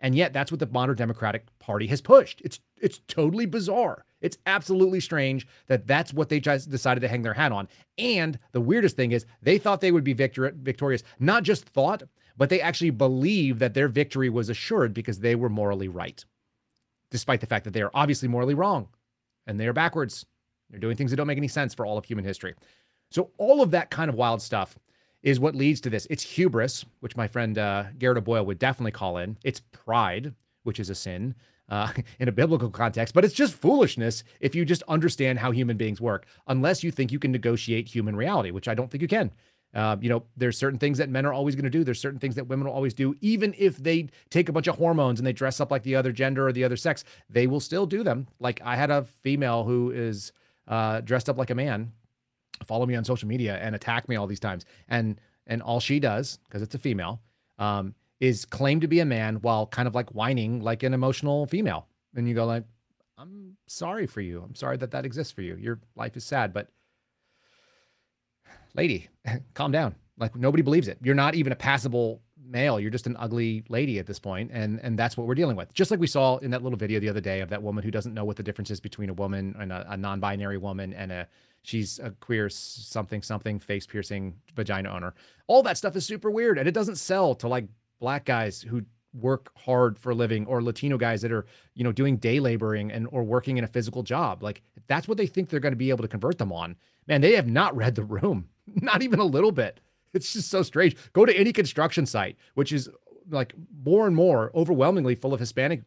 And 0.00 0.14
yet 0.14 0.32
that's 0.32 0.50
what 0.50 0.60
the 0.60 0.66
modern 0.66 0.96
Democratic 0.96 1.46
Party 1.58 1.86
has 1.88 2.00
pushed. 2.00 2.40
It's 2.42 2.58
it's 2.80 3.00
totally 3.06 3.44
bizarre. 3.44 4.04
It's 4.22 4.38
absolutely 4.46 5.00
strange 5.00 5.46
that 5.66 5.86
that's 5.86 6.12
what 6.14 6.30
they 6.30 6.40
just 6.40 6.70
decided 6.70 7.00
to 7.00 7.08
hang 7.08 7.22
their 7.22 7.34
hat 7.34 7.52
on. 7.52 7.68
And 7.98 8.38
the 8.52 8.60
weirdest 8.60 8.96
thing 8.96 9.12
is 9.12 9.26
they 9.42 9.58
thought 9.58 9.80
they 9.80 9.92
would 9.92 10.04
be 10.04 10.14
victor- 10.14 10.54
victorious, 10.56 11.02
not 11.18 11.42
just 11.42 11.66
thought, 11.68 12.02
but 12.36 12.48
they 12.48 12.60
actually 12.60 12.90
believed 12.90 13.58
that 13.60 13.74
their 13.74 13.88
victory 13.88 14.30
was 14.30 14.48
assured 14.48 14.94
because 14.94 15.20
they 15.20 15.34
were 15.34 15.50
morally 15.50 15.88
right, 15.88 16.24
despite 17.10 17.40
the 17.40 17.46
fact 17.46 17.64
that 17.64 17.72
they 17.72 17.82
are 17.82 17.90
obviously 17.92 18.28
morally 18.28 18.54
wrong 18.54 18.88
and 19.46 19.60
they 19.60 19.66
are 19.66 19.74
backwards. 19.74 20.24
They're 20.70 20.80
doing 20.80 20.96
things 20.96 21.10
that 21.10 21.16
don't 21.16 21.26
make 21.26 21.38
any 21.38 21.48
sense 21.48 21.74
for 21.74 21.84
all 21.84 21.98
of 21.98 22.04
human 22.04 22.24
history. 22.24 22.54
So, 23.10 23.30
all 23.38 23.62
of 23.62 23.72
that 23.72 23.90
kind 23.90 24.08
of 24.08 24.14
wild 24.14 24.40
stuff 24.40 24.78
is 25.22 25.40
what 25.40 25.54
leads 25.54 25.80
to 25.82 25.90
this. 25.90 26.06
It's 26.10 26.22
hubris, 26.22 26.84
which 27.00 27.16
my 27.16 27.28
friend 27.28 27.58
uh, 27.58 27.84
Garrett 27.98 28.18
O'Boyle 28.18 28.46
would 28.46 28.58
definitely 28.58 28.92
call 28.92 29.18
in. 29.18 29.36
It's 29.44 29.60
pride, 29.72 30.34
which 30.62 30.80
is 30.80 30.90
a 30.90 30.94
sin 30.94 31.34
uh, 31.68 31.92
in 32.18 32.28
a 32.28 32.32
biblical 32.32 32.70
context, 32.70 33.14
but 33.14 33.24
it's 33.24 33.34
just 33.34 33.54
foolishness 33.54 34.24
if 34.40 34.54
you 34.54 34.64
just 34.64 34.82
understand 34.88 35.38
how 35.38 35.50
human 35.50 35.76
beings 35.76 36.00
work, 36.00 36.26
unless 36.46 36.82
you 36.82 36.90
think 36.90 37.12
you 37.12 37.18
can 37.18 37.32
negotiate 37.32 37.88
human 37.88 38.16
reality, 38.16 38.50
which 38.50 38.68
I 38.68 38.74
don't 38.74 38.90
think 38.90 39.02
you 39.02 39.08
can. 39.08 39.30
Uh, 39.72 39.96
you 40.00 40.08
know, 40.08 40.24
there's 40.36 40.58
certain 40.58 40.80
things 40.80 40.98
that 40.98 41.08
men 41.08 41.24
are 41.24 41.32
always 41.32 41.54
going 41.54 41.64
to 41.64 41.70
do. 41.70 41.84
There's 41.84 42.00
certain 42.00 42.18
things 42.18 42.34
that 42.34 42.48
women 42.48 42.66
will 42.66 42.74
always 42.74 42.94
do, 42.94 43.14
even 43.20 43.54
if 43.56 43.76
they 43.76 44.08
take 44.28 44.48
a 44.48 44.52
bunch 44.52 44.66
of 44.66 44.76
hormones 44.76 45.20
and 45.20 45.26
they 45.26 45.32
dress 45.32 45.60
up 45.60 45.70
like 45.70 45.84
the 45.84 45.94
other 45.94 46.10
gender 46.10 46.48
or 46.48 46.52
the 46.52 46.64
other 46.64 46.76
sex, 46.76 47.04
they 47.28 47.46
will 47.46 47.60
still 47.60 47.86
do 47.86 48.02
them. 48.02 48.26
Like 48.40 48.60
I 48.64 48.74
had 48.74 48.90
a 48.90 49.04
female 49.04 49.62
who 49.62 49.92
is 49.92 50.32
uh, 50.68 51.00
dressed 51.00 51.28
up 51.28 51.38
like 51.38 51.50
a 51.50 51.54
man, 51.54 51.92
follow 52.64 52.86
me 52.86 52.94
on 52.94 53.04
social 53.04 53.28
media 53.28 53.58
and 53.60 53.74
attack 53.74 54.08
me 54.08 54.16
all 54.16 54.26
these 54.26 54.40
times, 54.40 54.64
and 54.88 55.20
and 55.46 55.62
all 55.62 55.80
she 55.80 55.98
does 55.98 56.38
because 56.44 56.62
it's 56.62 56.74
a 56.74 56.78
female 56.78 57.20
um, 57.58 57.94
is 58.20 58.44
claim 58.44 58.80
to 58.80 58.88
be 58.88 59.00
a 59.00 59.04
man 59.04 59.36
while 59.36 59.66
kind 59.66 59.88
of 59.88 59.94
like 59.94 60.10
whining 60.10 60.60
like 60.60 60.82
an 60.82 60.94
emotional 60.94 61.46
female, 61.46 61.86
and 62.14 62.28
you 62.28 62.34
go 62.34 62.44
like, 62.44 62.64
I'm 63.18 63.56
sorry 63.66 64.06
for 64.06 64.20
you. 64.20 64.42
I'm 64.42 64.54
sorry 64.54 64.76
that 64.78 64.90
that 64.92 65.04
exists 65.04 65.32
for 65.32 65.42
you. 65.42 65.56
Your 65.56 65.80
life 65.96 66.16
is 66.16 66.24
sad, 66.24 66.52
but 66.52 66.68
lady, 68.74 69.08
calm 69.54 69.72
down. 69.72 69.94
Like 70.18 70.36
nobody 70.36 70.62
believes 70.62 70.88
it. 70.88 70.98
You're 71.02 71.14
not 71.14 71.34
even 71.34 71.52
a 71.52 71.56
passable 71.56 72.20
male. 72.50 72.80
You're 72.80 72.90
just 72.90 73.06
an 73.06 73.16
ugly 73.18 73.64
lady 73.68 73.98
at 73.98 74.06
this 74.06 74.18
point, 74.18 74.50
and 74.52 74.80
and 74.82 74.98
that's 74.98 75.16
what 75.16 75.26
we're 75.26 75.34
dealing 75.34 75.56
with. 75.56 75.72
Just 75.72 75.90
like 75.90 76.00
we 76.00 76.06
saw 76.06 76.38
in 76.38 76.50
that 76.50 76.62
little 76.62 76.78
video 76.78 77.00
the 77.00 77.08
other 77.08 77.20
day 77.20 77.40
of 77.40 77.48
that 77.50 77.62
woman 77.62 77.84
who 77.84 77.90
doesn't 77.90 78.14
know 78.14 78.24
what 78.24 78.36
the 78.36 78.42
difference 78.42 78.70
is 78.70 78.80
between 78.80 79.08
a 79.08 79.14
woman 79.14 79.54
and 79.58 79.72
a, 79.72 79.92
a 79.92 79.96
non-binary 79.96 80.58
woman 80.58 80.92
and 80.92 81.12
a 81.12 81.28
she's 81.62 81.98
a 81.98 82.10
queer 82.10 82.48
something 82.48 83.22
something 83.22 83.58
face 83.58 83.86
piercing 83.86 84.34
vagina 84.54 84.90
owner. 84.90 85.14
All 85.46 85.62
that 85.62 85.78
stuff 85.78 85.96
is 85.96 86.04
super 86.04 86.30
weird, 86.30 86.58
and 86.58 86.68
it 86.68 86.72
doesn't 86.72 86.96
sell 86.96 87.34
to 87.36 87.48
like 87.48 87.66
black 88.00 88.24
guys 88.24 88.62
who 88.62 88.82
work 89.12 89.50
hard 89.56 89.98
for 89.98 90.10
a 90.10 90.14
living 90.14 90.46
or 90.46 90.62
Latino 90.62 90.96
guys 90.96 91.22
that 91.22 91.32
are, 91.32 91.46
you 91.74 91.84
know, 91.84 91.92
doing 91.92 92.16
day 92.16 92.40
laboring 92.40 92.92
and 92.92 93.08
or 93.10 93.24
working 93.24 93.56
in 93.58 93.64
a 93.64 93.68
physical 93.68 94.02
job. 94.02 94.42
Like 94.42 94.62
that's 94.86 95.08
what 95.08 95.18
they 95.18 95.26
think 95.26 95.48
they're 95.48 95.60
going 95.60 95.72
to 95.72 95.76
be 95.76 95.90
able 95.90 96.02
to 96.02 96.08
convert 96.08 96.38
them 96.38 96.52
on. 96.52 96.76
Man, 97.06 97.20
they 97.20 97.34
have 97.34 97.48
not 97.48 97.76
read 97.76 97.94
the 97.94 98.04
room. 98.04 98.48
Not 98.82 99.02
even 99.02 99.18
a 99.18 99.24
little 99.24 99.50
bit. 99.50 99.80
It's 100.14 100.32
just 100.32 100.50
so 100.50 100.62
strange. 100.62 100.96
Go 101.12 101.24
to 101.24 101.36
any 101.36 101.52
construction 101.52 102.04
site, 102.04 102.36
which 102.54 102.72
is 102.72 102.88
like 103.30 103.54
more 103.84 104.06
and 104.06 104.16
more 104.16 104.50
overwhelmingly 104.54 105.14
full 105.14 105.32
of 105.32 105.40
Hispanic 105.40 105.82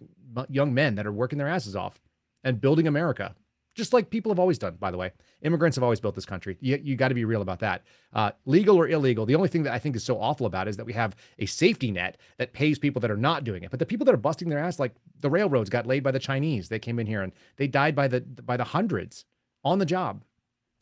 young 0.50 0.74
men 0.74 0.96
that 0.96 1.06
are 1.06 1.12
working 1.12 1.38
their 1.38 1.48
asses 1.50 1.76
off 1.76 2.00
and 2.44 2.62
building 2.62 2.88
America, 2.88 3.36
just 3.76 3.94
like 3.94 4.10
people 4.10 4.32
have 4.32 4.40
always 4.40 4.58
done, 4.58 4.76
by 4.80 4.92
the 4.92 4.98
way. 4.98 5.12
Immigrants 5.42 5.76
have 5.76 5.84
always 5.84 6.00
built 6.00 6.16
this 6.16 6.26
country. 6.26 6.58
You, 6.62 6.80
you 6.82 6.96
got 6.96 7.10
to 7.10 7.16
be 7.16 7.26
real 7.26 7.42
about 7.42 7.60
that. 7.60 7.84
Uh, 8.14 8.32
legal 8.46 8.78
or 8.78 8.88
illegal, 8.88 9.26
the 9.26 9.36
only 9.36 9.50
thing 9.50 9.64
that 9.64 9.74
I 9.74 9.80
think 9.80 9.96
is 9.96 10.04
so 10.04 10.20
awful 10.20 10.46
about 10.46 10.68
it 10.68 10.72
is 10.72 10.78
that 10.78 10.86
we 10.86 10.94
have 10.94 11.16
a 11.40 11.46
safety 11.46 11.92
net 11.92 12.18
that 12.38 12.54
pays 12.54 12.80
people 12.80 13.00
that 13.02 13.12
are 13.12 13.18
not 13.18 13.44
doing 13.44 13.64
it. 13.64 13.72
But 13.72 13.80
the 13.80 13.86
people 13.86 14.06
that 14.06 14.14
are 14.14 14.18
busting 14.18 14.50
their 14.50 14.60
ass, 14.60 14.80
like 14.80 14.94
the 15.20 15.30
railroads 15.30 15.70
got 15.70 15.88
laid 15.88 16.04
by 16.04 16.12
the 16.12 16.20
Chinese. 16.20 16.70
They 16.70 16.80
came 16.80 17.00
in 17.00 17.08
here 17.08 17.22
and 17.22 17.34
they 17.58 17.68
died 17.68 17.96
by 17.96 18.08
the 18.08 18.22
by 18.22 18.58
the 18.58 18.64
hundreds 18.64 19.26
on 19.64 19.80
the 19.80 19.86
job. 19.86 20.24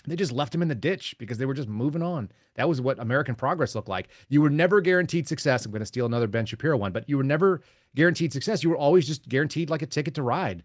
They 0.05 0.15
just 0.15 0.31
left 0.31 0.53
him 0.53 0.61
in 0.61 0.67
the 0.67 0.75
ditch 0.75 1.15
because 1.19 1.37
they 1.37 1.45
were 1.45 1.53
just 1.53 1.69
moving 1.69 2.01
on. 2.01 2.31
That 2.55 2.67
was 2.67 2.81
what 2.81 2.99
American 2.99 3.35
progress 3.35 3.75
looked 3.75 3.89
like. 3.89 4.09
You 4.29 4.41
were 4.41 4.49
never 4.49 4.81
guaranteed 4.81 5.27
success. 5.27 5.65
I'm 5.65 5.71
going 5.71 5.81
to 5.81 5.85
steal 5.85 6.05
another 6.05 6.27
Ben 6.27 6.45
Shapiro 6.45 6.77
one, 6.77 6.91
but 6.91 7.07
you 7.07 7.17
were 7.17 7.23
never 7.23 7.61
guaranteed 7.95 8.33
success. 8.33 8.63
You 8.63 8.69
were 8.69 8.77
always 8.77 9.07
just 9.07 9.29
guaranteed 9.29 9.69
like 9.69 9.81
a 9.81 9.87
ticket 9.87 10.15
to 10.15 10.23
ride. 10.23 10.63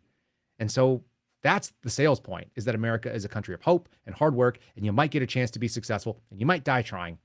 And 0.59 0.71
so 0.71 1.05
that's 1.43 1.73
the 1.83 1.91
sales 1.91 2.19
point 2.19 2.51
is 2.57 2.65
that 2.65 2.75
America 2.75 3.13
is 3.13 3.25
a 3.25 3.29
country 3.29 3.55
of 3.55 3.63
hope 3.63 3.89
and 4.07 4.15
hard 4.15 4.35
work, 4.35 4.59
and 4.75 4.85
you 4.85 4.93
might 4.93 5.11
get 5.11 5.23
a 5.23 5.27
chance 5.27 5.51
to 5.53 5.59
be 5.59 5.69
successful 5.69 6.21
and 6.31 6.41
you 6.41 6.47
might 6.47 6.65
die 6.65 6.83
trying. 6.83 7.19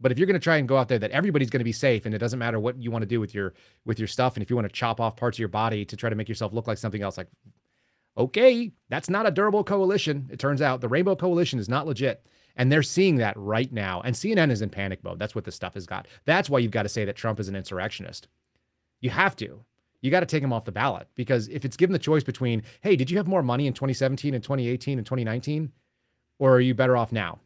But 0.00 0.10
if 0.10 0.18
you're 0.18 0.26
going 0.26 0.34
to 0.34 0.42
try 0.42 0.56
and 0.56 0.66
go 0.66 0.78
out 0.78 0.88
there 0.88 0.98
that 0.98 1.10
everybody's 1.10 1.50
going 1.50 1.60
to 1.60 1.64
be 1.64 1.72
safe 1.72 2.06
and 2.06 2.14
it 2.14 2.18
doesn't 2.18 2.38
matter 2.38 2.58
what 2.58 2.80
you 2.82 2.90
want 2.90 3.02
to 3.02 3.06
do 3.06 3.20
with 3.20 3.34
your 3.34 3.54
with 3.84 3.98
your 3.98 4.08
stuff 4.08 4.34
and 4.34 4.42
if 4.42 4.48
you 4.48 4.56
want 4.56 4.66
to 4.66 4.72
chop 4.72 4.98
off 4.98 5.16
parts 5.16 5.36
of 5.36 5.40
your 5.40 5.48
body 5.48 5.84
to 5.84 5.96
try 5.96 6.08
to 6.08 6.16
make 6.16 6.28
yourself 6.28 6.52
look 6.52 6.66
like 6.66 6.78
something 6.78 7.02
else 7.02 7.18
like 7.18 7.28
okay, 8.16 8.72
that's 8.88 9.10
not 9.10 9.26
a 9.26 9.30
durable 9.30 9.64
coalition. 9.64 10.28
It 10.30 10.38
turns 10.38 10.62
out 10.62 10.80
the 10.80 10.88
Rainbow 10.88 11.16
Coalition 11.16 11.58
is 11.58 11.68
not 11.68 11.86
legit. 11.86 12.26
And 12.56 12.70
they're 12.70 12.82
seeing 12.82 13.16
that 13.16 13.36
right 13.36 13.72
now. 13.72 14.02
And 14.02 14.14
CNN 14.14 14.50
is 14.50 14.60
in 14.60 14.70
panic 14.70 15.02
mode. 15.02 15.18
That's 15.18 15.34
what 15.34 15.44
this 15.44 15.54
stuff 15.54 15.74
has 15.74 15.86
got. 15.86 16.06
That's 16.24 16.50
why 16.50 16.58
you've 16.58 16.72
got 16.72 16.82
to 16.82 16.88
say 16.88 17.04
that 17.04 17.16
Trump 17.16 17.40
is 17.40 17.48
an 17.48 17.56
insurrectionist. 17.56 18.28
You 19.00 19.10
have 19.10 19.36
to. 19.36 19.64
You 20.02 20.10
got 20.10 20.20
to 20.20 20.26
take 20.26 20.42
him 20.42 20.52
off 20.52 20.64
the 20.64 20.72
ballot 20.72 21.08
because 21.14 21.48
if 21.48 21.64
it's 21.64 21.76
given 21.76 21.92
the 21.92 21.98
choice 21.98 22.24
between, 22.24 22.62
hey, 22.80 22.96
did 22.96 23.10
you 23.10 23.16
have 23.18 23.28
more 23.28 23.42
money 23.42 23.66
in 23.66 23.72
2017 23.72 24.34
and 24.34 24.42
2018 24.42 24.98
and 24.98 25.06
2019? 25.06 25.72
Or 26.38 26.54
are 26.54 26.60
you 26.60 26.74
better 26.74 26.96
off 26.96 27.12
now? 27.12 27.38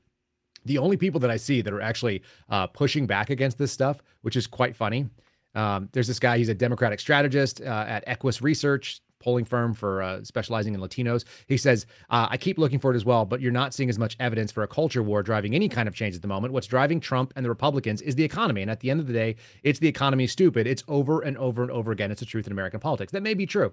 The 0.64 0.78
only 0.78 0.96
people 0.96 1.20
that 1.20 1.30
I 1.30 1.36
see 1.36 1.60
that 1.60 1.72
are 1.72 1.80
actually 1.80 2.22
uh, 2.48 2.68
pushing 2.68 3.06
back 3.06 3.28
against 3.28 3.58
this 3.58 3.72
stuff, 3.72 4.02
which 4.22 4.36
is 4.36 4.46
quite 4.46 4.74
funny, 4.74 5.10
um, 5.54 5.88
there's 5.92 6.08
this 6.08 6.18
guy, 6.18 6.38
he's 6.38 6.48
a 6.48 6.54
Democratic 6.54 7.00
strategist 7.00 7.60
uh, 7.60 7.84
at 7.86 8.06
Equis 8.06 8.42
Research 8.42 9.00
polling 9.24 9.46
firm 9.46 9.72
for 9.72 10.02
uh, 10.02 10.22
specializing 10.22 10.74
in 10.74 10.80
Latinos. 10.80 11.24
He 11.48 11.56
says, 11.56 11.86
uh, 12.10 12.28
I 12.30 12.36
keep 12.36 12.58
looking 12.58 12.78
for 12.78 12.92
it 12.92 12.96
as 12.96 13.06
well, 13.06 13.24
but 13.24 13.40
you're 13.40 13.50
not 13.50 13.72
seeing 13.72 13.88
as 13.88 13.98
much 13.98 14.16
evidence 14.20 14.52
for 14.52 14.62
a 14.62 14.68
culture 14.68 15.02
war 15.02 15.22
driving 15.22 15.54
any 15.54 15.68
kind 15.68 15.88
of 15.88 15.94
change 15.94 16.14
at 16.14 16.20
the 16.22 16.28
moment. 16.28 16.52
What's 16.52 16.66
driving 16.66 17.00
Trump 17.00 17.32
and 17.34 17.44
the 17.44 17.48
Republicans 17.48 18.02
is 18.02 18.14
the 18.14 18.24
economy. 18.24 18.60
And 18.60 18.70
at 18.70 18.80
the 18.80 18.90
end 18.90 19.00
of 19.00 19.06
the 19.06 19.14
day, 19.14 19.36
it's 19.62 19.78
the 19.78 19.88
economy 19.88 20.26
stupid. 20.26 20.66
It's 20.66 20.84
over 20.88 21.22
and 21.22 21.38
over 21.38 21.62
and 21.62 21.70
over 21.70 21.90
again. 21.90 22.10
It's 22.10 22.20
the 22.20 22.26
truth 22.26 22.46
in 22.46 22.52
American 22.52 22.80
politics. 22.80 23.12
That 23.12 23.22
may 23.22 23.34
be 23.34 23.46
true. 23.46 23.72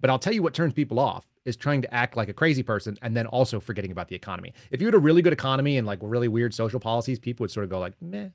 But 0.00 0.10
I'll 0.10 0.18
tell 0.18 0.32
you 0.32 0.42
what 0.42 0.54
turns 0.54 0.72
people 0.72 0.98
off 0.98 1.26
is 1.44 1.56
trying 1.56 1.82
to 1.82 1.94
act 1.94 2.16
like 2.16 2.30
a 2.30 2.32
crazy 2.32 2.62
person 2.62 2.96
and 3.02 3.14
then 3.14 3.26
also 3.26 3.60
forgetting 3.60 3.92
about 3.92 4.08
the 4.08 4.16
economy. 4.16 4.54
If 4.70 4.80
you 4.80 4.86
had 4.86 4.94
a 4.94 4.98
really 4.98 5.22
good 5.22 5.32
economy 5.32 5.76
and 5.76 5.86
like 5.86 5.98
really 6.02 6.28
weird 6.28 6.54
social 6.54 6.80
policies, 6.80 7.18
people 7.18 7.44
would 7.44 7.50
sort 7.50 7.64
of 7.64 7.70
go 7.70 7.78
like, 7.78 7.94
meh, 8.00 8.28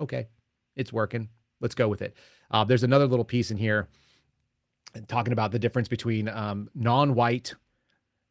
okay, 0.00 0.28
it's 0.76 0.92
working. 0.92 1.28
Let's 1.60 1.74
go 1.74 1.88
with 1.88 2.02
it. 2.02 2.14
Uh, 2.50 2.64
there's 2.64 2.84
another 2.84 3.06
little 3.06 3.24
piece 3.24 3.50
in 3.50 3.56
here 3.56 3.88
talking 5.08 5.32
about 5.32 5.52
the 5.52 5.58
difference 5.58 5.88
between 5.88 6.28
um, 6.28 6.68
non-white, 6.74 7.54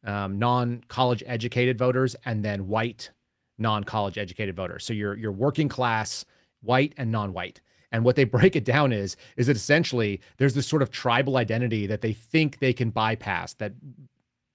um, 0.04 0.40
non-college 0.40 1.24
educated 1.26 1.78
voters, 1.78 2.16
and 2.26 2.44
then 2.44 2.68
white, 2.68 3.12
non-college 3.58 4.18
educated 4.18 4.56
voters. 4.56 4.86
So 4.86 4.94
you're 4.94 5.16
you're 5.16 5.32
working 5.32 5.70
class, 5.70 6.26
white 6.62 6.94
and 6.98 7.12
non-white. 7.12 7.62
And 7.92 8.04
what 8.04 8.16
they 8.16 8.24
break 8.38 8.56
it 8.56 8.66
down 8.66 8.92
is 8.92 9.16
is 9.38 9.48
that 9.48 9.56
essentially 9.56 10.22
there's 10.38 10.54
this 10.54 10.68
sort 10.68 10.82
of 10.82 10.92
tribal 10.92 11.38
identity 11.38 11.88
that 11.88 12.02
they 12.02 12.14
think 12.14 12.60
they 12.60 12.74
can 12.74 12.90
bypass. 12.90 13.54
That 13.56 13.74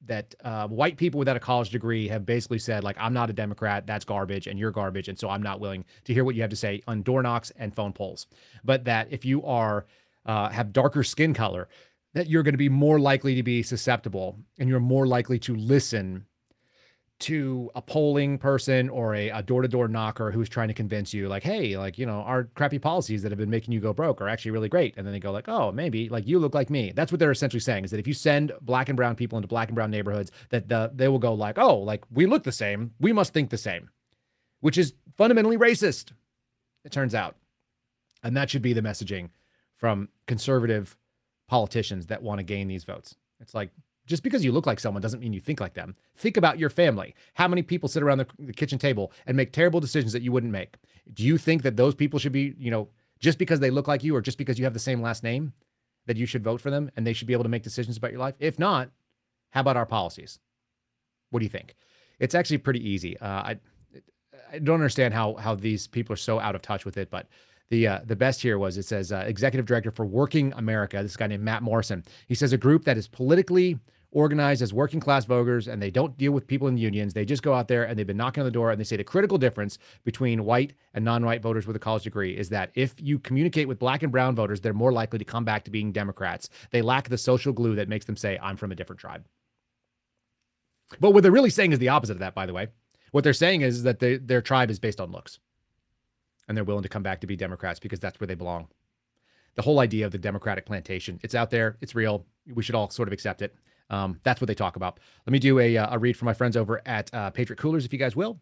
that 0.06 0.34
uh, 0.42 0.66
white 0.68 0.96
people 0.96 1.18
without 1.18 1.36
a 1.36 1.40
college 1.40 1.70
degree 1.70 2.08
have 2.08 2.26
basically 2.26 2.58
said 2.58 2.82
like 2.82 2.96
I'm 2.98 3.12
not 3.12 3.30
a 3.30 3.32
Democrat, 3.32 3.86
that's 3.86 4.04
garbage, 4.04 4.46
and 4.46 4.58
you're 4.58 4.70
garbage, 4.70 5.08
and 5.08 5.18
so 5.18 5.28
I'm 5.28 5.42
not 5.42 5.60
willing 5.60 5.84
to 6.04 6.14
hear 6.14 6.24
what 6.24 6.34
you 6.34 6.40
have 6.42 6.50
to 6.50 6.56
say 6.56 6.82
on 6.88 7.02
door 7.02 7.22
knocks 7.22 7.52
and 7.56 7.74
phone 7.74 7.92
polls. 7.92 8.26
But 8.64 8.84
that 8.84 9.08
if 9.10 9.24
you 9.24 9.44
are 9.44 9.86
uh, 10.26 10.50
have 10.50 10.72
darker 10.72 11.02
skin 11.02 11.32
color, 11.32 11.68
that 12.14 12.28
you're 12.28 12.42
going 12.42 12.54
to 12.54 12.58
be 12.58 12.68
more 12.68 12.98
likely 12.98 13.34
to 13.34 13.42
be 13.42 13.62
susceptible 13.62 14.38
and 14.58 14.68
you're 14.68 14.80
more 14.80 15.06
likely 15.06 15.38
to 15.38 15.54
listen 15.54 16.26
to 17.20 17.68
a 17.74 17.82
polling 17.82 18.38
person 18.38 18.88
or 18.88 19.12
a, 19.14 19.28
a 19.30 19.42
door-to-door 19.42 19.88
knocker 19.88 20.30
who's 20.30 20.48
trying 20.48 20.68
to 20.68 20.74
convince 20.74 21.12
you 21.12 21.28
like 21.28 21.42
hey 21.42 21.76
like 21.76 21.98
you 21.98 22.06
know 22.06 22.20
our 22.20 22.44
crappy 22.54 22.78
policies 22.78 23.22
that 23.22 23.32
have 23.32 23.38
been 23.38 23.50
making 23.50 23.74
you 23.74 23.80
go 23.80 23.92
broke 23.92 24.20
are 24.20 24.28
actually 24.28 24.52
really 24.52 24.68
great. 24.68 24.94
And 24.96 25.04
then 25.04 25.12
they 25.12 25.18
go 25.18 25.32
like 25.32 25.48
oh 25.48 25.72
maybe 25.72 26.08
like 26.08 26.28
you 26.28 26.38
look 26.38 26.54
like 26.54 26.70
me. 26.70 26.92
That's 26.94 27.10
what 27.10 27.18
they're 27.18 27.32
essentially 27.32 27.60
saying 27.60 27.84
is 27.84 27.90
that 27.90 27.98
if 27.98 28.06
you 28.06 28.14
send 28.14 28.52
black 28.60 28.88
and 28.88 28.96
brown 28.96 29.16
people 29.16 29.36
into 29.36 29.48
black 29.48 29.68
and 29.68 29.74
brown 29.74 29.90
neighborhoods 29.90 30.30
that 30.50 30.68
the, 30.68 30.92
they 30.94 31.08
will 31.08 31.18
go 31.18 31.34
like 31.34 31.58
oh 31.58 31.78
like 31.78 32.04
we 32.12 32.26
look 32.26 32.44
the 32.44 32.52
same. 32.52 32.92
We 33.00 33.12
must 33.12 33.32
think 33.32 33.50
the 33.50 33.58
same 33.58 33.90
which 34.60 34.78
is 34.78 34.94
fundamentally 35.16 35.58
racist 35.58 36.12
it 36.84 36.92
turns 36.92 37.14
out. 37.14 37.36
And 38.22 38.36
that 38.36 38.50
should 38.50 38.62
be 38.62 38.72
the 38.72 38.80
messaging 38.80 39.30
from 39.76 40.08
conservative 40.26 40.96
politicians 41.48 42.06
that 42.06 42.22
want 42.22 42.38
to 42.38 42.44
gain 42.44 42.68
these 42.68 42.84
votes. 42.84 43.16
It's 43.40 43.54
like 43.54 43.70
just 44.06 44.22
because 44.22 44.44
you 44.44 44.52
look 44.52 44.66
like 44.66 44.80
someone 44.80 45.02
doesn't 45.02 45.20
mean 45.20 45.32
you 45.32 45.40
think 45.40 45.60
like 45.60 45.74
them. 45.74 45.94
Think 46.16 46.36
about 46.36 46.58
your 46.58 46.70
family. 46.70 47.14
How 47.34 47.46
many 47.46 47.62
people 47.62 47.88
sit 47.88 48.02
around 48.02 48.18
the, 48.18 48.26
the, 48.38 48.52
kitchen 48.52 48.78
table 48.78 49.12
and 49.26 49.36
make 49.36 49.52
terrible 49.52 49.80
decisions 49.80 50.12
that 50.14 50.22
you 50.22 50.32
wouldn't 50.32 50.52
make? 50.52 50.76
Do 51.12 51.24
you 51.24 51.36
think 51.36 51.62
that 51.62 51.76
those 51.76 51.94
people 51.94 52.18
should 52.18 52.32
be, 52.32 52.54
you 52.58 52.70
know, 52.70 52.88
just 53.20 53.38
because 53.38 53.60
they 53.60 53.70
look 53.70 53.86
like 53.86 54.02
you 54.02 54.16
or 54.16 54.22
just 54.22 54.38
because 54.38 54.58
you 54.58 54.64
have 54.64 54.72
the 54.72 54.78
same 54.78 55.02
last 55.02 55.22
name, 55.22 55.52
that 56.06 56.16
you 56.16 56.24
should 56.24 56.42
vote 56.42 56.60
for 56.60 56.70
them 56.70 56.90
and 56.96 57.06
they 57.06 57.12
should 57.12 57.26
be 57.26 57.34
able 57.34 57.42
to 57.42 57.50
make 57.50 57.62
decisions 57.62 57.98
about 57.98 58.10
your 58.10 58.20
life? 58.20 58.34
If 58.38 58.58
not, 58.58 58.90
how 59.50 59.60
about 59.60 59.76
our 59.76 59.86
policies? 59.86 60.38
What 61.30 61.40
do 61.40 61.44
you 61.44 61.50
think? 61.50 61.74
It's 62.18 62.34
actually 62.34 62.58
pretty 62.58 62.88
easy. 62.88 63.18
Uh, 63.18 63.26
I 63.26 63.58
I 64.50 64.58
don't 64.58 64.76
understand 64.76 65.12
how 65.12 65.34
how 65.34 65.54
these 65.54 65.86
people 65.86 66.14
are 66.14 66.16
so 66.16 66.40
out 66.40 66.54
of 66.54 66.62
touch 66.62 66.84
with 66.84 66.96
it, 66.96 67.10
but 67.10 67.26
The 67.70 67.86
uh, 67.86 68.00
the 68.04 68.16
best 68.16 68.40
here 68.40 68.58
was 68.58 68.78
it 68.78 68.84
says 68.84 69.12
uh, 69.12 69.24
executive 69.26 69.66
director 69.66 69.90
for 69.90 70.06
Working 70.06 70.52
America. 70.56 71.02
This 71.02 71.16
guy 71.16 71.26
named 71.26 71.42
Matt 71.42 71.62
Morrison. 71.62 72.04
He 72.26 72.34
says 72.34 72.52
a 72.52 72.58
group 72.58 72.84
that 72.84 72.96
is 72.96 73.08
politically 73.08 73.78
organized 74.10 74.62
as 74.62 74.72
working 74.72 75.00
class 75.00 75.26
voters 75.26 75.68
and 75.68 75.82
they 75.82 75.90
don't 75.90 76.16
deal 76.16 76.32
with 76.32 76.46
people 76.46 76.66
in 76.66 76.78
unions. 76.78 77.12
They 77.12 77.26
just 77.26 77.42
go 77.42 77.52
out 77.52 77.68
there 77.68 77.84
and 77.84 77.98
they've 77.98 78.06
been 78.06 78.16
knocking 78.16 78.40
on 78.40 78.46
the 78.46 78.50
door 78.50 78.70
and 78.70 78.80
they 78.80 78.84
say 78.84 78.96
the 78.96 79.04
critical 79.04 79.36
difference 79.36 79.78
between 80.04 80.44
white 80.44 80.72
and 80.94 81.04
non-white 81.04 81.42
voters 81.42 81.66
with 81.66 81.76
a 81.76 81.78
college 81.78 82.04
degree 82.04 82.36
is 82.36 82.48
that 82.48 82.70
if 82.74 82.94
you 82.98 83.18
communicate 83.18 83.68
with 83.68 83.78
black 83.78 84.02
and 84.02 84.10
brown 84.10 84.34
voters, 84.34 84.60
they're 84.62 84.72
more 84.72 84.92
likely 84.92 85.18
to 85.18 85.24
come 85.26 85.44
back 85.44 85.64
to 85.64 85.70
being 85.70 85.92
Democrats. 85.92 86.48
They 86.70 86.80
lack 86.80 87.08
the 87.08 87.18
social 87.18 87.52
glue 87.52 87.74
that 87.74 87.88
makes 87.88 88.06
them 88.06 88.16
say, 88.16 88.38
I'm 88.42 88.56
from 88.56 88.72
a 88.72 88.74
different 88.74 89.00
tribe. 89.00 89.26
But 91.00 91.12
what 91.12 91.22
they're 91.22 91.30
really 91.30 91.50
saying 91.50 91.72
is 91.72 91.78
the 91.78 91.90
opposite 91.90 92.14
of 92.14 92.20
that, 92.20 92.34
by 92.34 92.46
the 92.46 92.54
way. 92.54 92.68
What 93.12 93.24
they're 93.24 93.34
saying 93.34 93.60
is 93.60 93.82
that 93.82 93.98
they, 93.98 94.16
their 94.16 94.40
tribe 94.40 94.70
is 94.70 94.78
based 94.78 95.00
on 95.00 95.10
looks 95.10 95.38
and 96.48 96.56
they're 96.56 96.64
willing 96.64 96.82
to 96.82 96.88
come 96.88 97.02
back 97.02 97.20
to 97.20 97.26
be 97.26 97.36
Democrats 97.36 97.78
because 97.78 98.00
that's 98.00 98.18
where 98.18 98.26
they 98.26 98.34
belong. 98.34 98.68
The 99.54 99.62
whole 99.62 99.80
idea 99.80 100.06
of 100.06 100.12
the 100.12 100.18
Democratic 100.18 100.66
plantation, 100.66 101.20
it's 101.22 101.34
out 101.34 101.50
there, 101.50 101.76
it's 101.80 101.94
real. 101.94 102.26
We 102.52 102.62
should 102.62 102.74
all 102.74 102.90
sort 102.90 103.08
of 103.08 103.12
accept 103.12 103.42
it. 103.42 103.54
Um, 103.90 104.20
that's 104.22 104.40
what 104.40 104.48
they 104.48 104.54
talk 104.54 104.76
about. 104.76 105.00
Let 105.26 105.32
me 105.32 105.38
do 105.38 105.58
a, 105.58 105.76
uh, 105.76 105.94
a 105.94 105.98
read 105.98 106.16
for 106.16 106.24
my 106.24 106.34
friends 106.34 106.56
over 106.56 106.80
at 106.86 107.12
uh, 107.14 107.30
Patriot 107.30 107.58
Coolers, 107.58 107.84
if 107.84 107.92
you 107.92 107.98
guys 107.98 108.14
will. 108.14 108.40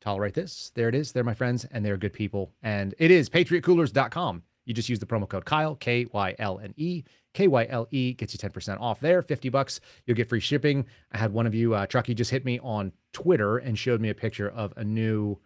Tolerate 0.00 0.34
this. 0.34 0.72
There 0.74 0.88
it 0.88 0.94
is. 0.94 1.12
They're 1.12 1.24
my 1.24 1.34
friends, 1.34 1.64
and 1.70 1.84
they're 1.84 1.96
good 1.96 2.12
people. 2.12 2.52
And 2.62 2.94
it 2.98 3.10
is 3.10 3.28
patriotcoolers.com. 3.28 4.42
You 4.64 4.74
just 4.74 4.88
use 4.88 4.98
the 4.98 5.06
promo 5.06 5.28
code 5.28 5.44
Kyle, 5.44 5.76
K 5.76 6.06
Y 6.12 6.34
L 6.38 6.58
N 6.58 6.74
E. 6.76 7.04
K 7.32 7.48
Y 7.48 7.66
L 7.68 7.86
E 7.90 8.14
gets 8.14 8.32
you 8.32 8.38
10% 8.38 8.80
off 8.80 8.98
there, 9.00 9.22
50 9.22 9.48
bucks. 9.50 9.80
You'll 10.04 10.16
get 10.16 10.28
free 10.28 10.40
shipping. 10.40 10.86
I 11.12 11.18
had 11.18 11.32
one 11.32 11.46
of 11.46 11.54
you, 11.54 11.74
uh, 11.74 11.86
just 11.86 12.30
hit 12.30 12.44
me 12.44 12.58
on 12.60 12.92
Twitter 13.12 13.58
and 13.58 13.78
showed 13.78 14.00
me 14.00 14.08
a 14.08 14.14
picture 14.14 14.48
of 14.48 14.72
a 14.76 14.84
new, 14.84 15.38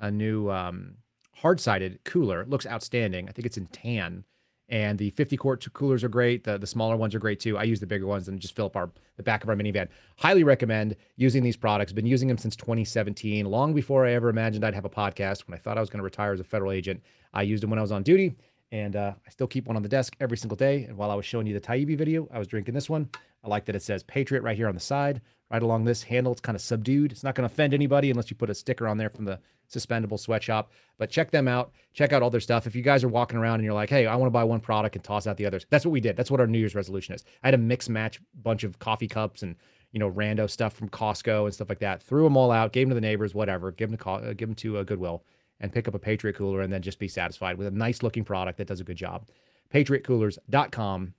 a 0.00 0.10
new 0.10 0.50
um, 0.50 0.96
hard 1.36 1.60
sided 1.60 2.00
cooler. 2.04 2.40
It 2.40 2.50
looks 2.50 2.66
outstanding. 2.66 3.28
I 3.28 3.32
think 3.32 3.46
it's 3.46 3.56
in 3.56 3.66
tan 3.66 4.24
and 4.68 4.98
the 4.98 5.10
50 5.10 5.36
quart 5.36 5.66
coolers 5.74 6.02
are 6.02 6.08
great. 6.08 6.44
The, 6.44 6.58
the 6.58 6.66
smaller 6.66 6.96
ones 6.96 7.14
are 7.14 7.18
great 7.18 7.38
too. 7.38 7.58
I 7.58 7.64
use 7.64 7.80
the 7.80 7.86
bigger 7.86 8.06
ones 8.06 8.28
and 8.28 8.40
just 8.40 8.56
fill 8.56 8.66
up 8.66 8.76
our 8.76 8.90
the 9.16 9.22
back 9.22 9.42
of 9.42 9.48
our 9.48 9.54
minivan. 9.54 9.88
Highly 10.16 10.42
recommend 10.42 10.96
using 11.16 11.42
these 11.42 11.56
products. 11.56 11.92
Been 11.92 12.06
using 12.06 12.28
them 12.28 12.38
since 12.38 12.56
2017, 12.56 13.44
long 13.46 13.74
before 13.74 14.06
I 14.06 14.12
ever 14.12 14.28
imagined 14.28 14.64
I'd 14.64 14.74
have 14.74 14.84
a 14.84 14.90
podcast. 14.90 15.46
When 15.46 15.54
I 15.54 15.58
thought 15.58 15.76
I 15.76 15.80
was 15.80 15.90
going 15.90 15.98
to 15.98 16.04
retire 16.04 16.32
as 16.32 16.40
a 16.40 16.44
federal 16.44 16.72
agent, 16.72 17.02
I 17.32 17.42
used 17.42 17.62
them 17.62 17.70
when 17.70 17.78
I 17.78 17.82
was 17.82 17.92
on 17.92 18.02
duty, 18.02 18.36
and 18.74 18.96
uh, 18.96 19.12
I 19.24 19.30
still 19.30 19.46
keep 19.46 19.66
one 19.66 19.76
on 19.76 19.84
the 19.84 19.88
desk 19.88 20.16
every 20.18 20.36
single 20.36 20.56
day. 20.56 20.82
And 20.82 20.96
while 20.96 21.12
I 21.12 21.14
was 21.14 21.24
showing 21.24 21.46
you 21.46 21.54
the 21.54 21.60
Taibbi 21.60 21.96
video, 21.96 22.28
I 22.32 22.40
was 22.40 22.48
drinking 22.48 22.74
this 22.74 22.90
one. 22.90 23.08
I 23.44 23.48
like 23.48 23.66
that 23.66 23.76
it 23.76 23.82
says 23.82 24.02
Patriot 24.02 24.42
right 24.42 24.56
here 24.56 24.66
on 24.66 24.74
the 24.74 24.80
side, 24.80 25.20
right 25.48 25.62
along 25.62 25.84
this 25.84 26.02
handle. 26.02 26.32
It's 26.32 26.40
kind 26.40 26.56
of 26.56 26.60
subdued. 26.60 27.12
It's 27.12 27.22
not 27.22 27.36
going 27.36 27.48
to 27.48 27.54
offend 27.54 27.72
anybody 27.72 28.10
unless 28.10 28.30
you 28.30 28.36
put 28.36 28.50
a 28.50 28.54
sticker 28.54 28.88
on 28.88 28.98
there 28.98 29.10
from 29.10 29.26
the 29.26 29.38
suspendable 29.72 30.18
sweatshop. 30.18 30.72
But 30.98 31.08
check 31.08 31.30
them 31.30 31.46
out. 31.46 31.70
Check 31.92 32.12
out 32.12 32.24
all 32.24 32.30
their 32.30 32.40
stuff. 32.40 32.66
If 32.66 32.74
you 32.74 32.82
guys 32.82 33.04
are 33.04 33.08
walking 33.08 33.38
around 33.38 33.56
and 33.56 33.64
you're 33.64 33.74
like, 33.74 33.90
hey, 33.90 34.08
I 34.08 34.16
want 34.16 34.26
to 34.26 34.32
buy 34.32 34.42
one 34.42 34.58
product 34.58 34.96
and 34.96 35.04
toss 35.04 35.28
out 35.28 35.36
the 35.36 35.46
others, 35.46 35.66
that's 35.70 35.86
what 35.86 35.92
we 35.92 36.00
did. 36.00 36.16
That's 36.16 36.32
what 36.32 36.40
our 36.40 36.48
New 36.48 36.58
Year's 36.58 36.74
resolution 36.74 37.14
is. 37.14 37.22
I 37.44 37.46
had 37.46 37.54
a 37.54 37.58
mix 37.58 37.88
match 37.88 38.20
bunch 38.42 38.64
of 38.64 38.80
coffee 38.80 39.08
cups 39.08 39.44
and 39.44 39.54
you 39.92 40.00
know 40.00 40.10
rando 40.10 40.50
stuff 40.50 40.72
from 40.72 40.88
Costco 40.88 41.44
and 41.44 41.54
stuff 41.54 41.68
like 41.68 41.78
that. 41.78 42.02
Threw 42.02 42.24
them 42.24 42.36
all 42.36 42.50
out, 42.50 42.72
gave 42.72 42.88
them 42.88 42.90
to 42.90 42.94
the 42.96 43.00
neighbors, 43.00 43.36
whatever. 43.36 43.70
Give 43.70 43.88
them 43.88 43.98
to 43.98 44.10
uh, 44.10 44.32
give 44.32 44.48
them 44.48 44.56
to 44.56 44.78
uh, 44.78 44.82
Goodwill 44.82 45.22
and 45.60 45.72
pick 45.72 45.88
up 45.88 45.94
a 45.94 45.98
Patriot 45.98 46.36
cooler 46.36 46.60
and 46.60 46.72
then 46.72 46.82
just 46.82 46.98
be 46.98 47.08
satisfied 47.08 47.56
with 47.56 47.66
a 47.66 47.70
nice 47.70 48.02
looking 48.02 48.24
product 48.24 48.58
that 48.58 48.66
does 48.66 48.80
a 48.80 48.84
good 48.84 48.96
job. 48.96 49.28
PatriotCoolers.com. 49.72 51.14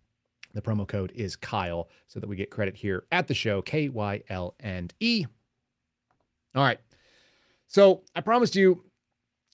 The 0.53 0.61
promo 0.61 0.87
code 0.87 1.11
is 1.13 1.35
Kyle 1.35 1.89
so 2.07 2.19
that 2.19 2.29
we 2.29 2.37
get 2.37 2.49
credit 2.49 2.75
here 2.77 3.03
at 3.11 3.27
the 3.27 3.33
show 3.33 3.61
K 3.61 3.89
Y 3.89 4.23
L 4.29 4.55
and 4.59 4.93
E. 5.01 5.25
All 6.55 6.63
right. 6.63 6.79
So 7.67 8.03
I 8.15 8.21
promised 8.21 8.55
you 8.55 8.83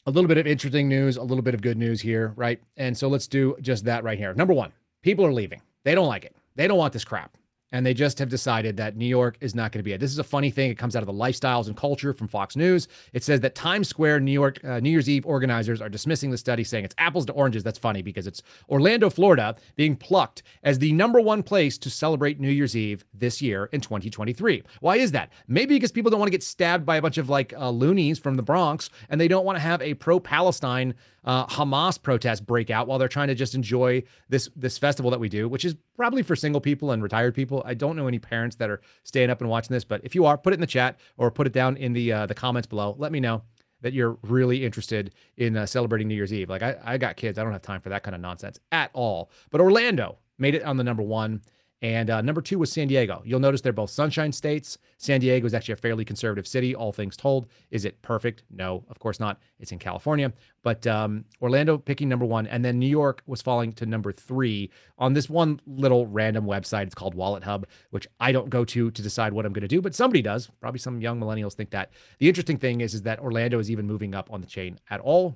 a 0.05 0.11
little 0.11 0.27
bit 0.27 0.37
of 0.37 0.45
interesting 0.45 0.87
news, 0.87 1.17
a 1.17 1.23
little 1.23 1.41
bit 1.41 1.55
of 1.55 1.61
good 1.61 1.77
news 1.77 2.01
here, 2.01 2.33
right? 2.35 2.61
And 2.77 2.95
so 2.95 3.07
let's 3.07 3.27
do 3.27 3.55
just 3.61 3.85
that 3.85 4.03
right 4.03 4.17
here. 4.17 4.33
Number 4.35 4.53
one, 4.53 4.73
people 5.01 5.25
are 5.25 5.33
leaving. 5.33 5.61
They 5.83 5.95
don't 5.95 6.07
like 6.07 6.25
it. 6.25 6.35
They 6.55 6.67
don't 6.67 6.77
want 6.77 6.93
this 6.93 7.05
crap 7.05 7.35
and 7.71 7.85
they 7.85 7.93
just 7.93 8.19
have 8.19 8.29
decided 8.29 8.77
that 8.77 8.95
New 8.95 9.05
York 9.05 9.37
is 9.41 9.55
not 9.55 9.71
going 9.71 9.79
to 9.79 9.83
be 9.83 9.93
it. 9.93 9.99
This 9.99 10.11
is 10.11 10.19
a 10.19 10.23
funny 10.23 10.51
thing. 10.51 10.71
It 10.71 10.77
comes 10.77 10.95
out 10.95 11.03
of 11.03 11.07
the 11.07 11.13
lifestyles 11.13 11.67
and 11.67 11.75
culture 11.75 12.13
from 12.13 12.27
Fox 12.27 12.55
News. 12.55 12.87
It 13.13 13.23
says 13.23 13.39
that 13.41 13.55
Times 13.55 13.87
Square 13.87 14.21
New 14.21 14.31
York 14.31 14.63
uh, 14.63 14.79
New 14.79 14.89
Year's 14.89 15.09
Eve 15.09 15.25
organizers 15.25 15.81
are 15.81 15.89
dismissing 15.89 16.31
the 16.31 16.37
study, 16.37 16.63
saying 16.63 16.85
it's 16.85 16.95
apples 16.97 17.25
to 17.27 17.33
oranges. 17.33 17.63
That's 17.63 17.79
funny 17.79 18.01
because 18.01 18.27
it's 18.27 18.41
Orlando, 18.69 19.09
Florida, 19.09 19.55
being 19.75 19.95
plucked 19.95 20.43
as 20.63 20.79
the 20.79 20.91
number 20.93 21.21
one 21.21 21.43
place 21.43 21.77
to 21.79 21.89
celebrate 21.89 22.39
New 22.39 22.49
Year's 22.49 22.75
Eve 22.75 23.05
this 23.13 23.41
year 23.41 23.69
in 23.71 23.81
2023. 23.81 24.63
Why 24.81 24.97
is 24.97 25.11
that? 25.11 25.31
Maybe 25.47 25.75
because 25.75 25.91
people 25.91 26.11
don't 26.11 26.19
want 26.19 26.27
to 26.27 26.37
get 26.37 26.43
stabbed 26.43 26.85
by 26.85 26.97
a 26.97 27.01
bunch 27.01 27.17
of 27.17 27.29
like 27.29 27.53
uh, 27.53 27.69
loonies 27.69 28.19
from 28.19 28.35
the 28.35 28.43
Bronx, 28.43 28.89
and 29.09 29.19
they 29.19 29.27
don't 29.27 29.45
want 29.45 29.55
to 29.55 29.61
have 29.61 29.81
a 29.81 29.93
pro-Palestine 29.93 30.93
uh, 31.23 31.45
Hamas 31.47 32.01
protest 32.01 32.45
break 32.45 32.69
out 32.69 32.87
while 32.87 32.97
they're 32.97 33.07
trying 33.07 33.27
to 33.27 33.35
just 33.35 33.53
enjoy 33.53 34.03
this 34.29 34.49
this 34.55 34.77
festival 34.77 35.11
that 35.11 35.19
we 35.19 35.29
do, 35.29 35.47
which 35.47 35.65
is 35.65 35.75
probably 35.95 36.23
for 36.23 36.35
single 36.35 36.61
people 36.61 36.91
and 36.91 37.03
retired 37.03 37.35
people. 37.35 37.63
I 37.65 37.73
don't 37.73 37.95
know 37.95 38.07
any 38.07 38.19
parents 38.19 38.55
that 38.57 38.69
are 38.69 38.81
staying 39.03 39.29
up 39.29 39.41
and 39.41 39.49
watching 39.49 39.73
this, 39.73 39.83
but 39.83 40.01
if 40.03 40.15
you 40.15 40.25
are, 40.25 40.37
put 40.37 40.53
it 40.53 40.55
in 40.55 40.61
the 40.61 40.67
chat 40.67 40.99
or 41.17 41.31
put 41.31 41.47
it 41.47 41.53
down 41.53 41.77
in 41.77 41.93
the 41.93 42.11
uh, 42.11 42.25
the 42.25 42.33
comments 42.33 42.67
below. 42.67 42.95
Let 42.97 43.11
me 43.11 43.19
know 43.19 43.43
that 43.81 43.93
you're 43.93 44.17
really 44.21 44.63
interested 44.63 45.13
in 45.37 45.57
uh, 45.57 45.65
celebrating 45.65 46.07
New 46.07 46.15
Year's 46.15 46.33
Eve. 46.33 46.49
Like 46.49 46.61
I, 46.61 46.75
I 46.83 46.97
got 46.97 47.17
kids, 47.17 47.37
I 47.37 47.43
don't 47.43 47.51
have 47.51 47.61
time 47.61 47.81
for 47.81 47.89
that 47.89 48.03
kind 48.03 48.15
of 48.15 48.21
nonsense 48.21 48.59
at 48.71 48.91
all. 48.93 49.31
But 49.49 49.61
Orlando 49.61 50.17
made 50.37 50.55
it 50.55 50.63
on 50.63 50.77
the 50.77 50.83
number 50.83 51.03
one. 51.03 51.41
And 51.83 52.11
uh, 52.11 52.21
number 52.21 52.41
two 52.41 52.59
was 52.59 52.71
San 52.71 52.87
Diego. 52.87 53.23
You'll 53.25 53.39
notice 53.39 53.61
they're 53.61 53.73
both 53.73 53.89
sunshine 53.89 54.31
states. 54.31 54.77
San 54.97 55.19
Diego 55.19 55.47
is 55.47 55.55
actually 55.55 55.73
a 55.73 55.77
fairly 55.77 56.05
conservative 56.05 56.45
city, 56.47 56.75
all 56.75 56.91
things 56.91 57.17
told. 57.17 57.47
Is 57.71 57.85
it 57.85 57.99
perfect? 58.03 58.43
No, 58.51 58.83
of 58.87 58.99
course 58.99 59.19
not. 59.19 59.39
It's 59.59 59.71
in 59.71 59.79
California. 59.79 60.31
But 60.61 60.85
um, 60.85 61.25
Orlando 61.41 61.79
picking 61.79 62.07
number 62.07 62.25
one. 62.25 62.45
And 62.45 62.63
then 62.63 62.77
New 62.77 62.87
York 62.87 63.23
was 63.25 63.41
falling 63.41 63.73
to 63.73 63.87
number 63.87 64.11
three 64.11 64.69
on 64.99 65.13
this 65.13 65.27
one 65.27 65.59
little 65.65 66.05
random 66.05 66.45
website. 66.45 66.83
It's 66.83 66.93
called 66.93 67.15
Wallet 67.15 67.43
Hub, 67.43 67.65
which 67.89 68.07
I 68.19 68.31
don't 68.31 68.51
go 68.51 68.63
to 68.63 68.91
to 68.91 69.01
decide 69.01 69.33
what 69.33 69.47
I'm 69.47 69.53
going 69.53 69.61
to 69.61 69.67
do, 69.67 69.81
but 69.81 69.95
somebody 69.95 70.21
does. 70.21 70.51
Probably 70.59 70.79
some 70.79 71.01
young 71.01 71.19
millennials 71.19 71.53
think 71.53 71.71
that. 71.71 71.93
The 72.19 72.27
interesting 72.27 72.57
thing 72.57 72.81
is, 72.81 72.93
is 72.93 73.01
that 73.03 73.19
Orlando 73.19 73.57
is 73.57 73.71
even 73.71 73.87
moving 73.87 74.13
up 74.13 74.31
on 74.31 74.41
the 74.41 74.47
chain 74.47 74.79
at 74.91 74.99
all, 74.99 75.35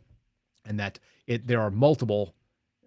and 0.64 0.80
that 0.80 1.00
it 1.26 1.48
there 1.48 1.62
are 1.62 1.72
multiple 1.72 2.36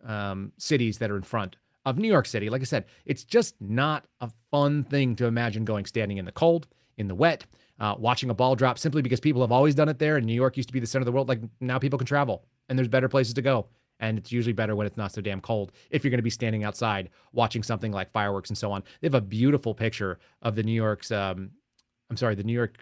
um, 0.05 0.53
cities 0.59 0.99
that 0.99 1.11
are 1.11 1.17
in 1.17 1.23
front 1.23 1.57
of 1.89 1.99
New 1.99 2.09
York 2.09 2.27
City. 2.27 2.51
Like 2.51 2.61
I 2.61 2.65
said, 2.65 2.85
it's 3.05 3.25
just 3.25 3.55
not 3.61 4.05
a 4.21 4.31
fun 4.51 4.83
thing 4.85 5.17
to 5.17 5.27
imagine 5.27 5.65
going 5.65 5.87
standing 5.87 6.19
in 6.19 6.25
the 6.25 6.33
cold, 6.33 6.67
in 6.97 7.09
the 7.09 7.15
wet, 7.15 7.47
uh, 7.81 7.95
watching 7.99 8.31
a 8.31 8.35
ball 8.35 8.57
drop 8.57 8.79
simply 8.79 9.03
because 9.03 9.21
people 9.21 9.41
have 9.43 9.53
always 9.53 9.75
done 9.75 9.89
it 9.89 9.99
there. 9.99 10.17
And 10.17 10.27
New 10.27 10.35
York 10.35 10.57
used 10.57 10.69
to 10.69 10.73
be 10.73 10.81
the 10.81 10.87
center 10.87 11.03
of 11.03 11.07
the 11.07 11.13
world. 11.13 11.29
Like 11.29 11.41
now 11.61 11.79
people 11.79 11.99
can 11.99 12.07
travel 12.07 12.45
and 12.69 12.79
there's 12.79 12.89
better 12.89 13.09
places 13.09 13.35
to 13.35 13.43
go. 13.43 13.67
And 14.01 14.17
it's 14.17 14.31
usually 14.31 14.53
better 14.53 14.77
when 14.77 14.87
it's 14.87 14.97
not 14.97 15.13
so 15.13 15.21
damn 15.21 15.41
cold 15.41 15.73
if 15.91 16.05
you're 16.05 16.11
going 16.11 16.19
to 16.19 16.23
be 16.23 16.31
standing 16.31 16.63
outside 16.63 17.11
watching 17.33 17.65
something 17.65 17.91
like 17.91 18.11
fireworks 18.11 18.51
and 18.51 18.57
so 18.57 18.71
on. 18.71 18.85
They 19.01 19.07
have 19.07 19.15
a 19.15 19.21
beautiful 19.21 19.75
picture 19.75 20.19
of 20.43 20.55
the 20.55 20.63
New 20.63 20.73
York's, 20.73 21.11
um, 21.11 21.51
I'm 22.09 22.17
sorry, 22.17 22.37
the 22.37 22.45
New 22.45 22.53
York 22.53 22.79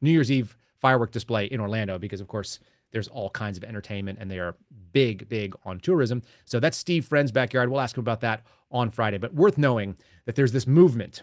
New 0.00 0.10
Year's 0.10 0.30
Eve 0.30 0.56
firework 0.80 1.10
display 1.10 1.46
in 1.46 1.60
Orlando 1.60 1.98
because, 1.98 2.20
of 2.20 2.28
course, 2.28 2.58
there's 2.92 3.08
all 3.08 3.30
kinds 3.30 3.56
of 3.56 3.64
entertainment 3.64 4.18
and 4.20 4.30
they 4.30 4.38
are 4.38 4.54
big, 4.92 5.28
big 5.28 5.54
on 5.64 5.80
tourism. 5.80 6.22
So 6.44 6.60
that's 6.60 6.76
Steve 6.76 7.04
Friend's 7.04 7.32
backyard. 7.32 7.70
We'll 7.70 7.80
ask 7.80 7.96
him 7.96 8.02
about 8.02 8.20
that 8.20 8.42
on 8.70 8.90
Friday. 8.90 9.18
But 9.18 9.34
worth 9.34 9.58
knowing 9.58 9.96
that 10.26 10.34
there's 10.34 10.52
this 10.52 10.66
movement 10.66 11.22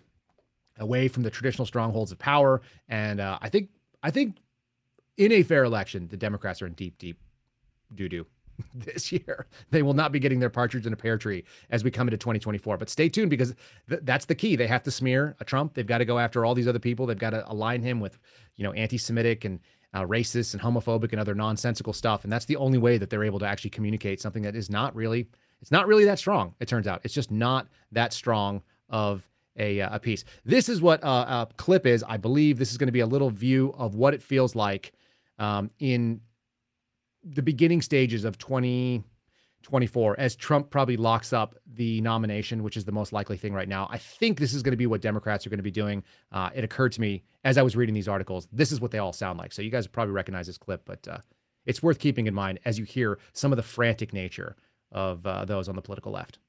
away 0.80 1.08
from 1.08 1.24
the 1.24 1.30
traditional 1.30 1.66
strongholds 1.66 2.12
of 2.12 2.20
power. 2.20 2.62
And 2.88 3.20
uh, 3.20 3.40
I 3.42 3.50
think 3.50 3.70
I 4.04 4.12
think 4.12 4.38
in 5.18 5.32
a 5.32 5.44
fair 5.44 5.64
election, 5.64 6.08
the 6.08 6.18
Democrats 6.18 6.62
are 6.62 6.68
in 6.68 6.74
deep, 6.74 6.98
deep 6.98 7.20
doo 7.96 8.10
doo 8.10 8.26
this 8.76 9.12
year. 9.12 9.48
They 9.72 9.82
will 9.82 9.94
not 9.94 10.12
be 10.12 10.20
getting 10.20 10.40
their 10.40 10.50
partridge 10.50 10.86
in 10.86 10.94
a 10.94 10.98
pear 10.98 11.18
tree 11.18 11.44
as 11.70 11.84
we 11.84 11.92
come 11.92 12.08
into 12.08 12.18
2024. 12.18 12.78
But 12.78 12.90
stay 12.90 13.10
tuned 13.10 13.30
because 13.30 13.56
th- 13.90 14.02
that's 14.04 14.26
the 14.26 14.36
key. 14.36 14.56
They 14.56 14.68
have 14.68 14.84
to 14.84 14.92
smear 14.92 15.36
a 15.40 15.46
Trump. 15.46 15.74
They've 15.74 15.88
got 15.88 16.00
to 16.00 16.06
go 16.06 16.20
after 16.20 16.46
all 16.46 16.56
these 16.56 16.68
other 16.68 16.80
people. 16.80 17.06
They've 17.06 17.18
got 17.18 17.32
to 17.32 17.50
align 17.52 17.82
him 17.82 18.00
with, 18.00 18.18
you 18.56 18.64
know, 18.64 18.74
anti-Semitic 18.74 19.46
and 19.46 19.60
uh, 19.98 20.06
racist 20.06 20.54
and 20.54 20.62
homophobic 20.62 21.12
and 21.12 21.20
other 21.20 21.34
nonsensical 21.34 21.92
stuff. 21.92 22.24
And 22.24 22.32
that's 22.32 22.46
the 22.46 22.56
only 22.58 22.78
way 22.78 22.98
that 22.98 23.10
they're 23.10 23.24
able 23.24 23.40
to 23.40 23.48
actually 23.48 23.72
communicate 23.72 24.22
something 24.22 24.44
that 24.44 24.56
is 24.56 24.70
not 24.70 24.96
really, 24.96 25.28
it's 25.62 25.72
not 25.72 25.88
really 25.88 26.06
that 26.06 26.20
strong. 26.20 26.54
It 26.60 26.68
turns 26.68 26.88
out 26.88 27.02
it's 27.04 27.14
just 27.14 27.32
not 27.32 27.68
that 27.92 28.14
strong 28.14 28.62
of 28.90 29.28
a, 29.58 29.82
uh, 29.82 29.96
a 29.96 30.00
piece. 30.00 30.24
This 30.46 30.70
is 30.70 30.82
what 30.82 31.04
uh, 31.04 31.48
a 31.50 31.54
clip 31.56 31.88
is. 31.88 32.04
I 32.08 32.18
believe 32.18 32.60
this 32.60 32.72
is 32.72 32.78
going 32.78 32.88
to 32.88 32.94
be 32.94 33.00
a 33.00 33.08
little 33.08 33.32
view 33.32 33.74
of 33.76 33.96
what 33.96 34.14
it 34.14 34.22
feels 34.22 34.56
like 34.56 34.94
um, 35.40 35.72
in 35.80 36.22
the 37.24 37.42
beginning 37.42 37.82
stages 37.82 38.24
of 38.24 38.38
20- 38.38 39.04
24 39.68 40.18
as 40.18 40.34
Trump 40.34 40.70
probably 40.70 40.96
locks 40.96 41.34
up 41.34 41.54
the 41.74 42.00
nomination, 42.00 42.64
which 42.64 42.78
is 42.78 42.86
the 42.86 42.92
most 42.94 43.12
likely 43.12 43.36
thing 43.36 43.54
right 43.54 43.68
now. 43.68 43.86
I 43.92 43.98
think 43.98 44.40
this 44.40 44.54
is 44.54 44.64
going 44.64 44.72
to 44.72 44.78
be 44.78 44.88
what 44.88 45.02
Democrats 45.02 45.46
are 45.46 45.50
going 45.50 45.58
to 45.58 45.64
be 45.64 45.72
doing. 45.72 46.06
Uh, 46.32 46.50
it 46.56 46.64
occurred 46.64 46.94
to 46.94 47.02
me 47.02 47.24
as 47.44 47.58
I 47.58 47.64
was 47.64 47.76
reading 47.76 47.94
these 47.94 48.08
articles, 48.08 48.48
this 48.54 48.72
is 48.72 48.80
what 48.80 48.92
they 48.92 48.98
all 48.98 49.12
sound 49.12 49.38
like. 49.38 49.52
So 49.52 49.62
you 49.62 49.70
guys 49.70 49.86
probably 49.86 50.14
recognize 50.14 50.48
this 50.48 50.58
clip, 50.58 50.84
but 50.86 51.06
uh, 51.06 51.18
it's 51.66 51.84
worth 51.84 52.00
keeping 52.00 52.28
in 52.28 52.34
mind 52.34 52.60
as 52.64 52.80
you 52.80 52.86
hear 52.86 53.20
some 53.34 53.52
of 53.52 53.58
the 53.58 53.64
frantic 53.64 54.14
nature 54.14 54.56
of 54.90 55.28
uh, 55.28 55.44
those 55.44 55.68
on 55.68 55.76
the 55.76 55.82
political 55.82 56.14
left. 56.14 56.40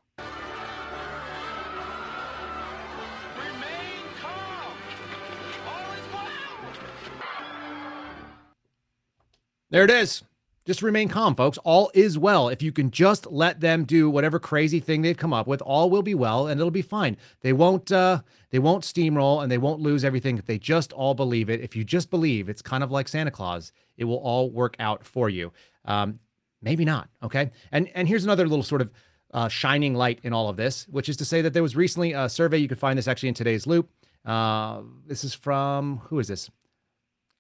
There 9.71 9.83
it 9.83 9.91
is. 9.91 10.23
Just 10.69 10.83
remain 10.83 11.09
calm, 11.09 11.35
folks. 11.35 11.57
All 11.65 11.91
is 11.95 12.19
well. 12.19 12.51
If 12.51 12.61
you 12.61 12.73
can 12.73 12.91
just 12.91 13.27
let 13.33 13.61
them 13.61 13.87
do 13.87 14.11
whatever 14.11 14.39
crazy 14.39 14.81
thing 14.81 15.01
they've 15.01 15.17
come 15.17 15.33
up 15.33 15.47
with, 15.47 15.63
all 15.63 15.89
will 15.89 16.03
be 16.03 16.15
well 16.15 16.47
and 16.47 16.61
it'll 16.61 16.71
be 16.71 16.83
fine. 16.83 17.17
They 17.41 17.55
won't 17.55 17.91
uh 17.91 18.21
they 18.51 18.59
won't 18.59 18.85
steamroll 18.85 19.43
and 19.43 19.51
they 19.51 19.57
won't 19.57 19.81
lose 19.81 20.05
everything 20.05 20.37
if 20.37 20.45
they 20.45 20.59
just 20.59 20.93
all 20.93 21.15
believe 21.15 21.49
it. 21.49 21.63
If 21.63 21.75
you 21.75 21.85
just 21.85 22.11
believe, 22.11 22.51
it's 22.51 22.61
kind 22.61 22.85
of 22.85 22.91
like 22.91 23.09
Santa 23.09 23.31
Claus. 23.31 23.73
It 23.97 24.05
will 24.05 24.19
all 24.19 24.51
work 24.51 24.77
out 24.79 25.07
for 25.07 25.31
you. 25.31 25.55
Um, 25.87 26.19
maybe 26.61 26.85
not. 26.85 27.09
Okay. 27.23 27.51
And 27.73 27.89
and 27.95 28.07
here's 28.07 28.25
another 28.25 28.47
little 28.47 28.63
sort 28.63 28.83
of 28.83 28.93
uh, 29.33 29.49
shining 29.49 29.95
light 29.95 30.19
in 30.23 30.35
all 30.35 30.51
of 30.51 30.59
this, 30.59 30.87
which 30.91 31.09
is 31.09 31.17
to 31.17 31.25
say 31.25 31.41
that 31.41 31.55
there 31.55 31.63
was 31.63 31.77
recently 31.77 32.13
a 32.13 32.29
survey. 32.29 32.59
You 32.59 32.69
can 32.69 32.77
find 32.77 32.99
this 32.99 33.09
actually 33.09 33.31
in 33.31 33.35
today's 33.35 33.67
loop. 33.67 33.89
Uh, 34.23 34.83
this 35.07 35.25
is 35.25 35.33
from 35.33 36.03
who 36.09 36.19
is 36.19 36.29
this? 36.29 36.51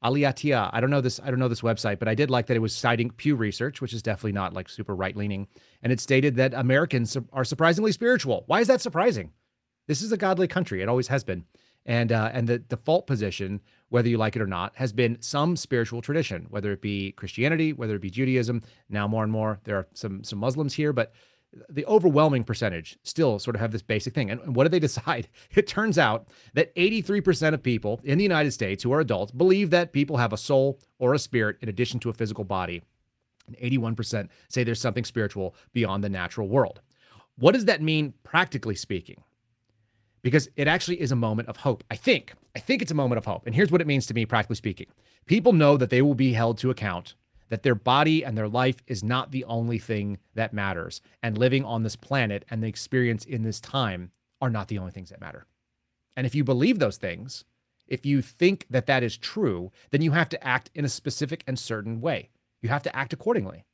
Aleteia. 0.03 0.71
I 0.73 0.81
don't 0.81 0.91
know 0.91 1.01
this. 1.01 1.21
I 1.23 1.31
don't 1.31 1.39
know 1.39 1.49
this 1.49 1.63
website, 1.63 1.99
but 1.99 2.09
I 2.09 2.15
did 2.15 2.31
like 2.31 2.47
that 2.47 2.57
it 2.57 2.61
was 2.61 2.75
citing 2.75 3.11
Pew 3.11 3.35
Research, 3.35 3.81
which 3.81 3.93
is 3.93 4.03
definitely 4.03 4.33
not 4.33 4.53
like 4.53 4.69
super 4.69 4.95
right 4.95 5.17
leaning, 5.17 5.49
and 5.83 5.93
it 5.93 6.01
stated 6.01 6.37
that 6.37 6.55
Americans 6.55 7.17
are 7.33 7.45
surprisingly 7.45 7.93
spiritual. 7.93 8.45
Why 8.47 8.61
is 8.61 8.69
that 8.69 8.81
surprising? 8.81 9.33
This 9.87 10.03
is 10.03 10.13
a 10.13 10.17
godly 10.17 10.47
country. 10.47 10.83
It 10.83 10.89
always 10.89 11.09
has 11.09 11.25
been, 11.25 11.45
and 11.85 12.13
uh, 12.13 12.31
and 12.33 12.47
the 12.47 12.59
default 12.59 13.07
position, 13.07 13.61
whether 13.89 14.09
you 14.09 14.19
like 14.19 14.37
it 14.37 14.43
or 14.43 14.47
not, 14.47 14.77
has 14.77 14.93
been 14.93 15.21
some 15.21 15.57
spiritual 15.57 16.01
tradition, 16.01 16.47
whether 16.51 16.71
it 16.71 16.81
be 16.81 17.13
Christianity, 17.13 17.73
whether 17.73 17.97
it 17.97 18.03
be 18.03 18.11
Judaism. 18.11 18.63
Now 18.89 19.09
more 19.09 19.25
and 19.25 19.33
more, 19.33 19.59
there 19.65 19.77
are 19.77 19.89
some 19.95 20.23
some 20.23 20.39
Muslims 20.39 20.75
here, 20.75 20.93
but 20.93 21.13
the 21.69 21.87
overwhelming 21.87 22.45
percentage 22.45 22.99
still 23.03 23.39
sort 23.39 23.57
of 23.57 23.61
have 23.61 23.73
this 23.73 23.83
basic 23.83 24.15
thing. 24.15 24.31
And 24.31 24.55
what 24.55 24.65
do 24.65 24.69
they 24.69 24.79
decide? 24.89 25.29
It 25.55 25.67
turns 25.67 25.99
out 25.99 26.29
that 26.55 26.75
83% 26.75 27.55
of 27.55 27.63
people 27.63 28.01
in 28.05 28.19
the 28.19 28.25
United 28.25 28.53
States 28.53 28.83
who 28.83 28.93
are 28.93 29.01
adults 29.01 29.33
believe 29.33 29.71
that 29.71 29.93
people 29.93 30.19
have 30.19 30.33
a 30.33 30.39
soul 30.39 30.81
or 30.99 31.15
a 31.15 31.19
spirit 31.19 31.57
in 31.61 31.69
addition 31.69 32.01
to 32.01 32.11
a 32.11 32.15
physical 32.15 32.45
body. 32.45 32.83
And 33.47 33.57
81% 33.57 34.29
say 34.49 34.63
there's 34.63 34.81
something 34.81 35.05
spiritual 35.05 35.55
beyond 35.73 36.05
the 36.05 36.11
natural 36.11 36.49
world. 36.49 36.81
What 37.39 37.53
does 37.53 37.65
that 37.67 37.81
mean, 37.81 38.15
practically 38.25 38.75
speaking? 38.75 39.23
Because 40.23 40.49
it 40.57 40.69
actually 40.69 41.01
is 41.01 41.13
a 41.13 41.17
moment 41.17 41.49
of 41.49 41.59
hope. 41.59 41.85
I 41.91 41.97
think. 41.97 42.35
I 42.55 42.59
think 42.59 42.83
it's 42.83 42.91
a 42.91 42.97
moment 42.97 43.19
of 43.19 43.25
hope. 43.25 43.47
And 43.47 43.55
here's 43.55 43.71
what 43.71 43.81
it 43.81 43.87
means 43.87 44.07
to 44.07 44.15
me, 44.15 44.27
practically 44.27 44.57
speaking. 44.57 44.89
People 45.27 45.53
know 45.53 45.77
that 45.77 45.91
they 45.91 46.03
will 46.03 46.17
be 46.17 46.33
held 46.33 46.59
to 46.59 46.71
account 46.71 47.15
that 47.49 47.63
their 47.63 47.75
body 47.75 48.25
and 48.25 48.37
their 48.37 48.49
life 48.49 48.77
is 48.87 49.03
not 49.03 49.31
the 49.31 49.45
only 49.45 49.79
thing 49.79 50.19
that 50.35 50.53
matters. 50.53 51.01
And 51.23 51.39
living 51.39 51.65
on 51.65 51.83
this 51.83 51.97
planet 51.97 52.45
and 52.51 52.63
the 52.63 52.69
experience 52.69 53.25
in 53.25 53.43
this 53.43 53.61
time 53.61 54.11
are 54.41 54.51
not 54.51 54.69
the 54.69 54.79
only 54.79 54.93
things 54.93 55.11
that 55.11 55.21
matter. 55.21 55.47
And 56.17 56.27
if 56.27 56.35
you 56.35 56.45
believe 56.45 56.79
those 56.79 56.97
things, 56.97 57.45
if 57.87 58.05
you 58.05 58.23
think 58.23 58.67
that 58.71 58.87
that 58.87 59.03
is 59.03 59.17
true, 59.17 59.73
then 59.91 60.03
you 60.03 60.13
have 60.13 60.29
to 60.31 60.47
act 60.47 60.71
in 60.75 60.85
a 60.85 60.89
specific 60.89 61.43
and 61.47 61.59
certain 61.59 62.01
way. 62.01 62.29
You 62.61 62.69
have 62.69 62.83
to 62.83 62.95
act 62.95 63.13
accordingly. 63.13 63.65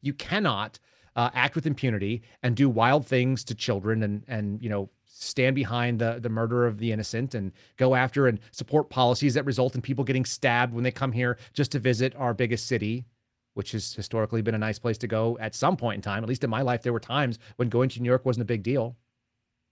You 0.00 0.12
cannot 0.12 0.78
uh, 1.16 1.30
act 1.34 1.54
with 1.54 1.66
impunity 1.66 2.22
and 2.42 2.56
do 2.56 2.68
wild 2.68 3.06
things 3.06 3.44
to 3.44 3.54
children 3.54 4.02
and 4.02 4.24
and 4.28 4.62
you 4.62 4.68
know 4.68 4.88
stand 5.04 5.54
behind 5.54 5.98
the 5.98 6.18
the 6.20 6.28
murder 6.28 6.66
of 6.66 6.78
the 6.78 6.92
innocent 6.92 7.34
and 7.34 7.52
go 7.76 7.94
after 7.94 8.26
and 8.26 8.38
support 8.52 8.90
policies 8.90 9.34
that 9.34 9.44
result 9.44 9.74
in 9.74 9.82
people 9.82 10.04
getting 10.04 10.24
stabbed 10.24 10.72
when 10.72 10.84
they 10.84 10.90
come 10.90 11.12
here 11.12 11.36
just 11.52 11.72
to 11.72 11.78
visit 11.78 12.14
our 12.16 12.32
biggest 12.32 12.66
city 12.66 13.04
which 13.54 13.72
has 13.72 13.94
historically 13.94 14.42
been 14.42 14.54
a 14.54 14.58
nice 14.58 14.78
place 14.78 14.98
to 14.98 15.06
go 15.06 15.36
at 15.40 15.54
some 15.54 15.76
point 15.76 15.96
in 15.96 16.02
time. 16.02 16.22
At 16.22 16.28
least 16.28 16.44
in 16.44 16.50
my 16.50 16.62
life, 16.62 16.82
there 16.82 16.92
were 16.92 17.00
times 17.00 17.38
when 17.56 17.68
going 17.68 17.88
to 17.90 18.00
New 18.00 18.08
York 18.08 18.24
wasn't 18.24 18.42
a 18.42 18.46
big 18.46 18.62
deal. 18.62 18.96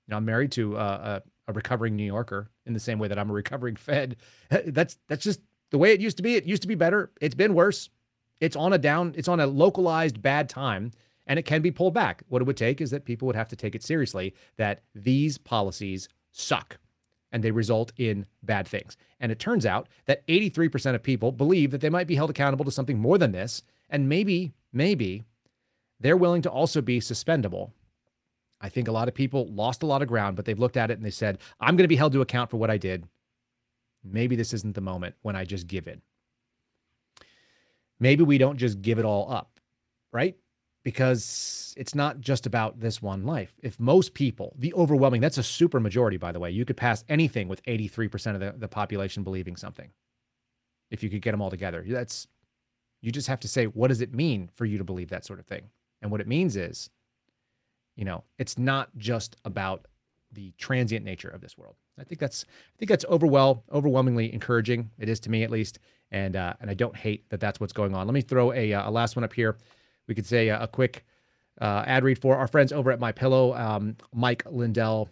You 0.06 0.12
know, 0.12 0.16
I'm 0.16 0.24
married 0.24 0.52
to 0.52 0.76
uh, 0.76 1.20
a, 1.46 1.50
a 1.50 1.52
recovering 1.52 1.96
New 1.96 2.04
Yorker 2.04 2.50
in 2.66 2.72
the 2.72 2.80
same 2.80 2.98
way 2.98 3.08
that 3.08 3.18
I'm 3.18 3.30
a 3.30 3.34
recovering 3.34 3.76
Fed. 3.76 4.16
That's 4.66 4.98
that's 5.08 5.22
just 5.24 5.40
the 5.70 5.78
way 5.78 5.92
it 5.92 6.00
used 6.00 6.16
to 6.16 6.22
be. 6.22 6.34
It 6.34 6.44
used 6.44 6.62
to 6.62 6.68
be 6.68 6.74
better. 6.74 7.12
It's 7.20 7.34
been 7.34 7.54
worse. 7.54 7.90
It's 8.40 8.56
on 8.56 8.72
a 8.72 8.78
down. 8.78 9.14
It's 9.16 9.28
on 9.28 9.40
a 9.40 9.46
localized 9.46 10.22
bad 10.22 10.48
time, 10.48 10.92
and 11.26 11.38
it 11.38 11.42
can 11.42 11.60
be 11.60 11.70
pulled 11.70 11.94
back. 11.94 12.22
What 12.28 12.40
it 12.40 12.46
would 12.46 12.56
take 12.56 12.80
is 12.80 12.90
that 12.90 13.04
people 13.04 13.26
would 13.26 13.36
have 13.36 13.48
to 13.48 13.56
take 13.56 13.74
it 13.74 13.82
seriously. 13.82 14.34
That 14.56 14.82
these 14.94 15.38
policies 15.38 16.08
suck 16.32 16.78
and 17.32 17.42
they 17.42 17.50
result 17.50 17.92
in 17.96 18.26
bad 18.42 18.66
things. 18.66 18.96
And 19.20 19.30
it 19.30 19.38
turns 19.38 19.66
out 19.66 19.88
that 20.06 20.26
83% 20.26 20.94
of 20.94 21.02
people 21.02 21.32
believe 21.32 21.70
that 21.70 21.80
they 21.80 21.90
might 21.90 22.06
be 22.06 22.14
held 22.14 22.30
accountable 22.30 22.64
to 22.64 22.70
something 22.70 22.98
more 22.98 23.18
than 23.18 23.32
this. 23.32 23.62
And 23.90 24.08
maybe, 24.08 24.52
maybe 24.72 25.24
they're 26.00 26.16
willing 26.16 26.42
to 26.42 26.50
also 26.50 26.80
be 26.80 27.00
suspendable. 27.00 27.72
I 28.60 28.68
think 28.68 28.88
a 28.88 28.92
lot 28.92 29.08
of 29.08 29.14
people 29.14 29.46
lost 29.48 29.82
a 29.82 29.86
lot 29.86 30.02
of 30.02 30.08
ground, 30.08 30.36
but 30.36 30.44
they've 30.44 30.58
looked 30.58 30.76
at 30.76 30.90
it 30.90 30.98
and 30.98 31.06
they 31.06 31.10
said, 31.10 31.38
I'm 31.60 31.76
going 31.76 31.84
to 31.84 31.88
be 31.88 31.96
held 31.96 32.12
to 32.12 32.22
account 32.22 32.50
for 32.50 32.56
what 32.56 32.70
I 32.70 32.76
did. 32.76 33.04
Maybe 34.04 34.36
this 34.36 34.52
isn't 34.52 34.74
the 34.74 34.80
moment 34.80 35.14
when 35.22 35.36
I 35.36 35.44
just 35.44 35.66
give 35.66 35.86
in. 35.86 36.00
Maybe 38.00 38.24
we 38.24 38.38
don't 38.38 38.58
just 38.58 38.80
give 38.80 38.98
it 38.98 39.04
all 39.04 39.30
up, 39.30 39.60
right? 40.12 40.36
Because 40.88 41.74
it's 41.76 41.94
not 41.94 42.18
just 42.18 42.46
about 42.46 42.80
this 42.80 43.02
one 43.02 43.26
life. 43.26 43.52
If 43.62 43.78
most 43.78 44.14
people, 44.14 44.54
the 44.56 44.72
overwhelming, 44.72 45.20
that's 45.20 45.36
a 45.36 45.42
super 45.42 45.80
majority, 45.80 46.16
by 46.16 46.32
the 46.32 46.40
way, 46.40 46.50
you 46.50 46.64
could 46.64 46.78
pass 46.78 47.04
anything 47.10 47.46
with 47.46 47.62
83% 47.64 48.32
of 48.32 48.40
the, 48.40 48.54
the 48.56 48.68
population 48.68 49.22
believing 49.22 49.54
something. 49.54 49.90
If 50.90 51.02
you 51.02 51.10
could 51.10 51.20
get 51.20 51.32
them 51.32 51.42
all 51.42 51.50
together, 51.50 51.84
that's, 51.86 52.26
you 53.02 53.12
just 53.12 53.28
have 53.28 53.40
to 53.40 53.48
say, 53.48 53.66
what 53.66 53.88
does 53.88 54.00
it 54.00 54.14
mean 54.14 54.48
for 54.54 54.64
you 54.64 54.78
to 54.78 54.84
believe 54.84 55.10
that 55.10 55.26
sort 55.26 55.40
of 55.40 55.44
thing? 55.44 55.64
And 56.00 56.10
what 56.10 56.22
it 56.22 56.26
means 56.26 56.56
is, 56.56 56.88
you 57.94 58.06
know, 58.06 58.24
it's 58.38 58.56
not 58.56 58.88
just 58.96 59.36
about 59.44 59.88
the 60.32 60.54
transient 60.56 61.04
nature 61.04 61.28
of 61.28 61.42
this 61.42 61.58
world. 61.58 61.76
I 62.00 62.04
think 62.04 62.18
that's, 62.18 62.46
I 62.48 62.78
think 62.78 62.88
that's 62.88 63.04
overwhelm, 63.10 63.60
overwhelmingly 63.70 64.32
encouraging. 64.32 64.88
It 64.98 65.10
is 65.10 65.20
to 65.20 65.30
me 65.30 65.42
at 65.42 65.50
least. 65.50 65.80
And, 66.10 66.34
uh, 66.34 66.54
and 66.62 66.70
I 66.70 66.74
don't 66.74 66.96
hate 66.96 67.28
that 67.28 67.40
that's 67.40 67.60
what's 67.60 67.74
going 67.74 67.94
on. 67.94 68.06
Let 68.06 68.14
me 68.14 68.22
throw 68.22 68.54
a, 68.54 68.72
uh, 68.72 68.88
a 68.88 68.90
last 68.90 69.16
one 69.16 69.24
up 69.24 69.34
here 69.34 69.58
we 70.08 70.14
could 70.14 70.26
say 70.26 70.48
a, 70.48 70.62
a 70.62 70.66
quick 70.66 71.04
uh, 71.60 71.84
ad 71.86 72.02
read 72.02 72.18
for 72.18 72.36
our 72.36 72.48
friends 72.48 72.72
over 72.72 72.90
at 72.90 72.98
My 72.98 73.12
Pillow, 73.12 73.54
um, 73.54 73.96
Mike 74.12 74.42
Lindell, 74.50 75.08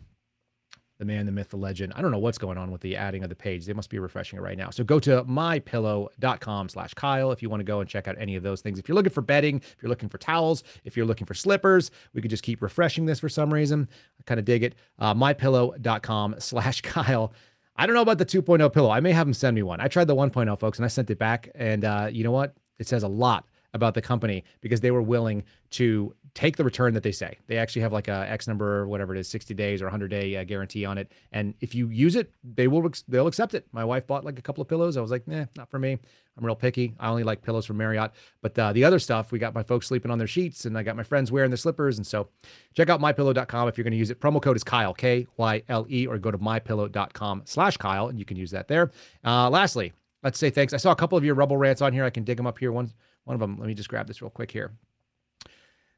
the 0.98 1.04
man, 1.04 1.26
the 1.26 1.32
myth, 1.32 1.50
the 1.50 1.56
legend. 1.56 1.92
I 1.94 2.00
don't 2.00 2.10
know 2.10 2.18
what's 2.18 2.38
going 2.38 2.56
on 2.56 2.70
with 2.70 2.80
the 2.80 2.96
adding 2.96 3.22
of 3.22 3.28
the 3.28 3.36
page. 3.36 3.66
They 3.66 3.74
must 3.74 3.90
be 3.90 3.98
refreshing 3.98 4.38
it 4.38 4.42
right 4.42 4.56
now. 4.56 4.70
So 4.70 4.82
go 4.82 4.98
to 5.00 5.24
mypillow.com 5.24 6.68
slash 6.70 6.94
Kyle 6.94 7.32
if 7.32 7.42
you 7.42 7.50
want 7.50 7.60
to 7.60 7.64
go 7.64 7.80
and 7.80 7.88
check 7.88 8.08
out 8.08 8.16
any 8.18 8.34
of 8.34 8.42
those 8.42 8.62
things. 8.62 8.78
If 8.78 8.88
you're 8.88 8.94
looking 8.94 9.12
for 9.12 9.20
bedding, 9.20 9.56
if 9.58 9.76
you're 9.82 9.90
looking 9.90 10.08
for 10.08 10.18
towels, 10.18 10.64
if 10.84 10.96
you're 10.96 11.04
looking 11.04 11.26
for 11.26 11.34
slippers, 11.34 11.90
we 12.14 12.22
could 12.22 12.30
just 12.30 12.42
keep 12.42 12.62
refreshing 12.62 13.04
this 13.04 13.20
for 13.20 13.28
some 13.28 13.52
reason. 13.52 13.88
I 14.18 14.22
kind 14.24 14.40
of 14.40 14.46
dig 14.46 14.62
it. 14.62 14.74
Uh, 14.98 15.12
mypillow.com 15.14 16.36
slash 16.38 16.80
Kyle. 16.82 17.32
I 17.76 17.84
don't 17.86 17.94
know 17.94 18.02
about 18.02 18.16
the 18.16 18.24
2.0 18.24 18.72
pillow. 18.72 18.90
I 18.90 19.00
may 19.00 19.12
have 19.12 19.26
them 19.26 19.34
send 19.34 19.54
me 19.54 19.62
one. 19.62 19.82
I 19.82 19.88
tried 19.88 20.06
the 20.06 20.16
1.0, 20.16 20.58
folks, 20.58 20.78
and 20.78 20.86
I 20.86 20.88
sent 20.88 21.10
it 21.10 21.18
back. 21.18 21.50
And 21.54 21.84
uh, 21.84 22.08
you 22.10 22.24
know 22.24 22.32
what? 22.32 22.54
It 22.78 22.88
says 22.88 23.02
a 23.02 23.08
lot 23.08 23.44
about 23.76 23.94
the 23.94 24.02
company 24.02 24.42
because 24.60 24.80
they 24.80 24.90
were 24.90 25.02
willing 25.02 25.44
to 25.70 26.14
take 26.34 26.56
the 26.56 26.64
return 26.64 26.92
that 26.92 27.02
they 27.02 27.12
say. 27.12 27.38
They 27.46 27.56
actually 27.56 27.82
have 27.82 27.92
like 27.94 28.08
a 28.08 28.30
X 28.30 28.46
number, 28.46 28.86
whatever 28.86 29.14
it 29.14 29.18
is, 29.18 29.28
60 29.28 29.54
days 29.54 29.80
or 29.80 29.86
100 29.86 30.08
day 30.08 30.36
uh, 30.36 30.44
guarantee 30.44 30.84
on 30.84 30.98
it. 30.98 31.10
And 31.32 31.54
if 31.60 31.74
you 31.74 31.88
use 31.88 32.14
it, 32.14 32.30
they 32.44 32.68
will 32.68 32.90
they'll 33.08 33.26
accept 33.26 33.54
it. 33.54 33.66
My 33.72 33.84
wife 33.84 34.06
bought 34.06 34.24
like 34.24 34.38
a 34.38 34.42
couple 34.42 34.60
of 34.60 34.68
pillows. 34.68 34.96
I 34.96 35.00
was 35.00 35.10
like, 35.10 35.22
eh, 35.30 35.46
not 35.56 35.70
for 35.70 35.78
me. 35.78 35.98
I'm 36.36 36.44
real 36.44 36.54
picky. 36.54 36.94
I 37.00 37.08
only 37.08 37.22
like 37.22 37.40
pillows 37.40 37.64
from 37.64 37.78
Marriott. 37.78 38.10
But 38.42 38.58
uh, 38.58 38.72
the 38.74 38.84
other 38.84 38.98
stuff, 38.98 39.32
we 39.32 39.38
got 39.38 39.54
my 39.54 39.62
folks 39.62 39.86
sleeping 39.86 40.10
on 40.10 40.18
their 40.18 40.26
sheets, 40.26 40.66
and 40.66 40.76
I 40.76 40.82
got 40.82 40.94
my 40.94 41.02
friends 41.02 41.32
wearing 41.32 41.50
their 41.50 41.56
slippers. 41.56 41.96
And 41.96 42.06
so, 42.06 42.28
check 42.74 42.90
out 42.90 43.00
mypillow.com 43.00 43.68
if 43.68 43.78
you're 43.78 43.84
going 43.84 43.92
to 43.92 43.98
use 43.98 44.10
it. 44.10 44.20
Promo 44.20 44.42
code 44.42 44.56
is 44.56 44.64
Kyle 44.64 44.92
K 44.92 45.26
Y 45.38 45.62
L 45.70 45.86
E, 45.88 46.06
or 46.06 46.18
go 46.18 46.30
to 46.30 46.38
mypillow.com/slash 46.38 47.78
Kyle, 47.78 48.08
and 48.08 48.18
you 48.18 48.26
can 48.26 48.36
use 48.36 48.50
that 48.50 48.68
there. 48.68 48.90
Uh, 49.24 49.48
lastly, 49.48 49.94
let's 50.22 50.38
say 50.38 50.50
thanks. 50.50 50.74
I 50.74 50.76
saw 50.76 50.92
a 50.92 50.96
couple 50.96 51.16
of 51.16 51.24
your 51.24 51.34
Rebel 51.34 51.56
rants 51.56 51.80
on 51.80 51.94
here. 51.94 52.04
I 52.04 52.10
can 52.10 52.24
dig 52.24 52.36
them 52.36 52.46
up 52.46 52.58
here. 52.58 52.72
One 52.72 52.92
one 53.26 53.34
of 53.34 53.40
them, 53.40 53.58
let 53.58 53.66
me 53.66 53.74
just 53.74 53.88
grab 53.88 54.06
this 54.06 54.22
real 54.22 54.30
quick 54.30 54.52
here. 54.52 54.72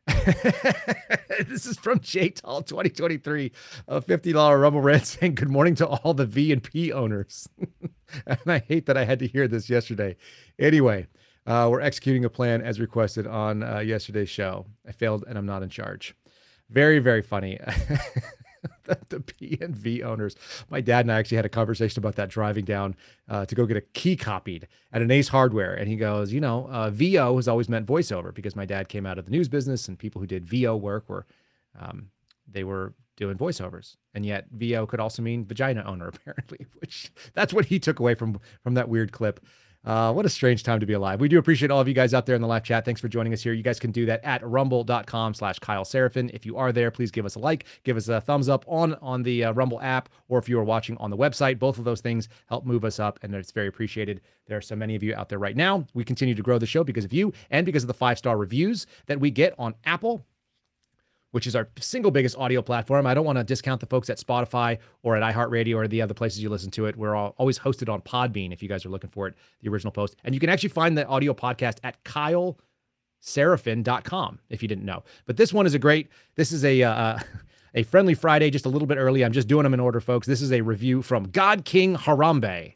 this 1.47 1.66
is 1.66 1.79
from 1.79 2.01
J 2.01 2.31
Tall 2.31 2.62
2023, 2.62 3.53
a 3.87 4.01
$50 4.01 4.61
Rebel 4.61 4.81
Rant 4.81 5.07
saying, 5.07 5.35
Good 5.35 5.51
morning 5.51 5.74
to 5.76 5.87
all 5.87 6.14
the 6.14 6.24
V 6.24 6.53
and 6.53 6.62
P 6.62 6.91
owners. 6.91 7.47
and 8.26 8.39
I 8.47 8.61
hate 8.61 8.87
that 8.87 8.97
I 8.97 9.05
had 9.05 9.18
to 9.18 9.29
hear 9.29 9.47
this 9.47 9.68
yesterday. 9.68 10.16
Anyway, 10.59 11.07
uh, 11.47 11.68
we're 11.70 11.83
executing 11.83 12.24
a 12.24 12.31
plan 12.31 12.62
as 12.62 12.81
requested 12.81 13.26
on 13.26 13.62
uh, 13.62 13.81
yesterday's 13.81 14.31
show. 14.31 14.64
I 14.87 14.93
failed 14.93 15.24
and 15.29 15.37
I'm 15.37 15.47
not 15.47 15.62
in 15.62 15.68
charge. 15.68 16.16
Very, 16.70 16.99
very 16.99 17.22
funny. 17.22 17.61
The, 19.09 19.20
PNV 19.20 20.03
owners. 20.03 20.36
My 20.70 20.80
dad 20.80 21.05
and 21.05 21.12
I 21.12 21.18
actually 21.18 21.36
had 21.36 21.47
a 21.47 21.51
conversation 21.51 22.01
about 22.01 22.16
that 22.16 22.28
driving 22.28 22.64
down 22.64 22.97
uh, 23.28 23.47
to 23.47 23.55
go 23.55 23.66
get 23.66 23.76
a 23.76 23.80
key 23.80 24.16
copied 24.16 24.68
at 24.93 25.03
an 25.03 25.11
Ace 25.11 25.28
Hardware. 25.28 25.74
And 25.74 25.89
he 25.89 25.97
goes, 25.97 26.32
you 26.32 26.41
know, 26.41 26.66
uh, 26.70 26.91
VO 26.91 27.36
has 27.36 27.49
always 27.49 27.68
meant 27.68 27.86
voiceover 27.86 28.34
because 28.34 28.57
my 28.57 28.64
dad 28.64 28.89
came 28.89 29.07
out 29.07 29.18
of 29.18 29.24
the 29.26 29.30
news 29.30 29.49
business 29.49 29.89
and 29.89 29.99
people 29.99 30.20
who 30.20 30.26
did 30.26 30.47
VO 30.47 30.76
work 30.76 31.09
were, 31.09 31.26
um, 31.78 32.11
they 32.51 32.64
were 32.64 32.95
doing 33.16 33.36
voiceovers. 33.36 33.97
And 34.14 34.24
yet 34.24 34.47
VO 34.51 34.86
could 34.86 35.01
also 35.01 35.22
mean 35.22 35.45
vagina 35.45 35.82
owner, 35.84 36.09
apparently, 36.14 36.66
which 36.80 37.12
that's 37.34 37.53
what 37.53 37.66
he 37.66 37.78
took 37.78 38.01
away 38.01 38.14
from 38.14 38.41
from 38.62 38.74
that 38.74 38.89
weird 38.89 39.12
clip. 39.12 39.41
Uh, 39.85 40.12
what 40.12 40.26
a 40.26 40.29
strange 40.29 40.64
time 40.64 40.81
to 40.81 40.87
be 40.87 40.93
alive. 40.93 41.20
We 41.20 41.29
do 41.29 41.39
appreciate 41.39 41.70
all 41.70 41.81
of 41.81 41.89
you 41.89 41.95
guys 41.95 42.12
out 42.12 42.26
there 42.26 42.35
in 42.35 42.43
the 42.43 42.49
live 42.49 42.64
chat. 42.64 42.85
Thanks 42.85 43.01
for 43.01 43.09
joining 43.09 43.33
us 43.33 43.43
here. 43.43 43.53
You 43.53 43.62
guys 43.62 43.79
can 43.79 43.91
do 43.91 44.07
that 44.07 44.22
at 44.24 44.47
rumble.com 44.47 45.35
slash 45.35 45.59
Kyle 45.61 45.85
Seraphin. 45.85 46.31
If 46.35 46.45
you 46.45 46.57
are 46.57 46.72
there, 46.72 46.91
please 46.91 47.11
give 47.11 47.24
us 47.24 47.37
a 47.37 47.39
like, 47.39 47.64
give 47.85 47.97
us 47.97 48.09
a 48.09 48.20
thumbs 48.20 48.49
up 48.49 48.64
on, 48.66 48.95
on 48.95 49.22
the 49.22 49.45
uh, 49.45 49.53
Rumble 49.53 49.81
app, 49.81 50.09
or 50.29 50.39
if 50.39 50.49
you 50.49 50.59
are 50.59 50.64
watching 50.64 50.97
on 50.99 51.11
the 51.11 51.16
website. 51.16 51.59
Both 51.59 51.79
of 51.79 51.85
those 51.85 52.01
things 52.01 52.29
help 52.49 52.66
move 52.66 52.85
us 52.85 52.99
up, 52.99 53.18
and 53.22 53.35
it's 53.35 53.53
very 53.53 53.68
appreciated. 53.68 54.20
There 54.47 54.59
are 54.59 54.62
so 54.62 54.76
many 54.76 54.97
of 54.97 55.03
you 55.03 55.14
out 55.14 55.29
there 55.29 55.39
right 55.39 55.57
now. 55.57 55.87
We 55.95 56.05
continue 56.05 56.35
to 56.35 56.43
grow 56.43 56.59
the 56.59 56.66
show 56.66 56.83
because 56.83 57.05
of 57.05 57.12
you 57.12 57.33
and 57.51 57.64
because 57.64 57.85
of 57.85 57.89
the 57.89 57.95
five 57.95 58.18
star 58.18 58.37
reviews 58.37 58.87
that 59.07 59.20
we 59.20 59.31
get 59.31 59.55
on 59.59 59.74
Apple 59.85 60.26
which 61.31 61.47
is 61.47 61.55
our 61.55 61.68
single 61.79 62.11
biggest 62.11 62.37
audio 62.37 62.61
platform. 62.62 63.07
I 63.07 63.14
don't 63.14 63.24
want 63.24 63.39
to 63.39 63.45
discount 63.45 63.81
the 63.81 63.87
folks 63.87 64.11
at 64.11 64.18
Spotify 64.18 64.79
or 65.03 65.16
at 65.16 65.35
iHeartRadio 65.35 65.76
or 65.76 65.89
the 65.89 66.03
other 66.03 66.14
places 66.14 66.43
you 66.43 66.49
listen 66.49 66.70
to 66.72 66.87
it. 66.87 66.97
We're 66.97 67.14
all, 67.14 67.35
always 67.39 67.59
hosted 67.59 67.93
on 67.93 68.01
Podbean 68.01 68.53
if 68.53 68.62
you 68.62 68.68
guys 68.68 68.87
are 68.87 68.91
looking 68.91 69.11
for 69.11 69.29
it, 69.29 69.35
the 69.61 69.68
original 69.68 69.93
post. 69.93 70.16
And 70.24 70.35
you 70.35 70.41
can 70.41 70.49
actually 70.49 70.70
find 70.70 70.97
the 70.97 71.07
audio 71.07 71.35
podcast 71.35 71.79
at 71.85 72.03
kyleseraphin.com 72.05 74.39
if 74.49 74.62
you 74.62 74.68
didn't 74.68 74.85
know. 74.85 75.05
But 75.26 75.37
this 75.37 75.53
one 75.53 75.66
is 75.66 75.74
a 75.74 75.79
great, 75.79 76.09
this 76.37 76.51
is 76.51 76.64
a, 76.64 76.83
uh, 76.83 77.18
a 77.74 77.83
friendly 77.83 78.14
Friday, 78.14 78.51
just 78.51 78.66
a 78.66 78.70
little 78.70 78.89
bit 78.89 78.97
early. 78.97 79.24
I'm 79.24 79.33
just 79.33 79.49
doing 79.49 79.64
them 79.64 79.74
in 79.74 79.81
order, 79.81 80.01
folks. 80.01 80.26
This 80.26 80.41
is 80.41 80.53
a 80.53 80.62
review 80.62 81.03
from 81.03 81.24
God 81.24 81.64
King 81.64 81.97
Harambe. 81.97 82.74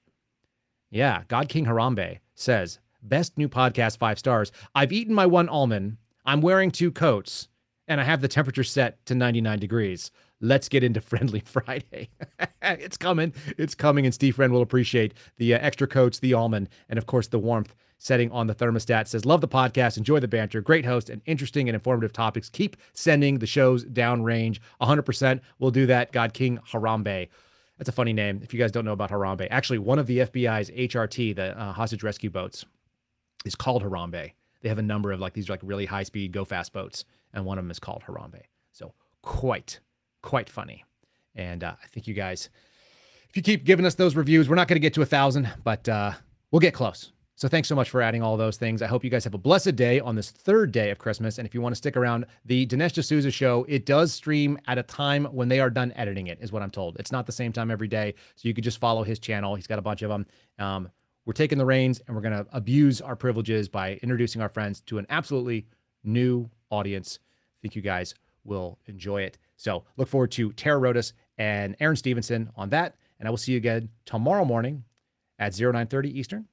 Yeah, 0.91 1.23
God 1.29 1.49
King 1.49 1.65
Harambe 1.65 2.19
says, 2.35 2.79
best 3.03 3.39
new 3.39 3.49
podcast, 3.49 3.97
five 3.97 4.19
stars. 4.19 4.53
I've 4.75 4.93
eaten 4.93 5.15
my 5.15 5.25
one 5.25 5.49
almond. 5.49 5.97
I'm 6.27 6.43
wearing 6.43 6.71
two 6.71 6.93
coats 6.93 7.49
and 7.89 8.01
I 8.01 8.05
have 8.05 8.21
the 8.21 8.29
temperature 8.29 8.65
set 8.65 9.05
to 9.07 9.15
99 9.15 9.59
degrees. 9.59 10.11
Let's 10.41 10.69
get 10.69 10.85
into 10.85 11.01
Friendly 11.03 11.41
Friday. 11.41 12.11
it's 12.63 12.97
coming. 12.97 13.33
It's 13.59 13.75
coming. 13.75 14.05
And 14.05 14.15
Steve 14.15 14.37
Friend 14.37 14.53
will 14.53 14.63
appreciate 14.63 15.15
the 15.37 15.55
uh, 15.55 15.59
extra 15.61 15.87
coats, 15.87 16.19
the 16.19 16.35
almond, 16.35 16.69
and 16.89 16.99
of 16.99 17.07
course 17.07 17.29
the 17.29 17.39
warmth 17.39 17.75
setting 17.99 18.31
on 18.33 18.49
the 18.49 18.55
thermostat. 18.55 19.07
Says, 19.07 19.25
Love 19.25 19.41
the 19.41 19.49
podcast. 19.49 19.97
Enjoy 19.97 20.19
the 20.19 20.29
banter. 20.29 20.61
Great 20.61 20.85
host 20.85 21.09
and 21.09 21.23
interesting 21.27 21.69
and 21.69 21.75
informative 21.75 22.13
topics. 22.13 22.49
Keep 22.49 22.77
sending 22.93 23.39
the 23.39 23.47
shows 23.47 23.85
downrange. 23.85 24.59
100% 24.81 25.41
we'll 25.59 25.71
do 25.71 25.87
that. 25.87 26.13
God 26.13 26.35
King 26.35 26.59
Harambe. 26.71 27.29
That's 27.79 27.89
a 27.89 27.93
funny 27.93 28.13
name. 28.13 28.41
If 28.43 28.53
you 28.53 28.61
guys 28.61 28.71
don't 28.71 28.85
know 28.85 28.93
about 28.93 29.11
Harambe, 29.11 29.49
actually, 29.51 29.79
one 29.79 29.99
of 29.99 30.07
the 30.07 30.19
FBI's 30.19 30.71
HRT, 30.71 31.35
the 31.35 31.59
uh, 31.59 31.73
hostage 31.73 32.03
rescue 32.03 32.31
boats, 32.31 32.65
is 33.45 33.55
called 33.55 33.83
Harambe. 33.83 34.33
They 34.61 34.69
have 34.69 34.79
a 34.79 34.83
number 34.83 35.11
of 35.11 35.19
like 35.19 35.33
these 35.33 35.49
like 35.49 35.61
really 35.65 35.87
high 35.87 36.05
speed, 36.05 36.31
go 36.31 36.45
fast 36.45 36.73
boats 36.73 37.05
and 37.35 37.45
one 37.45 37.59
of 37.59 37.65
them 37.65 37.71
is 37.71 37.79
called 37.79 38.03
Harambe. 38.07 38.43
So 38.73 38.93
quite, 39.23 39.81
quite 40.23 40.49
funny. 40.49 40.85
And 41.35 41.65
uh, 41.65 41.75
I 41.83 41.87
think 41.89 42.07
you 42.07 42.15
guys, 42.15 42.51
if 43.29 43.37
you 43.37 43.43
keep 43.43 43.65
giving 43.65 43.87
us 43.87 43.95
those 43.95 44.17
reviews, 44.17 44.49
we're 44.49 44.57
not 44.57 44.69
going 44.69 44.77
to 44.77 44.81
get 44.81 44.95
to 44.95 45.03
a 45.03 45.07
thousand, 45.07 45.49
but 45.65 45.89
uh, 45.89 46.13
we'll 46.51 46.61
get 46.61 46.75
close. 46.75 47.13
So 47.35 47.49
thanks 47.49 47.67
so 47.67 47.75
much 47.75 47.91
for 47.91 48.03
adding 48.03 48.23
all 48.23 48.37
those 48.37 48.57
things. 48.57 48.83
I 48.83 48.87
hope 48.87 49.03
you 49.03 49.11
guys 49.11 49.25
have 49.25 49.35
a 49.35 49.39
blessed 49.39 49.75
day 49.75 49.99
on 49.99 50.15
this 50.15 50.31
third 50.31 50.71
day 50.71 50.91
of 50.91 50.99
Christmas. 50.99 51.39
And 51.39 51.47
if 51.47 51.55
you 51.55 51.61
want 51.61 51.73
to 51.73 51.77
stick 51.77 51.97
around, 51.97 52.27
the 52.45 52.67
Dinesh 52.67 52.93
D'Souza 52.93 53.31
show, 53.31 53.65
it 53.69 53.87
does 53.87 54.13
stream 54.13 54.59
at 54.69 54.79
a 54.79 54.83
time 54.83 55.25
when 55.25 55.49
they 55.49 55.59
are 55.59 55.71
done 55.71 55.93
editing 55.97 56.27
it, 56.27 56.39
is 56.41 56.53
what 56.53 56.63
I'm 56.63 56.71
told. 56.71 56.97
It's 57.01 57.11
not 57.11 57.27
the 57.27 57.33
same 57.33 57.53
time 57.53 57.71
every 57.71 57.89
day. 57.89 58.15
So 58.37 58.47
you 58.47 58.55
could 58.55 58.65
just 58.65 58.79
follow 58.79 59.03
his 59.03 59.19
channel. 59.19 59.55
He's 59.55 59.67
got 59.67 59.79
a 59.79 59.83
bunch 59.83 60.03
of 60.03 60.11
them. 60.11 60.27
Um, 60.59 60.91
we're 61.25 61.33
taking 61.33 61.59
the 61.59 61.65
reins 61.65 62.01
and 62.07 62.15
we're 62.15 62.23
going 62.23 62.45
to 62.45 62.47
abuse 62.53 63.01
our 63.01 63.17
privileges 63.17 63.69
by 63.69 63.95
introducing 64.03 64.43
our 64.43 64.49
friends 64.49 64.81
to 64.83 64.99
an 64.99 65.07
absolutely 65.09 65.67
new 66.05 66.49
audience. 66.73 67.19
I 67.23 67.59
think 67.63 67.77
you 67.77 67.83
guys 67.83 68.15
will 68.45 68.79
enjoy 68.87 69.23
it. 69.23 69.39
So 69.57 69.85
look 69.97 70.09
forward 70.09 70.33
to 70.33 70.53
Tara 70.55 70.81
Rodas 70.81 71.13
and 71.39 71.77
Aaron 71.79 71.97
Stevenson 71.97 72.51
on 72.57 72.71
that. 72.71 72.97
And 73.21 73.29
I 73.29 73.31
will 73.31 73.39
see 73.39 73.53
you 73.53 73.59
again 73.59 73.91
tomorrow 74.05 74.45
morning 74.45 74.83
at 75.39 75.53
0930 75.53 76.19
Eastern 76.19 76.47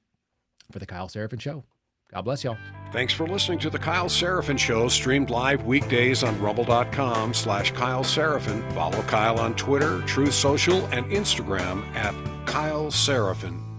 for 0.70 0.78
the 0.78 0.86
Kyle 0.86 1.08
Seraphin 1.08 1.40
Show. 1.40 1.64
God 2.12 2.22
bless 2.22 2.42
y'all. 2.42 2.56
Thanks 2.92 3.12
for 3.12 3.26
listening 3.26 3.60
to 3.60 3.70
the 3.70 3.78
Kyle 3.78 4.08
Seraphin 4.08 4.58
Show, 4.58 4.88
streamed 4.88 5.30
live 5.30 5.64
weekdays 5.64 6.24
on 6.24 6.40
rumble.com 6.40 7.34
slash 7.34 7.70
Kyle 7.72 8.02
Seraphin. 8.02 8.72
Follow 8.72 9.02
Kyle 9.02 9.38
on 9.38 9.54
Twitter, 9.54 10.02
Truth 10.02 10.34
Social, 10.34 10.86
and 10.86 11.06
Instagram 11.06 11.84
at 11.94 12.14
Kyle 12.46 12.86
Seraphin. 12.86 13.69